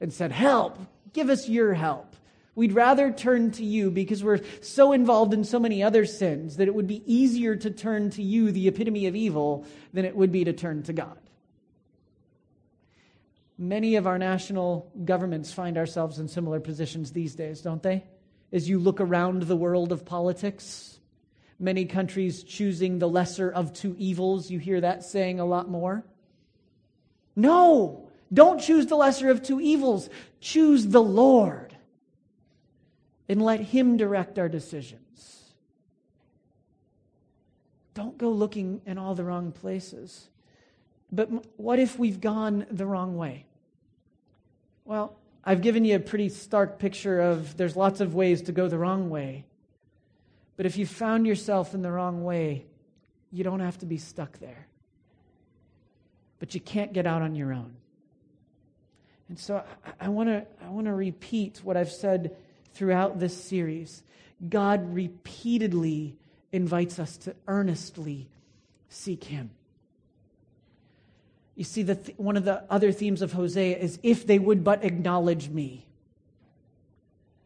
and 0.00 0.12
said, 0.12 0.32
Help, 0.32 0.78
give 1.12 1.30
us 1.30 1.48
your 1.48 1.74
help. 1.74 2.16
We'd 2.56 2.72
rather 2.72 3.12
turn 3.12 3.50
to 3.52 3.64
you 3.64 3.90
because 3.90 4.24
we're 4.24 4.40
so 4.62 4.92
involved 4.92 5.34
in 5.34 5.44
so 5.44 5.60
many 5.60 5.82
other 5.82 6.06
sins 6.06 6.56
that 6.56 6.68
it 6.68 6.74
would 6.74 6.86
be 6.86 7.02
easier 7.04 7.54
to 7.54 7.70
turn 7.70 8.08
to 8.10 8.22
you, 8.22 8.50
the 8.50 8.66
epitome 8.66 9.06
of 9.06 9.14
evil, 9.14 9.66
than 9.92 10.06
it 10.06 10.16
would 10.16 10.32
be 10.32 10.44
to 10.44 10.54
turn 10.54 10.82
to 10.84 10.94
God. 10.94 11.18
Many 13.58 13.96
of 13.96 14.06
our 14.06 14.18
national 14.18 14.90
governments 15.04 15.52
find 15.52 15.76
ourselves 15.76 16.18
in 16.18 16.28
similar 16.28 16.58
positions 16.58 17.12
these 17.12 17.34
days, 17.34 17.60
don't 17.60 17.82
they? 17.82 18.04
As 18.52 18.68
you 18.68 18.78
look 18.78 19.00
around 19.00 19.42
the 19.42 19.56
world 19.56 19.92
of 19.92 20.06
politics, 20.06 20.98
many 21.58 21.84
countries 21.84 22.42
choosing 22.42 22.98
the 22.98 23.08
lesser 23.08 23.50
of 23.50 23.74
two 23.74 23.94
evils, 23.98 24.50
you 24.50 24.58
hear 24.58 24.80
that 24.80 25.04
saying 25.04 25.40
a 25.40 25.44
lot 25.44 25.68
more. 25.68 26.04
No, 27.36 28.08
don't 28.32 28.60
choose 28.60 28.86
the 28.86 28.96
lesser 28.96 29.30
of 29.30 29.42
two 29.42 29.60
evils. 29.60 30.08
Choose 30.40 30.86
the 30.88 31.02
Lord 31.02 31.76
and 33.28 33.42
let 33.42 33.60
Him 33.60 33.96
direct 33.96 34.38
our 34.38 34.48
decisions. 34.48 35.02
don't 37.94 38.18
go 38.18 38.30
looking 38.30 38.82
in 38.84 38.98
all 38.98 39.14
the 39.14 39.24
wrong 39.24 39.52
places. 39.52 40.28
But 41.10 41.30
what 41.58 41.78
if 41.78 41.98
we've 41.98 42.20
gone 42.20 42.66
the 42.70 42.84
wrong 42.84 43.16
way? 43.16 43.46
Well, 44.84 45.16
I've 45.42 45.62
given 45.62 45.84
you 45.84 45.96
a 45.96 46.00
pretty 46.00 46.28
stark 46.28 46.78
picture 46.78 47.20
of 47.20 47.56
there's 47.56 47.74
lots 47.74 48.00
of 48.00 48.14
ways 48.14 48.42
to 48.42 48.52
go 48.52 48.68
the 48.68 48.76
wrong 48.76 49.08
way. 49.08 49.46
But 50.56 50.66
if 50.66 50.76
you 50.76 50.84
found 50.84 51.26
yourself 51.26 51.72
in 51.72 51.80
the 51.80 51.90
wrong 51.90 52.22
way, 52.22 52.66
you 53.30 53.44
don't 53.44 53.60
have 53.60 53.78
to 53.78 53.86
be 53.86 53.96
stuck 53.96 54.38
there. 54.40 54.66
But 56.38 56.54
you 56.54 56.60
can't 56.60 56.92
get 56.92 57.06
out 57.06 57.22
on 57.22 57.34
your 57.34 57.52
own. 57.52 57.74
And 59.28 59.38
so 59.38 59.64
I, 60.00 60.08
want 60.08 60.28
to 60.28 60.46
I 60.64 60.68
want 60.68 60.86
to 60.86 60.92
repeat 60.92 61.60
what 61.64 61.76
I've 61.76 61.90
said 61.90 62.36
throughout 62.74 63.18
this 63.18 63.36
series. 63.36 64.02
God 64.48 64.94
repeatedly 64.94 66.14
invites 66.52 66.98
us 66.98 67.16
to 67.18 67.34
earnestly 67.48 68.28
seek 68.88 69.24
him. 69.24 69.50
You 71.56 71.64
see, 71.64 71.82
the 71.82 71.94
th- 71.94 72.18
one 72.18 72.36
of 72.36 72.44
the 72.44 72.62
other 72.70 72.92
themes 72.92 73.22
of 73.22 73.32
Hosea 73.32 73.78
is 73.78 73.98
if 74.02 74.26
they 74.26 74.38
would 74.38 74.62
but 74.62 74.84
acknowledge 74.84 75.48
me. 75.48 75.86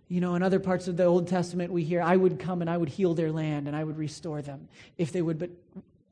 You 0.08 0.20
know, 0.20 0.34
in 0.34 0.42
other 0.42 0.58
parts 0.58 0.88
of 0.88 0.96
the 0.96 1.04
Old 1.04 1.28
Testament, 1.28 1.72
we 1.72 1.84
hear, 1.84 2.02
I 2.02 2.16
would 2.16 2.40
come 2.40 2.60
and 2.60 2.68
I 2.68 2.76
would 2.76 2.88
heal 2.88 3.14
their 3.14 3.30
land 3.30 3.68
and 3.68 3.76
I 3.76 3.84
would 3.84 3.96
restore 3.96 4.42
them 4.42 4.68
if 4.98 5.12
they 5.12 5.22
would 5.22 5.38
but 5.38 5.50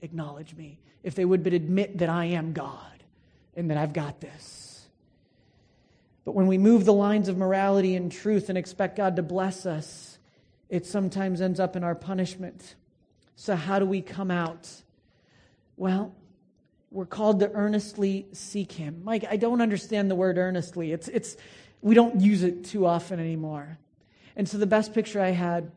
acknowledge 0.03 0.55
me, 0.55 0.79
if 1.03 1.15
they 1.15 1.25
would 1.25 1.43
but 1.43 1.53
admit 1.53 1.99
that 1.99 2.09
I 2.09 2.27
am 2.27 2.53
God 2.53 3.05
and 3.57 3.71
that 3.71 3.77
I've 3.79 3.93
got 3.93 4.21
this. 4.21 4.87
But 6.25 6.35
when 6.35 6.47
we 6.47 6.59
move 6.59 6.85
the 6.85 6.93
lines 6.93 7.29
of 7.29 7.39
morality 7.39 7.95
and 7.95 8.13
truth 8.13 8.49
and 8.49 8.59
expect 8.59 8.97
God 8.97 9.17
to 9.17 9.23
bless 9.23 9.65
us, 9.65 10.19
it 10.69 10.85
sometimes 10.85 11.41
ends 11.41 11.59
up 11.59 11.75
in 11.75 11.83
our 11.83 11.95
punishment. 11.95 12.75
So, 13.37 13.57
how 13.57 13.79
do 13.79 13.87
we 13.87 14.03
come 14.03 14.31
out? 14.31 14.69
Well, 15.77 16.15
we're 16.91 17.07
called 17.07 17.41
to 17.41 17.51
earnestly 17.53 18.27
seek 18.33 18.73
him. 18.73 19.03
Mike, 19.05 19.25
I 19.31 19.37
don't 19.37 19.61
understand 19.61 20.11
the 20.11 20.15
word 20.15 20.39
earnestly. 20.39 20.93
It's, 20.93 21.09
it's, 21.09 21.37
we 21.81 21.95
don't 21.95 22.21
use 22.21 22.43
it 22.43 22.65
too 22.65 22.87
often 22.87 23.21
anymore. 23.21 23.79
And 24.37 24.49
so 24.49 24.59
the 24.59 24.67
best 24.67 24.95
picture 24.95 25.21
I 25.21 25.31
had, 25.31 25.71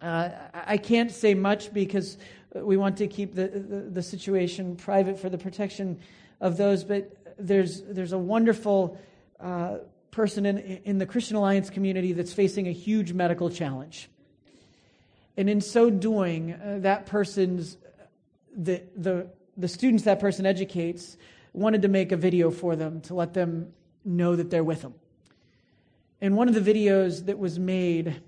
uh, 0.00 0.30
I 0.52 0.76
can't 0.76 1.10
say 1.10 1.34
much 1.34 1.72
because 1.72 2.18
we 2.54 2.76
want 2.76 2.98
to 2.98 3.06
keep 3.06 3.34
the, 3.34 3.48
the, 3.48 3.80
the, 3.90 4.02
situation 4.02 4.76
private 4.76 5.18
for 5.18 5.28
the 5.28 5.38
protection 5.38 5.98
of 6.40 6.56
those, 6.56 6.84
but 6.84 7.16
there's, 7.38 7.82
there's 7.82 8.12
a 8.12 8.18
wonderful 8.18 9.00
uh, 9.40 9.78
person 10.10 10.44
in, 10.44 10.58
in 10.58 10.98
the 10.98 11.06
Christian 11.06 11.36
Alliance 11.36 11.70
community 11.70 12.12
that's 12.12 12.32
facing 12.32 12.68
a 12.68 12.72
huge 12.72 13.12
medical 13.12 13.48
challenge. 13.48 14.10
And 15.36 15.48
in 15.48 15.60
so 15.60 15.88
doing, 15.88 16.52
uh, 16.52 16.78
that 16.80 17.06
person's, 17.06 17.78
the, 18.54 18.82
the, 18.96 19.28
the 19.56 19.68
students 19.68 20.04
that 20.04 20.20
person 20.20 20.44
educates 20.44 21.16
wanted 21.54 21.82
to 21.82 21.88
make 21.88 22.12
a 22.12 22.16
video 22.16 22.50
for 22.50 22.76
them 22.76 23.00
to 23.02 23.14
let 23.14 23.32
them 23.32 23.72
know 24.04 24.36
that 24.36 24.50
they're 24.50 24.64
with 24.64 24.82
them. 24.82 24.94
And 26.20 26.36
one 26.36 26.48
of 26.48 26.54
the 26.54 26.60
videos 26.60 27.26
that 27.26 27.38
was 27.38 27.58
made 27.58 28.22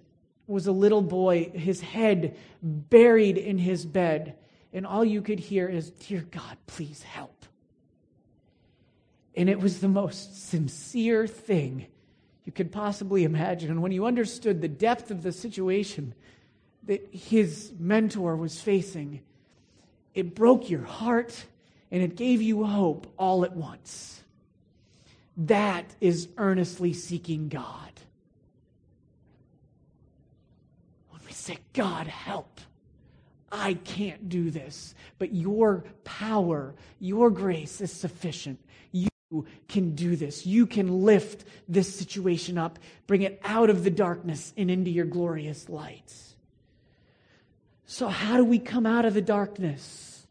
was 0.46 0.66
a 0.66 0.72
little 0.72 1.02
boy, 1.02 1.50
his 1.54 1.80
head 1.80 2.36
buried 2.62 3.38
in 3.38 3.58
his 3.58 3.86
bed, 3.86 4.36
and 4.72 4.86
all 4.86 5.04
you 5.04 5.22
could 5.22 5.38
hear 5.38 5.68
is, 5.68 5.90
Dear 5.90 6.26
God, 6.30 6.56
please 6.66 7.02
help. 7.02 7.46
And 9.36 9.48
it 9.48 9.60
was 9.60 9.80
the 9.80 9.88
most 9.88 10.48
sincere 10.48 11.26
thing 11.26 11.86
you 12.44 12.52
could 12.52 12.70
possibly 12.70 13.24
imagine. 13.24 13.70
And 13.70 13.82
when 13.82 13.92
you 13.92 14.06
understood 14.06 14.60
the 14.60 14.68
depth 14.68 15.10
of 15.10 15.22
the 15.22 15.32
situation 15.32 16.14
that 16.84 17.08
his 17.10 17.72
mentor 17.78 18.36
was 18.36 18.60
facing, 18.60 19.22
it 20.14 20.34
broke 20.34 20.70
your 20.70 20.84
heart 20.84 21.46
and 21.90 22.02
it 22.02 22.16
gave 22.16 22.42
you 22.42 22.64
hope 22.64 23.12
all 23.18 23.44
at 23.44 23.56
once. 23.56 24.22
That 25.36 25.84
is 26.00 26.28
earnestly 26.36 26.92
seeking 26.92 27.48
God. 27.48 27.92
When 31.10 31.20
we 31.26 31.32
say, 31.44 31.58
God, 31.72 32.06
help, 32.06 32.60
I 33.52 33.74
can't 33.74 34.28
do 34.28 34.50
this, 34.50 34.94
but 35.18 35.32
your 35.32 35.84
power, 36.02 36.74
your 36.98 37.30
grace 37.30 37.80
is 37.80 37.92
sufficient. 37.92 38.58
You 38.90 39.08
can 39.68 39.94
do 39.94 40.16
this. 40.16 40.44
You 40.44 40.66
can 40.66 41.04
lift 41.04 41.44
this 41.68 41.94
situation 41.94 42.58
up, 42.58 42.78
bring 43.06 43.22
it 43.22 43.40
out 43.44 43.70
of 43.70 43.84
the 43.84 43.90
darkness 43.90 44.52
and 44.56 44.70
into 44.70 44.90
your 44.90 45.04
glorious 45.04 45.68
light. 45.68 46.12
So, 47.86 48.08
how 48.08 48.36
do 48.36 48.44
we 48.44 48.58
come 48.58 48.86
out 48.86 49.04
of 49.04 49.14
the 49.14 49.22
darkness? 49.22 50.26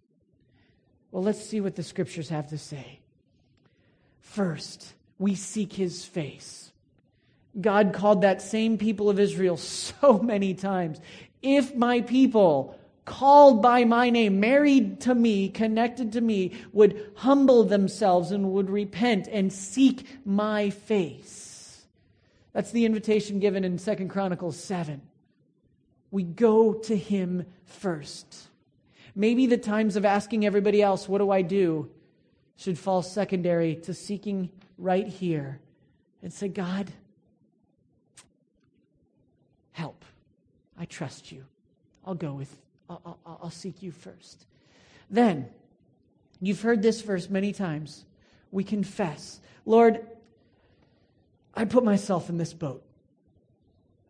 Well, 1.12 1.24
let's 1.24 1.46
see 1.46 1.62
what 1.62 1.76
the 1.76 1.84
scriptures 1.84 2.30
have 2.30 2.50
to 2.50 2.58
say. 2.58 3.00
First, 4.20 4.94
we 5.20 5.36
seek 5.36 5.74
his 5.74 6.04
face. 6.04 6.73
God 7.60 7.94
called 7.94 8.22
that 8.22 8.42
same 8.42 8.78
people 8.78 9.10
of 9.10 9.20
Israel 9.20 9.58
so 9.58 10.20
many 10.20 10.54
times. 10.54 11.00
If 11.42 11.76
my 11.76 12.02
people, 12.02 12.80
called 13.06 13.62
by 13.62 13.84
my 13.84 14.10
name, 14.10 14.40
married 14.40 15.02
to 15.02 15.14
me, 15.14 15.50
connected 15.50 16.14
to 16.14 16.22
me, 16.22 16.54
would 16.72 17.12
humble 17.16 17.64
themselves 17.64 18.32
and 18.32 18.52
would 18.52 18.70
repent 18.70 19.28
and 19.28 19.52
seek 19.52 20.08
my 20.26 20.70
face. 20.70 21.86
That's 22.54 22.72
the 22.72 22.86
invitation 22.86 23.40
given 23.40 23.64
in 23.64 23.78
Second 23.78 24.10
Chronicles 24.10 24.58
7 24.58 25.02
we 26.14 26.22
go 26.22 26.74
to 26.74 26.96
Him 26.96 27.44
first. 27.66 28.48
Maybe 29.16 29.48
the 29.48 29.58
times 29.58 29.96
of 29.96 30.06
asking 30.06 30.46
everybody 30.46 30.80
else, 30.80 31.10
What 31.10 31.18
do 31.18 31.32
I 31.32 31.42
do? 31.42 31.90
should 32.56 32.78
fall 32.78 33.02
secondary 33.02 33.76
to 33.78 33.96
seeking 33.96 34.52
right 34.78 35.08
here 35.08 35.60
and 36.22 36.32
say, 36.32 36.48
God, 36.48 36.94
help. 39.72 40.06
I 40.78 40.86
trust 40.86 41.32
you. 41.32 41.46
I'll 42.06 42.16
go 42.16 42.34
with, 42.34 42.56
I'll, 42.90 43.20
I'll, 43.26 43.40
I'll 43.44 43.50
seek 43.50 43.82
you 43.82 43.92
first. 43.92 44.46
Then, 45.10 45.50
you've 46.42 46.62
heard 46.62 46.82
this 46.82 47.02
verse 47.02 47.30
many 47.30 47.54
times. 47.54 48.06
We 48.52 48.64
confess, 48.64 49.40
Lord, 49.66 50.06
I 51.56 51.66
put 51.66 51.84
myself 51.84 52.30
in 52.30 52.38
this 52.38 52.54
boat. 52.54 52.84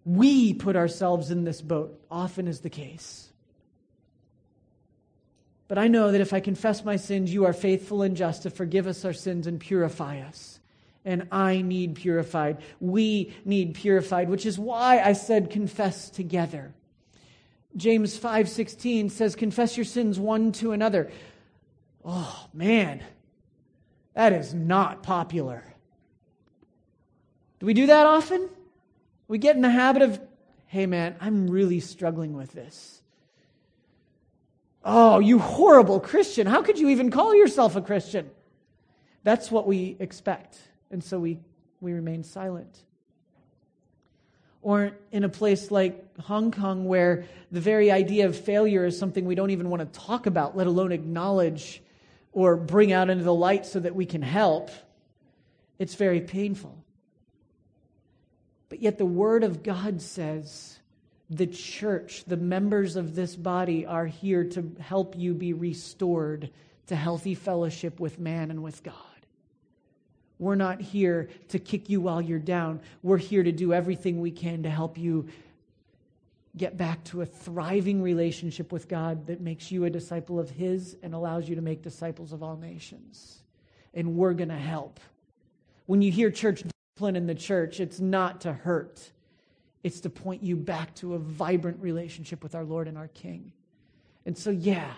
We 0.05 0.53
put 0.53 0.75
ourselves 0.75 1.31
in 1.31 1.43
this 1.43 1.61
boat, 1.61 1.99
often 2.11 2.47
is 2.47 2.59
the 2.59 2.69
case. 2.69 3.29
But 5.67 5.77
I 5.77 5.87
know 5.87 6.11
that 6.11 6.21
if 6.21 6.33
I 6.33 6.39
confess 6.39 6.83
my 6.83 6.97
sins, 6.97 7.33
you 7.33 7.45
are 7.45 7.53
faithful 7.53 8.01
and 8.01 8.15
just 8.15 8.43
to 8.43 8.49
forgive 8.49 8.85
us 8.85 9.05
our 9.05 9.13
sins 9.13 9.47
and 9.47 9.59
purify 9.59 10.19
us. 10.19 10.52
And 11.05 11.27
I 11.31 11.61
need 11.61 11.95
purified. 11.95 12.59
We 12.79 13.33
need 13.43 13.73
purified, 13.73 14.29
which 14.29 14.45
is 14.45 14.57
why 14.57 15.01
I 15.01 15.13
said 15.13 15.49
confess 15.49 16.09
together. 16.09 16.73
James 17.75 18.17
5:16 18.17 19.11
says 19.11 19.35
confess 19.35 19.75
your 19.75 19.85
sins 19.85 20.19
one 20.19 20.51
to 20.53 20.71
another. 20.71 21.11
Oh, 22.05 22.47
man. 22.53 23.03
That 24.13 24.33
is 24.33 24.53
not 24.53 25.03
popular. 25.03 25.63
Do 27.59 27.65
we 27.65 27.73
do 27.73 27.87
that 27.87 28.05
often? 28.05 28.49
We 29.27 29.37
get 29.37 29.55
in 29.55 29.61
the 29.61 29.69
habit 29.69 30.01
of, 30.01 30.21
hey 30.67 30.85
man, 30.85 31.15
I'm 31.19 31.49
really 31.49 31.79
struggling 31.79 32.33
with 32.33 32.51
this. 32.51 33.01
Oh, 34.85 35.19
you 35.19 35.39
horrible 35.39 35.99
Christian. 35.99 36.45
How 36.45 36.61
could 36.61 36.77
you 36.77 36.89
even 36.89 37.09
call 37.09 37.33
yourself 37.33 37.75
a 37.75 37.81
Christian? 37.81 38.29
That's 39.23 39.49
what 39.49 39.65
we 39.65 39.95
expect. 39.99 40.59
And 40.93 41.03
so 41.03 41.19
we, 41.19 41.39
we 41.81 41.91
remain 41.91 42.23
silent. 42.23 42.77
Or 44.61 44.91
in 45.11 45.23
a 45.23 45.29
place 45.29 45.71
like 45.71 46.17
Hong 46.19 46.51
Kong, 46.51 46.85
where 46.85 47.25
the 47.51 47.59
very 47.59 47.91
idea 47.91 48.27
of 48.27 48.37
failure 48.37 48.85
is 48.85 48.97
something 48.97 49.25
we 49.25 49.33
don't 49.33 49.49
even 49.49 49.69
want 49.71 49.81
to 49.81 49.99
talk 49.99 50.27
about, 50.27 50.55
let 50.55 50.67
alone 50.67 50.91
acknowledge 50.91 51.81
or 52.31 52.55
bring 52.55 52.93
out 52.93 53.09
into 53.09 53.23
the 53.23 53.33
light 53.33 53.65
so 53.65 53.79
that 53.79 53.95
we 53.95 54.05
can 54.05 54.21
help, 54.21 54.69
it's 55.79 55.95
very 55.95 56.21
painful. 56.21 56.77
But 58.69 58.79
yet 58.79 58.99
the 58.99 59.05
Word 59.05 59.43
of 59.43 59.63
God 59.63 59.99
says 59.99 60.79
the 61.29 61.47
church, 61.47 62.23
the 62.25 62.37
members 62.37 62.95
of 62.95 63.15
this 63.15 63.35
body, 63.35 63.87
are 63.87 64.05
here 64.05 64.43
to 64.43 64.71
help 64.79 65.17
you 65.17 65.33
be 65.33 65.53
restored 65.53 66.51
to 66.87 66.95
healthy 66.95 67.33
fellowship 67.33 67.99
with 67.99 68.19
man 68.19 68.51
and 68.51 68.61
with 68.61 68.83
God. 68.83 69.12
We're 70.43 70.55
not 70.55 70.81
here 70.81 71.29
to 71.49 71.59
kick 71.59 71.89
you 71.89 72.01
while 72.01 72.21
you're 72.21 72.37
down. 72.37 72.81
We're 73.01 73.17
here 73.17 73.43
to 73.43 73.51
do 73.51 73.71
everything 73.71 74.19
we 74.19 74.31
can 74.31 74.63
to 74.63 74.69
help 74.69 74.97
you 74.97 75.29
get 76.57 76.75
back 76.75 77.03
to 77.05 77.21
a 77.21 77.25
thriving 77.25 78.01
relationship 78.01 78.71
with 78.71 78.89
God 78.89 79.27
that 79.27 79.39
makes 79.39 79.71
you 79.71 79.85
a 79.85 79.89
disciple 79.89 80.39
of 80.39 80.49
His 80.49 80.97
and 81.01 81.13
allows 81.13 81.47
you 81.47 81.55
to 81.55 81.61
make 81.61 81.81
disciples 81.81 82.33
of 82.33 82.43
all 82.43 82.57
nations. 82.57 83.41
And 83.93 84.15
we're 84.15 84.33
going 84.33 84.49
to 84.49 84.55
help. 84.55 84.99
When 85.85 86.01
you 86.01 86.11
hear 86.11 86.29
church 86.29 86.63
discipline 86.63 87.15
in 87.15 87.25
the 87.25 87.35
church, 87.35 87.79
it's 87.79 88.01
not 88.01 88.41
to 88.41 88.51
hurt, 88.51 89.11
it's 89.81 90.01
to 90.01 90.09
point 90.09 90.43
you 90.43 90.57
back 90.57 90.93
to 90.95 91.13
a 91.13 91.19
vibrant 91.19 91.81
relationship 91.81 92.43
with 92.43 92.53
our 92.53 92.65
Lord 92.65 92.89
and 92.89 92.97
our 92.97 93.07
King. 93.07 93.53
And 94.25 94.37
so, 94.37 94.49
yeah, 94.49 94.91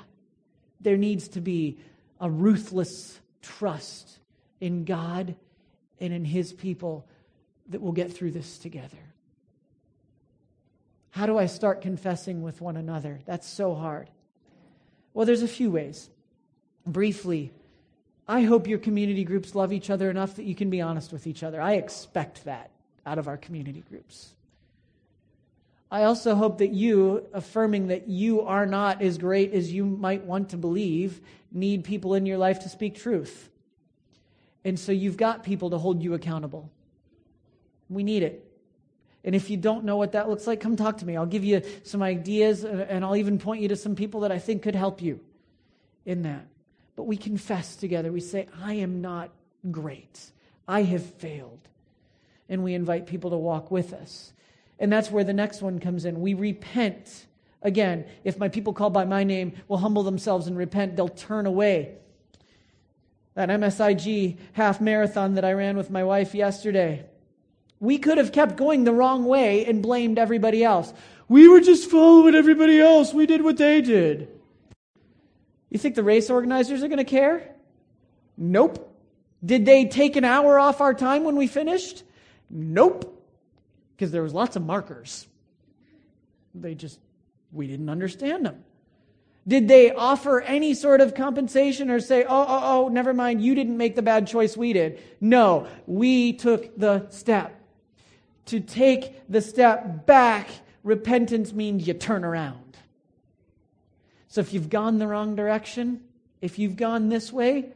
there 0.81 0.97
needs 0.97 1.27
to 1.29 1.41
be 1.41 1.77
a 2.19 2.29
ruthless 2.29 3.19
trust 3.43 4.19
in 4.59 4.85
God 4.85 5.35
and 5.99 6.13
in 6.13 6.25
His 6.25 6.53
people 6.53 7.07
that 7.69 7.81
we'll 7.81 7.93
get 7.93 8.13
through 8.13 8.31
this 8.31 8.57
together. 8.57 8.97
How 11.11 11.25
do 11.25 11.37
I 11.37 11.45
start 11.45 11.81
confessing 11.81 12.41
with 12.41 12.61
one 12.61 12.75
another? 12.75 13.19
That's 13.25 13.47
so 13.47 13.73
hard. 13.73 14.09
Well, 15.13 15.25
there's 15.25 15.43
a 15.43 15.47
few 15.47 15.71
ways. 15.71 16.09
Briefly, 16.85 17.51
I 18.27 18.41
hope 18.41 18.67
your 18.67 18.79
community 18.79 19.23
groups 19.23 19.55
love 19.55 19.71
each 19.71 19.89
other 19.89 20.09
enough 20.09 20.35
that 20.35 20.43
you 20.43 20.55
can 20.55 20.69
be 20.69 20.81
honest 20.81 21.13
with 21.13 21.25
each 21.25 21.41
other. 21.41 21.61
I 21.61 21.73
expect 21.73 22.43
that 22.45 22.71
out 23.05 23.17
of 23.17 23.27
our 23.27 23.37
community 23.37 23.83
groups. 23.87 24.33
I 25.91 26.03
also 26.03 26.35
hope 26.35 26.57
that 26.57 26.73
you, 26.73 27.25
affirming 27.33 27.87
that 27.87 28.09
you 28.09 28.41
are 28.41 28.65
not 28.65 29.01
as 29.01 29.17
great 29.17 29.53
as 29.53 29.71
you 29.71 29.85
might 29.85 30.25
want 30.25 30.49
to 30.49 30.57
believe, 30.57 31.21
need 31.51 31.83
people 31.83 32.15
in 32.15 32.25
your 32.25 32.37
life 32.37 32.59
to 32.61 32.69
speak 32.69 32.95
truth. 32.95 33.49
And 34.65 34.77
so 34.79 34.91
you've 34.91 35.15
got 35.15 35.43
people 35.43 35.69
to 35.69 35.77
hold 35.77 36.01
you 36.03 36.15
accountable. 36.15 36.69
We 37.87 38.03
need 38.03 38.23
it. 38.23 38.51
And 39.23 39.35
if 39.35 39.49
you 39.49 39.57
don't 39.57 39.85
know 39.85 39.95
what 39.95 40.11
that 40.13 40.27
looks 40.27 40.47
like, 40.47 40.59
come 40.59 40.75
talk 40.75 40.97
to 40.97 41.05
me. 41.05 41.15
I'll 41.15 41.25
give 41.25 41.45
you 41.45 41.61
some 41.83 42.01
ideas 42.01 42.63
and 42.63 43.05
I'll 43.05 43.15
even 43.15 43.39
point 43.39 43.61
you 43.61 43.67
to 43.69 43.75
some 43.75 43.95
people 43.95 44.21
that 44.21 44.31
I 44.31 44.39
think 44.39 44.63
could 44.63 44.75
help 44.75 45.01
you 45.01 45.19
in 46.05 46.23
that. 46.23 46.45
But 46.95 47.03
we 47.03 47.15
confess 47.15 47.75
together. 47.75 48.11
We 48.11 48.21
say, 48.21 48.47
I 48.61 48.73
am 48.73 49.01
not 49.01 49.29
great. 49.71 50.31
I 50.67 50.83
have 50.83 51.03
failed. 51.03 51.59
And 52.49 52.63
we 52.63 52.73
invite 52.73 53.07
people 53.07 53.31
to 53.31 53.37
walk 53.37 53.71
with 53.71 53.93
us. 53.93 54.33
And 54.79 54.91
that's 54.91 55.09
where 55.09 55.23
the 55.23 55.33
next 55.33 55.61
one 55.61 55.79
comes 55.79 56.05
in. 56.05 56.21
We 56.21 56.33
repent. 56.33 57.27
Again, 57.61 58.05
if 58.23 58.37
my 58.37 58.49
people 58.49 58.73
called 58.73 58.93
by 58.93 59.05
my 59.05 59.23
name 59.23 59.53
will 59.67 59.77
humble 59.77 60.03
themselves 60.03 60.47
and 60.47 60.57
repent, 60.57 60.95
they'll 60.95 61.07
turn 61.07 61.45
away. 61.45 61.97
That 63.35 63.49
MSIG 63.49 64.37
half 64.53 64.81
marathon 64.81 65.35
that 65.35 65.45
I 65.45 65.53
ran 65.53 65.77
with 65.77 65.89
my 65.89 66.03
wife 66.03 66.33
yesterday. 66.33 67.05
We 67.79 67.97
could 67.97 68.17
have 68.17 68.31
kept 68.31 68.55
going 68.55 68.83
the 68.83 68.93
wrong 68.93 69.25
way 69.25 69.65
and 69.65 69.83
blamed 69.83 70.17
everybody 70.17 70.63
else. 70.63 70.93
We 71.27 71.47
were 71.47 71.61
just 71.61 71.89
following 71.89 72.35
everybody 72.35 72.79
else. 72.79 73.13
We 73.13 73.25
did 73.25 73.43
what 73.43 73.57
they 73.57 73.81
did. 73.81 74.29
You 75.69 75.77
think 75.77 75.95
the 75.95 76.03
race 76.03 76.29
organizers 76.29 76.83
are 76.83 76.87
going 76.87 76.97
to 76.97 77.03
care? 77.03 77.55
Nope. 78.37 78.93
Did 79.43 79.65
they 79.65 79.85
take 79.85 80.15
an 80.15 80.23
hour 80.23 80.57
off 80.57 80.81
our 80.81 80.93
time 80.93 81.23
when 81.23 81.35
we 81.35 81.47
finished? 81.47 82.03
Nope 82.49 83.15
because 83.95 84.11
there 84.11 84.23
was 84.23 84.33
lots 84.33 84.55
of 84.55 84.65
markers. 84.65 85.27
They 86.53 86.75
just, 86.75 86.99
we 87.51 87.67
didn't 87.67 87.89
understand 87.89 88.45
them. 88.45 88.63
Did 89.47 89.67
they 89.67 89.91
offer 89.91 90.41
any 90.41 90.73
sort 90.73 91.01
of 91.01 91.13
compensation 91.13 91.91
or 91.91 91.99
say, 91.99 92.23
oh, 92.23 92.45
oh, 92.47 92.61
oh, 92.63 92.87
never 92.87 93.13
mind, 93.13 93.43
you 93.43 93.53
didn't 93.53 93.77
make 93.77 93.95
the 93.95 94.01
bad 94.01 94.27
choice, 94.27 94.57
we 94.57 94.73
did? 94.73 94.99
No, 95.21 95.67
we 95.85 96.33
took 96.33 96.75
the 96.77 97.07
step. 97.09 97.61
To 98.47 98.59
take 98.59 99.21
the 99.29 99.41
step 99.41 100.05
back, 100.05 100.49
repentance 100.83 101.53
means 101.53 101.87
you 101.87 101.93
turn 101.93 102.23
around. 102.23 102.77
So 104.27 104.41
if 104.41 104.51
you've 104.51 104.69
gone 104.69 104.97
the 104.97 105.07
wrong 105.07 105.35
direction, 105.35 106.01
if 106.41 106.57
you've 106.57 106.75
gone 106.75 107.09
this 107.09 107.31
way, 107.31 107.69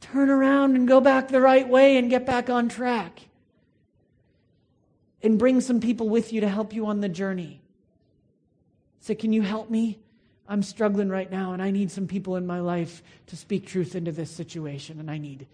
turn 0.00 0.30
around 0.30 0.76
and 0.76 0.88
go 0.88 1.00
back 1.00 1.28
the 1.28 1.40
right 1.40 1.68
way 1.68 1.96
and 1.96 2.10
get 2.10 2.26
back 2.26 2.48
on 2.48 2.68
track 2.68 3.20
and 5.22 5.38
bring 5.38 5.60
some 5.60 5.80
people 5.80 6.08
with 6.08 6.32
you 6.32 6.40
to 6.40 6.48
help 6.48 6.74
you 6.74 6.86
on 6.86 7.00
the 7.00 7.08
journey. 7.08 7.60
Say, 9.00 9.14
can 9.14 9.32
you 9.32 9.42
help 9.42 9.70
me? 9.70 9.98
I'm 10.48 10.62
struggling 10.62 11.08
right 11.08 11.30
now 11.30 11.52
and 11.52 11.62
I 11.62 11.70
need 11.70 11.90
some 11.90 12.06
people 12.06 12.36
in 12.36 12.46
my 12.46 12.60
life 12.60 13.02
to 13.28 13.36
speak 13.36 13.66
truth 13.66 13.94
into 13.94 14.12
this 14.12 14.30
situation 14.30 15.00
and 15.00 15.10
I 15.10 15.18
need 15.18 15.46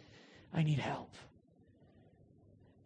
I 0.53 0.64
need 0.64 0.80
help. 0.80 1.14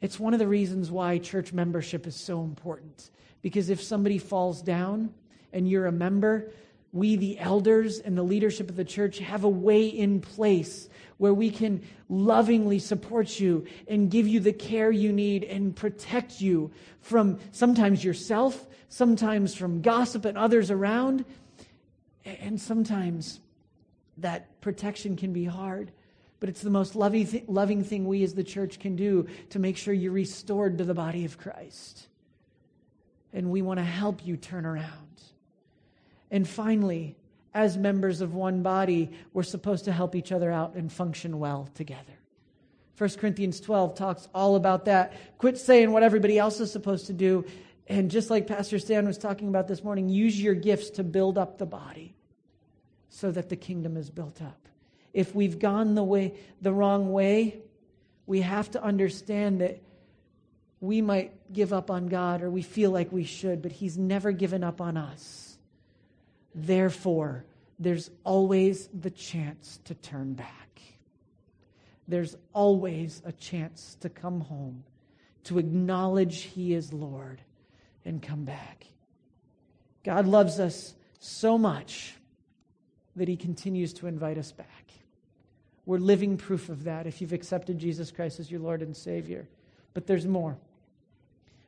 It's 0.02 0.20
one 0.20 0.34
of 0.34 0.38
the 0.38 0.46
reasons 0.46 0.90
why 0.90 1.16
church 1.16 1.54
membership 1.54 2.06
is 2.06 2.14
so 2.14 2.42
important 2.42 3.10
because 3.40 3.70
if 3.70 3.82
somebody 3.82 4.18
falls 4.18 4.60
down 4.60 5.14
and 5.52 5.68
you're 5.68 5.86
a 5.86 5.92
member, 5.92 6.50
we, 6.92 7.16
the 7.16 7.38
elders 7.38 7.98
and 7.98 8.16
the 8.16 8.22
leadership 8.22 8.68
of 8.68 8.76
the 8.76 8.84
church, 8.84 9.18
have 9.18 9.44
a 9.44 9.48
way 9.48 9.86
in 9.86 10.20
place 10.20 10.88
where 11.16 11.34
we 11.34 11.50
can 11.50 11.82
lovingly 12.08 12.78
support 12.78 13.40
you 13.40 13.66
and 13.88 14.10
give 14.10 14.28
you 14.28 14.40
the 14.40 14.52
care 14.52 14.90
you 14.90 15.12
need 15.12 15.42
and 15.44 15.74
protect 15.74 16.40
you 16.40 16.70
from 17.00 17.38
sometimes 17.50 18.04
yourself, 18.04 18.66
sometimes 18.88 19.54
from 19.54 19.82
gossip 19.82 20.24
and 20.24 20.38
others 20.38 20.70
around. 20.70 21.24
And 22.24 22.60
sometimes 22.60 23.40
that 24.18 24.60
protection 24.60 25.16
can 25.16 25.32
be 25.32 25.44
hard. 25.44 25.92
But 26.40 26.48
it's 26.48 26.62
the 26.62 26.70
most 26.70 26.94
loving, 26.94 27.44
loving 27.48 27.84
thing 27.84 28.06
we 28.06 28.22
as 28.22 28.34
the 28.34 28.44
church 28.44 28.78
can 28.78 28.96
do 28.96 29.26
to 29.50 29.58
make 29.58 29.76
sure 29.76 29.94
you're 29.94 30.12
restored 30.12 30.78
to 30.78 30.84
the 30.84 30.94
body 30.94 31.24
of 31.24 31.38
Christ. 31.38 32.08
And 33.32 33.50
we 33.50 33.62
want 33.62 33.78
to 33.78 33.84
help 33.84 34.26
you 34.26 34.36
turn 34.36 34.66
around. 34.66 35.22
And 36.30 36.46
finally, 36.46 37.16
as 37.54 37.76
members 37.76 38.20
of 38.20 38.34
one 38.34 38.62
body, 38.62 39.10
we're 39.32 39.42
supposed 39.42 39.84
to 39.84 39.92
help 39.92 40.14
each 40.14 40.32
other 40.32 40.50
out 40.50 40.74
and 40.74 40.92
function 40.92 41.38
well 41.38 41.68
together. 41.74 42.02
1 42.98 43.10
Corinthians 43.10 43.60
12 43.60 43.94
talks 43.94 44.28
all 44.34 44.56
about 44.56 44.84
that. 44.84 45.14
Quit 45.38 45.58
saying 45.58 45.90
what 45.90 46.02
everybody 46.02 46.38
else 46.38 46.60
is 46.60 46.70
supposed 46.70 47.06
to 47.06 47.12
do. 47.12 47.44
And 47.86 48.10
just 48.10 48.30
like 48.30 48.46
Pastor 48.46 48.78
Stan 48.78 49.06
was 49.06 49.18
talking 49.18 49.48
about 49.48 49.68
this 49.68 49.84
morning, 49.84 50.08
use 50.08 50.40
your 50.40 50.54
gifts 50.54 50.90
to 50.90 51.04
build 51.04 51.36
up 51.36 51.58
the 51.58 51.66
body 51.66 52.14
so 53.10 53.30
that 53.30 53.48
the 53.48 53.56
kingdom 53.56 53.96
is 53.96 54.10
built 54.10 54.40
up. 54.40 54.68
If 55.12 55.34
we've 55.34 55.58
gone 55.58 55.94
the 55.94 56.02
way 56.02 56.34
the 56.60 56.72
wrong 56.72 57.12
way, 57.12 57.58
we 58.26 58.40
have 58.40 58.70
to 58.72 58.82
understand 58.82 59.60
that 59.60 59.80
we 60.80 61.00
might 61.00 61.52
give 61.52 61.72
up 61.72 61.90
on 61.90 62.08
God 62.08 62.42
or 62.42 62.50
we 62.50 62.62
feel 62.62 62.90
like 62.90 63.12
we 63.12 63.24
should, 63.24 63.62
but 63.62 63.72
he's 63.72 63.96
never 63.96 64.32
given 64.32 64.64
up 64.64 64.80
on 64.80 64.96
us. 64.96 65.58
Therefore, 66.54 67.44
there's 67.78 68.10
always 68.22 68.88
the 68.88 69.10
chance 69.10 69.80
to 69.84 69.94
turn 69.94 70.34
back. 70.34 70.80
There's 72.06 72.36
always 72.52 73.22
a 73.24 73.32
chance 73.32 73.96
to 74.00 74.08
come 74.08 74.40
home, 74.40 74.84
to 75.44 75.58
acknowledge 75.58 76.42
He 76.42 76.74
is 76.74 76.92
Lord, 76.92 77.40
and 78.04 78.22
come 78.22 78.44
back. 78.44 78.86
God 80.04 80.26
loves 80.26 80.60
us 80.60 80.94
so 81.18 81.56
much 81.56 82.14
that 83.16 83.28
He 83.28 83.36
continues 83.36 83.92
to 83.94 84.06
invite 84.06 84.38
us 84.38 84.52
back. 84.52 84.68
We're 85.86 85.98
living 85.98 86.36
proof 86.36 86.68
of 86.68 86.84
that 86.84 87.06
if 87.06 87.20
you've 87.20 87.32
accepted 87.32 87.78
Jesus 87.78 88.10
Christ 88.10 88.40
as 88.40 88.50
your 88.50 88.60
Lord 88.60 88.82
and 88.82 88.96
Savior. 88.96 89.48
But 89.92 90.06
there's 90.06 90.26
more. 90.26 90.56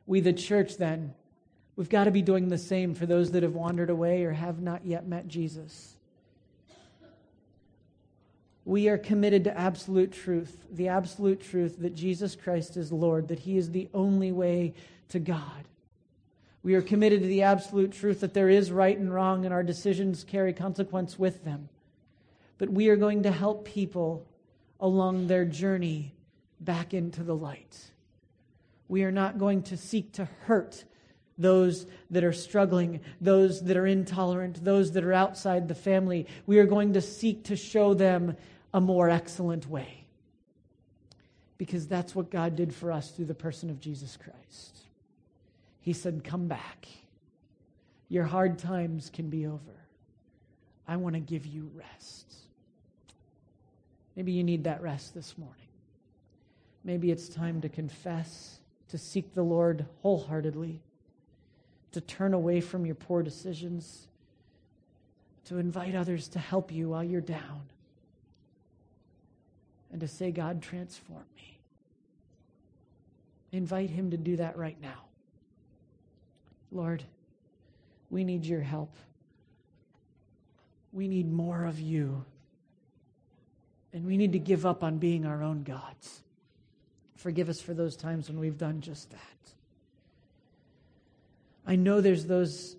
We, 0.05 0.19
the 0.19 0.33
church, 0.33 0.77
then, 0.77 1.13
We've 1.77 1.87
got 1.87 2.05
to 2.05 2.11
be 2.11 2.23
doing 2.23 2.49
the 2.49 2.57
same 2.57 2.95
for 2.95 3.05
those 3.05 3.31
that 3.31 3.43
have 3.43 3.53
wandered 3.53 3.91
away 3.91 4.23
or 4.23 4.31
have 4.31 4.59
not 4.59 4.83
yet 4.83 5.07
met 5.07 5.27
Jesus. 5.27 5.93
We 8.65 8.89
are 8.89 8.97
committed 8.97 9.43
to 9.45 9.57
absolute 9.57 10.11
truth, 10.11 10.57
the 10.71 10.89
absolute 10.89 11.39
truth 11.39 11.77
that 11.79 11.95
Jesus 11.95 12.35
Christ 12.35 12.77
is 12.77 12.91
Lord, 12.91 13.27
that 13.27 13.39
He 13.39 13.57
is 13.57 13.69
the 13.69 13.87
only 13.93 14.31
way 14.31 14.73
to 15.09 15.19
God. 15.19 15.67
We 16.67 16.75
are 16.75 16.81
committed 16.81 17.21
to 17.21 17.27
the 17.29 17.43
absolute 17.43 17.93
truth 17.93 18.19
that 18.19 18.33
there 18.33 18.49
is 18.49 18.73
right 18.73 18.97
and 18.97 19.13
wrong, 19.13 19.45
and 19.45 19.53
our 19.53 19.63
decisions 19.63 20.25
carry 20.25 20.51
consequence 20.51 21.17
with 21.17 21.45
them. 21.45 21.69
But 22.57 22.69
we 22.69 22.89
are 22.89 22.97
going 22.97 23.23
to 23.23 23.31
help 23.31 23.63
people 23.63 24.27
along 24.81 25.27
their 25.27 25.45
journey 25.45 26.13
back 26.59 26.93
into 26.93 27.23
the 27.23 27.33
light. 27.33 27.77
We 28.89 29.03
are 29.03 29.13
not 29.13 29.37
going 29.37 29.63
to 29.63 29.77
seek 29.77 30.11
to 30.15 30.25
hurt 30.41 30.83
those 31.37 31.85
that 32.09 32.25
are 32.25 32.33
struggling, 32.33 32.99
those 33.21 33.61
that 33.61 33.77
are 33.77 33.87
intolerant, 33.87 34.61
those 34.61 34.91
that 34.91 35.05
are 35.05 35.13
outside 35.13 35.69
the 35.69 35.73
family. 35.73 36.27
We 36.47 36.59
are 36.59 36.65
going 36.65 36.91
to 36.95 37.01
seek 37.01 37.45
to 37.45 37.55
show 37.55 37.93
them 37.93 38.35
a 38.73 38.81
more 38.81 39.09
excellent 39.09 39.69
way. 39.69 40.03
Because 41.57 41.87
that's 41.87 42.13
what 42.13 42.29
God 42.29 42.57
did 42.57 42.75
for 42.75 42.91
us 42.91 43.11
through 43.11 43.27
the 43.27 43.33
person 43.33 43.69
of 43.69 43.79
Jesus 43.79 44.17
Christ. 44.17 44.77
He 45.87 45.93
said, 45.93 46.25
Come 46.25 46.49
back. 46.49 46.85
Your 48.09 48.25
hard 48.25 48.59
times 48.59 49.09
can 49.09 49.29
be 49.29 49.47
over. 49.47 49.85
I 50.85 50.97
want 50.97 51.15
to 51.15 51.21
give 51.21 51.45
you 51.45 51.71
rest. 51.73 52.35
Maybe 54.17 54.33
you 54.33 54.43
need 54.43 54.65
that 54.65 54.81
rest 54.81 55.13
this 55.13 55.37
morning. 55.37 55.69
Maybe 56.83 57.09
it's 57.09 57.29
time 57.29 57.61
to 57.61 57.69
confess, 57.69 58.59
to 58.89 58.97
seek 58.97 59.33
the 59.33 59.43
Lord 59.43 59.85
wholeheartedly 60.01 60.81
to 61.93 62.01
turn 62.01 62.33
away 62.33 62.59
from 62.59 62.85
your 62.85 62.95
poor 62.95 63.23
decisions, 63.23 64.07
to 65.45 65.57
invite 65.57 65.95
others 65.95 66.27
to 66.27 66.39
help 66.39 66.69
you 66.69 66.89
while 66.89 67.03
you're 67.05 67.21
down, 67.21 67.61
and 69.93 70.01
to 70.01 70.07
say, 70.09 70.31
God, 70.31 70.61
transform 70.61 71.23
me. 71.37 71.59
Invite 73.53 73.89
Him 73.89 74.11
to 74.11 74.17
do 74.17 74.35
that 74.35 74.57
right 74.57 74.75
now. 74.81 75.06
Lord, 76.77 77.03
we 78.11 78.23
need 78.23 78.45
your 78.45 78.61
help. 78.61 78.95
We 80.93 81.07
need 81.07 81.29
more 81.29 81.65
of 81.65 81.79
you. 81.79 82.23
And 83.93 84.05
we 84.05 84.15
need 84.15 84.33
to 84.33 84.39
give 84.39 84.63
up 84.65 84.83
on 84.83 84.99
being 84.99 85.25
our 85.25 85.41
own 85.41 85.63
gods. 85.63 86.21
Forgive 87.15 87.49
us 87.49 87.59
for 87.59 87.73
those 87.73 87.95
times 87.95 88.29
when 88.29 88.39
we've 88.39 88.59
done 88.59 88.81
just 88.81 89.09
that. 89.09 89.19
I 91.65 91.75
know 91.75 91.99
there's 91.99 92.25
those 92.25 92.75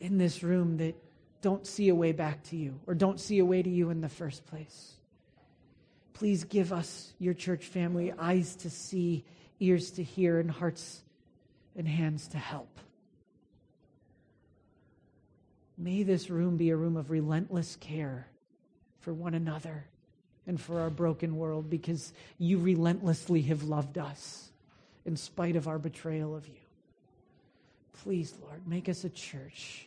in 0.00 0.16
this 0.16 0.42
room 0.42 0.78
that 0.78 0.94
don't 1.42 1.66
see 1.66 1.90
a 1.90 1.94
way 1.94 2.12
back 2.12 2.42
to 2.44 2.56
you 2.56 2.80
or 2.86 2.94
don't 2.94 3.20
see 3.20 3.38
a 3.38 3.44
way 3.44 3.62
to 3.62 3.68
you 3.68 3.90
in 3.90 4.00
the 4.00 4.08
first 4.08 4.46
place. 4.46 4.94
Please 6.14 6.44
give 6.44 6.72
us, 6.72 7.12
your 7.18 7.34
church 7.34 7.66
family, 7.66 8.14
eyes 8.18 8.56
to 8.56 8.70
see, 8.70 9.24
ears 9.60 9.90
to 9.92 10.02
hear, 10.02 10.40
and 10.40 10.50
hearts 10.50 11.02
and 11.76 11.86
hands 11.86 12.28
to 12.28 12.38
help. 12.38 12.68
May 15.78 16.02
this 16.02 16.30
room 16.30 16.56
be 16.56 16.70
a 16.70 16.76
room 16.76 16.96
of 16.96 17.10
relentless 17.10 17.76
care 17.80 18.26
for 19.00 19.12
one 19.12 19.34
another 19.34 19.86
and 20.46 20.60
for 20.60 20.80
our 20.80 20.90
broken 20.90 21.36
world 21.36 21.70
because 21.70 22.12
you 22.38 22.58
relentlessly 22.58 23.42
have 23.42 23.62
loved 23.62 23.98
us 23.98 24.50
in 25.04 25.16
spite 25.16 25.56
of 25.56 25.68
our 25.68 25.78
betrayal 25.78 26.36
of 26.36 26.46
you. 26.46 26.54
Please, 28.02 28.34
Lord, 28.42 28.66
make 28.66 28.88
us 28.88 29.04
a 29.04 29.10
church 29.10 29.86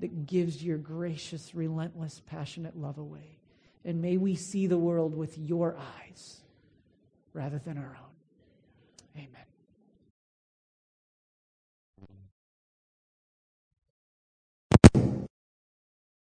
that 0.00 0.26
gives 0.26 0.62
your 0.62 0.78
gracious, 0.78 1.54
relentless, 1.54 2.20
passionate 2.26 2.76
love 2.76 2.98
away. 2.98 3.38
And 3.84 4.02
may 4.02 4.16
we 4.16 4.34
see 4.34 4.66
the 4.66 4.78
world 4.78 5.16
with 5.16 5.38
your 5.38 5.76
eyes 5.76 6.40
rather 7.32 7.58
than 7.58 7.78
our 7.78 7.96
own. 8.00 9.16
Amen. 9.16 9.45